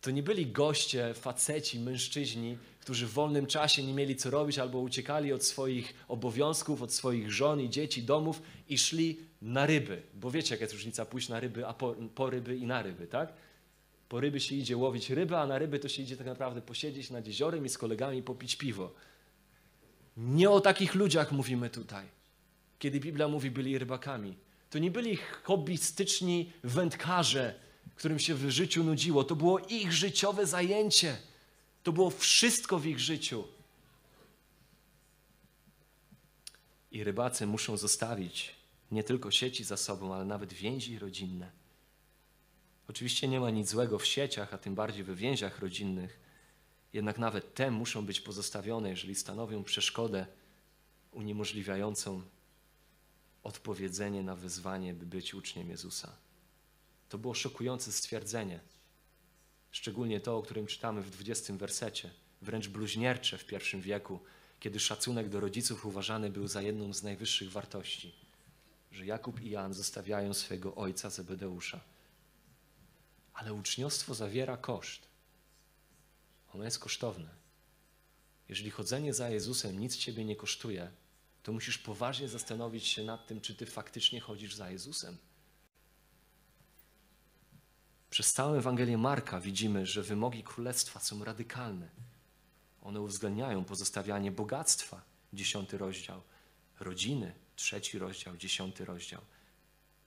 To 0.00 0.10
nie 0.10 0.22
byli 0.22 0.46
goście, 0.46 1.14
faceci, 1.14 1.80
mężczyźni, 1.80 2.58
którzy 2.80 3.06
w 3.06 3.12
wolnym 3.12 3.46
czasie 3.46 3.82
nie 3.82 3.94
mieli 3.94 4.16
co 4.16 4.30
robić 4.30 4.58
albo 4.58 4.78
uciekali 4.78 5.32
od 5.32 5.44
swoich 5.44 5.94
obowiązków, 6.08 6.82
od 6.82 6.92
swoich 6.92 7.32
żon 7.32 7.60
i 7.60 7.70
dzieci, 7.70 8.02
domów 8.02 8.42
i 8.68 8.78
szli 8.78 9.20
na 9.42 9.66
ryby. 9.66 10.02
Bo 10.14 10.30
wiecie, 10.30 10.54
jaka 10.54 10.64
jest 10.64 10.74
różnica 10.74 11.04
pójść 11.04 11.28
na 11.28 11.40
ryby, 11.40 11.66
a 11.66 11.74
po, 11.74 11.94
po 12.14 12.30
ryby 12.30 12.56
i 12.56 12.66
na 12.66 12.82
ryby, 12.82 13.06
tak? 13.06 13.32
Po 14.08 14.20
ryby 14.20 14.40
się 14.40 14.54
idzie 14.54 14.76
łowić 14.76 15.10
ryby, 15.10 15.36
a 15.36 15.46
na 15.46 15.58
ryby 15.58 15.78
to 15.78 15.88
się 15.88 16.02
idzie 16.02 16.16
tak 16.16 16.26
naprawdę 16.26 16.62
posiedzieć 16.62 17.10
nad 17.10 17.26
jeziorem 17.26 17.66
i 17.66 17.68
z 17.68 17.78
kolegami 17.78 18.22
popić 18.22 18.56
piwo. 18.56 18.94
Nie 20.16 20.50
o 20.50 20.60
takich 20.60 20.94
ludziach 20.94 21.32
mówimy 21.32 21.70
tutaj. 21.70 22.06
Kiedy 22.78 23.00
Biblia 23.00 23.28
mówi, 23.28 23.50
byli 23.50 23.78
rybakami. 23.78 24.36
To 24.72 24.78
nie 24.78 24.90
byli 24.90 25.16
hobbystyczni 25.42 26.52
wędkarze, 26.64 27.54
którym 27.94 28.18
się 28.18 28.34
w 28.34 28.50
życiu 28.50 28.84
nudziło. 28.84 29.24
To 29.24 29.36
było 29.36 29.58
ich 29.58 29.92
życiowe 29.92 30.46
zajęcie. 30.46 31.16
To 31.82 31.92
było 31.92 32.10
wszystko 32.10 32.78
w 32.78 32.86
ich 32.86 33.00
życiu. 33.00 33.44
I 36.92 37.04
rybacy 37.04 37.46
muszą 37.46 37.76
zostawić 37.76 38.54
nie 38.90 39.04
tylko 39.04 39.30
sieci 39.30 39.64
za 39.64 39.76
sobą, 39.76 40.14
ale 40.14 40.24
nawet 40.24 40.52
więzi 40.52 40.98
rodzinne. 40.98 41.50
Oczywiście 42.88 43.28
nie 43.28 43.40
ma 43.40 43.50
nic 43.50 43.68
złego 43.68 43.98
w 43.98 44.06
sieciach, 44.06 44.54
a 44.54 44.58
tym 44.58 44.74
bardziej 44.74 45.04
w 45.04 45.16
więziach 45.16 45.58
rodzinnych, 45.58 46.20
jednak 46.92 47.18
nawet 47.18 47.54
te 47.54 47.70
muszą 47.70 48.06
być 48.06 48.20
pozostawione, 48.20 48.90
jeżeli 48.90 49.14
stanowią 49.14 49.64
przeszkodę 49.64 50.26
uniemożliwiającą 51.10 52.22
odpowiedzenie 53.42 54.22
na 54.22 54.36
wyzwanie, 54.36 54.94
by 54.94 55.06
być 55.06 55.34
uczniem 55.34 55.70
Jezusa. 55.70 56.16
To 57.08 57.18
było 57.18 57.34
szokujące 57.34 57.92
stwierdzenie, 57.92 58.60
szczególnie 59.70 60.20
to, 60.20 60.36
o 60.36 60.42
którym 60.42 60.66
czytamy 60.66 61.02
w 61.02 61.10
20 61.10 61.54
wersecie, 61.54 62.10
wręcz 62.42 62.68
bluźniercze 62.68 63.38
w 63.38 63.46
pierwszym 63.46 63.80
wieku, 63.80 64.20
kiedy 64.60 64.80
szacunek 64.80 65.28
do 65.28 65.40
rodziców 65.40 65.86
uważany 65.86 66.30
był 66.30 66.46
za 66.46 66.62
jedną 66.62 66.92
z 66.92 67.02
najwyższych 67.02 67.50
wartości, 67.50 68.14
że 68.92 69.06
Jakub 69.06 69.40
i 69.40 69.50
Jan 69.50 69.74
zostawiają 69.74 70.34
swojego 70.34 70.74
ojca 70.74 71.10
Zebedeusza 71.10 71.80
ale 73.34 73.52
uczniostwo 73.52 74.14
zawiera 74.14 74.56
koszt. 74.56 75.08
Ono 76.54 76.64
jest 76.64 76.78
kosztowne. 76.78 77.28
Jeżeli 78.48 78.70
chodzenie 78.70 79.14
za 79.14 79.30
Jezusem 79.30 79.80
nic 79.80 79.96
ciebie 79.96 80.24
nie 80.24 80.36
kosztuje, 80.36 80.90
to 81.42 81.52
musisz 81.52 81.78
poważnie 81.78 82.28
zastanowić 82.28 82.86
się 82.86 83.04
nad 83.04 83.26
tym, 83.26 83.40
czy 83.40 83.54
ty 83.54 83.66
faktycznie 83.66 84.20
chodzisz 84.20 84.54
za 84.54 84.70
Jezusem. 84.70 85.18
Przez 88.10 88.32
całą 88.32 88.54
Ewangelię 88.54 88.98
Marka 88.98 89.40
widzimy, 89.40 89.86
że 89.86 90.02
wymogi 90.02 90.42
królestwa 90.42 91.00
są 91.00 91.24
radykalne. 91.24 91.88
One 92.82 93.00
uwzględniają 93.00 93.64
pozostawianie 93.64 94.32
bogactwa, 94.32 95.02
dziesiąty 95.32 95.78
rozdział, 95.78 96.22
rodziny, 96.80 97.34
trzeci 97.56 97.98
rozdział, 97.98 98.36
dziesiąty 98.36 98.84
rozdział, 98.84 99.20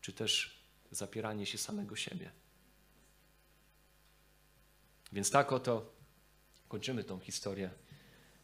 czy 0.01 0.13
też 0.13 0.59
zapieranie 0.91 1.45
się 1.45 1.57
samego 1.57 1.95
siebie. 1.95 2.31
Więc 5.11 5.31
tak 5.31 5.51
oto 5.51 5.93
kończymy 6.67 7.03
tą 7.03 7.19
historię. 7.19 7.71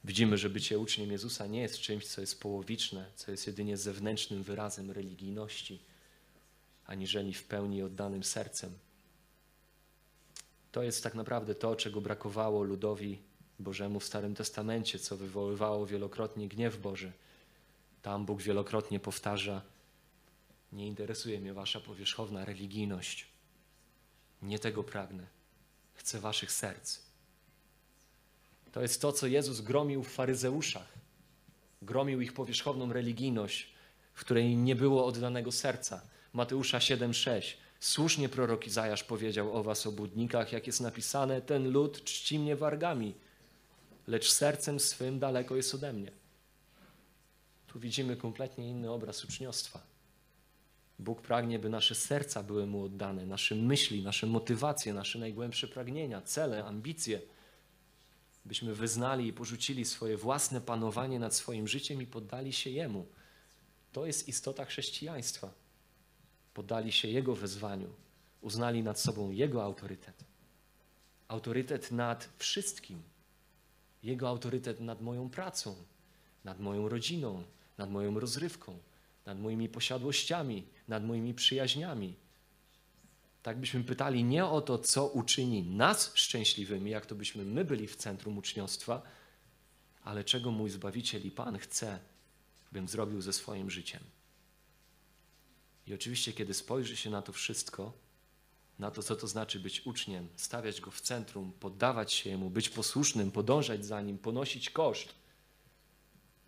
Widzimy, 0.04 0.38
że 0.38 0.50
bycie 0.50 0.80
uczniem 0.80 1.12
Jezusa 1.12 1.48
nie 1.48 1.62
jest 1.62 1.80
czymś, 1.80 2.08
co 2.08 2.22
jest 2.22 2.42
połowiczne, 2.42 3.06
co 3.16 3.32
jest 3.32 3.48
jedynie 3.48 3.78
zewnętrznym 3.78 4.44
wyrazem 4.44 4.92
religijności, 4.92 5.80
aniżeli 6.86 7.34
w 7.34 7.44
pełni 7.44 7.84
oddanym 7.84 8.24
sercem. 8.24 8.78
To 10.72 10.84
jest 10.84 11.04
tak 11.04 11.16
naprawdę 11.16 11.56
to, 11.56 11.76
czego 11.76 12.02
brakowało 12.02 12.64
ludowi 12.64 13.22
Bożemu 13.60 14.00
w 14.00 14.06
Starym 14.06 14.36
Testamencie, 14.36 15.00
co 15.00 15.18
wywoływało 15.18 15.86
wielokrotnie 15.86 16.48
gniew 16.48 16.82
Boży. 16.82 17.12
Tam 18.02 18.26
Bóg 18.26 18.42
wielokrotnie 18.42 19.00
powtarza: 19.00 19.62
Nie 20.72 20.88
interesuje 20.88 21.40
mnie 21.40 21.54
wasza 21.54 21.80
powierzchowna 21.80 22.46
religijność. 22.46 23.28
Nie 24.42 24.60
tego 24.60 24.84
pragnę 24.84 25.28
chce 25.94 26.20
waszych 26.20 26.52
serc. 26.52 27.11
To 28.72 28.82
jest 28.82 29.02
to, 29.02 29.12
co 29.12 29.28
Jezus 29.28 29.62
gromił 29.62 30.04
w 30.04 30.14
faryzeuszach. 30.14 30.88
gromił 31.82 32.22
ich 32.22 32.34
powierzchowną 32.34 32.94
religijność, 32.94 33.70
w 34.14 34.20
której 34.20 34.56
nie 34.56 34.76
było 34.76 35.06
oddanego 35.06 35.52
serca. 35.52 36.02
Mateusza 36.34 36.78
7:6. 36.78 37.58
Słusznie 37.80 38.30
prorok 38.30 38.68
Izajasz 38.68 39.04
powiedział 39.04 39.56
o 39.56 39.64
was 39.64 39.88
obłudnikach, 39.88 40.52
jak 40.52 40.68
jest 40.68 40.82
napisane: 40.82 41.42
Ten 41.42 41.72
lud 41.72 42.04
czci 42.04 42.40
mnie 42.40 42.56
wargami, 42.56 43.14
lecz 44.08 44.32
sercem 44.32 44.80
swym 44.80 45.20
daleko 45.20 45.56
jest 45.56 45.76
ode 45.76 45.94
mnie. 45.94 46.12
Tu 47.68 47.80
widzimy 47.80 48.16
kompletnie 48.16 48.70
inny 48.70 48.92
obraz 48.92 49.26
uczniostwa. 49.26 49.82
Bóg 51.00 51.22
pragnie, 51.22 51.60
by 51.60 51.70
nasze 51.70 51.96
serca 51.96 52.44
były 52.44 52.66
Mu 52.68 52.84
oddane, 52.84 53.26
nasze 53.26 53.56
myśli, 53.56 54.04
nasze 54.04 54.28
motywacje, 54.28 54.94
nasze 54.94 55.20
najgłębsze 55.20 55.68
pragnienia, 55.68 56.22
cele, 56.22 56.66
ambicje. 56.66 57.22
Byśmy 58.46 58.76
wyznali 58.76 59.28
i 59.28 59.34
porzucili 59.34 59.86
swoje 59.86 60.18
własne 60.18 60.62
panowanie 60.62 61.20
nad 61.20 61.36
swoim 61.36 61.68
życiem 61.68 62.02
i 62.02 62.08
poddali 62.08 62.54
się 62.54 62.70
Jemu. 62.70 63.06
To 63.92 64.06
jest 64.06 64.28
istota 64.28 64.66
chrześcijaństwa. 64.66 65.54
Poddali 66.54 66.92
się 66.92 67.08
Jego 67.08 67.36
wezwaniu, 67.36 67.90
uznali 68.42 68.84
nad 68.84 69.00
sobą 69.00 69.32
Jego 69.32 69.64
autorytet. 69.64 70.24
Autorytet 71.28 71.92
nad 71.92 72.30
wszystkim. 72.38 73.02
Jego 74.04 74.30
autorytet 74.30 74.80
nad 74.80 75.02
moją 75.02 75.30
pracą, 75.30 75.76
nad 76.44 76.60
moją 76.60 76.90
rodziną, 76.90 77.44
nad 77.78 77.92
moją 77.92 78.20
rozrywką, 78.20 78.78
nad 79.26 79.40
moimi 79.40 79.70
posiadłościami, 79.70 80.68
nad 80.88 81.04
moimi 81.04 81.34
przyjaźniami. 81.34 82.16
Tak 83.44 83.60
byśmy 83.60 83.84
pytali 83.84 84.24
nie 84.24 84.46
o 84.46 84.62
to, 84.62 84.78
co 84.78 85.08
uczyni 85.08 85.64
nas 85.64 86.12
szczęśliwymi, 86.16 86.92
jak 86.92 87.06
to 87.06 87.16
byśmy 87.16 87.46
my 87.46 87.66
byli 87.66 87.88
w 87.88 87.96
centrum 87.96 88.38
uczniostwa, 88.38 89.02
ale 90.04 90.24
czego 90.24 90.52
mój 90.52 90.70
Zbawiciel 90.70 91.22
i 91.22 91.32
Pan 91.32 91.58
chce, 91.58 92.00
bym 92.72 92.88
zrobił 92.88 93.22
ze 93.22 93.34
swoim 93.34 93.70
życiem. 93.70 94.04
I 95.88 95.94
oczywiście, 95.94 96.34
kiedy 96.34 96.54
spojrzy 96.54 96.98
się 96.98 97.10
na 97.10 97.22
to 97.22 97.34
wszystko, 97.34 97.94
na 98.80 98.92
to, 98.92 99.04
co 99.04 99.16
to 99.16 99.28
znaczy 99.28 99.60
być 99.60 99.86
uczniem, 99.86 100.28
stawiać 100.36 100.82
go 100.82 100.92
w 100.92 101.02
centrum, 101.02 101.52
poddawać 101.60 102.14
się 102.14 102.30
jemu, 102.30 102.50
być 102.50 102.70
posłusznym, 102.70 103.32
podążać 103.32 103.86
za 103.86 104.02
nim, 104.02 104.18
ponosić 104.18 104.70
koszt, 104.70 105.14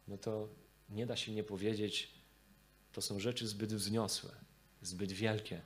no 0.08 0.18
to 0.18 0.50
nie 0.90 1.06
da 1.06 1.16
się 1.16 1.32
nie 1.32 1.44
powiedzieć, 1.44 2.12
to 2.92 3.02
są 3.02 3.20
rzeczy 3.20 3.48
zbyt 3.48 3.74
wzniosłe, 3.74 4.32
zbyt 4.82 5.12
wielkie, 5.12 5.62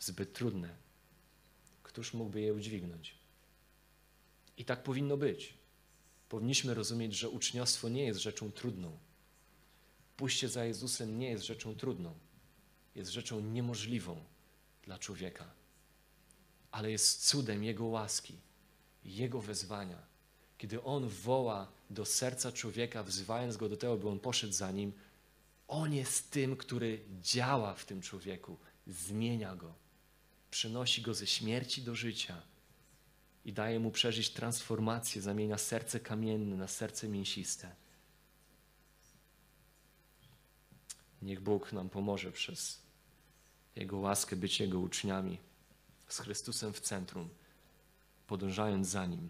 zbyt 0.00 0.32
trudne. 0.32 0.76
Któż 1.82 2.14
mógłby 2.14 2.40
je 2.40 2.54
udźwignąć? 2.54 3.14
I 4.58 4.64
tak 4.64 4.82
powinno 4.82 5.16
być. 5.16 5.54
Powinniśmy 6.28 6.74
rozumieć, 6.74 7.14
że 7.14 7.28
uczniostwo 7.28 7.88
nie 7.88 8.04
jest 8.04 8.20
rzeczą 8.20 8.52
trudną. 8.52 8.98
Pójście 10.16 10.48
za 10.48 10.64
Jezusem 10.64 11.18
nie 11.18 11.30
jest 11.30 11.44
rzeczą 11.44 11.74
trudną. 11.74 12.14
Jest 12.94 13.10
rzeczą 13.10 13.40
niemożliwą 13.40 14.24
dla 14.82 14.98
człowieka. 14.98 15.50
Ale 16.70 16.90
jest 16.90 17.28
cudem 17.28 17.64
Jego 17.64 17.84
łaski, 17.84 18.34
Jego 19.04 19.40
wezwania. 19.40 19.98
Kiedy 20.58 20.82
On 20.82 21.08
woła 21.08 21.72
do 21.90 22.04
serca 22.04 22.52
człowieka, 22.52 23.02
wzywając 23.02 23.56
go 23.56 23.68
do 23.68 23.76
tego, 23.76 23.96
by 23.96 24.08
on 24.08 24.20
poszedł 24.20 24.52
za 24.52 24.72
nim, 24.72 24.92
On 25.68 25.94
jest 25.94 26.30
tym, 26.30 26.56
który 26.56 27.00
działa 27.22 27.74
w 27.74 27.84
tym 27.84 28.02
człowieku, 28.02 28.56
zmienia 28.86 29.56
go, 29.56 29.74
przynosi 30.56 31.02
go 31.02 31.14
ze 31.14 31.26
śmierci 31.26 31.82
do 31.82 31.94
życia 31.94 32.42
i 33.44 33.52
daje 33.52 33.80
mu 33.80 33.90
przeżyć 33.90 34.30
transformację, 34.30 35.22
zamienia 35.22 35.58
serce 35.58 36.00
kamienne 36.00 36.56
na 36.56 36.68
serce 36.68 37.08
mięsiste. 37.08 37.74
Niech 41.22 41.40
Bóg 41.40 41.72
nam 41.72 41.88
pomoże 41.88 42.32
przez 42.32 42.82
Jego 43.76 43.98
łaskę 43.98 44.36
być 44.36 44.60
Jego 44.60 44.80
uczniami, 44.80 45.38
z 46.08 46.18
Chrystusem 46.18 46.72
w 46.72 46.80
centrum, 46.80 47.28
podążając 48.26 48.88
za 48.88 49.06
Nim 49.06 49.28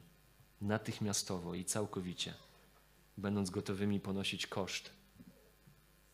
natychmiastowo 0.61 1.55
i 1.55 1.65
całkowicie, 1.65 2.35
będąc 3.19 3.51
gotowymi 3.51 4.01
ponosić 4.01 4.47
koszt, 4.47 4.91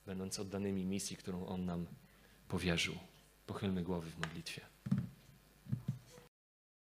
będąc 0.07 0.39
oddanymi 0.39 0.85
misji, 0.85 1.17
którą 1.17 1.47
On 1.47 1.65
nam 1.65 1.87
powierzył. 2.49 3.12
Pochylmy 3.47 3.83
głowy 3.83 4.11
w 4.11 4.19
modlitwie. 4.19 4.61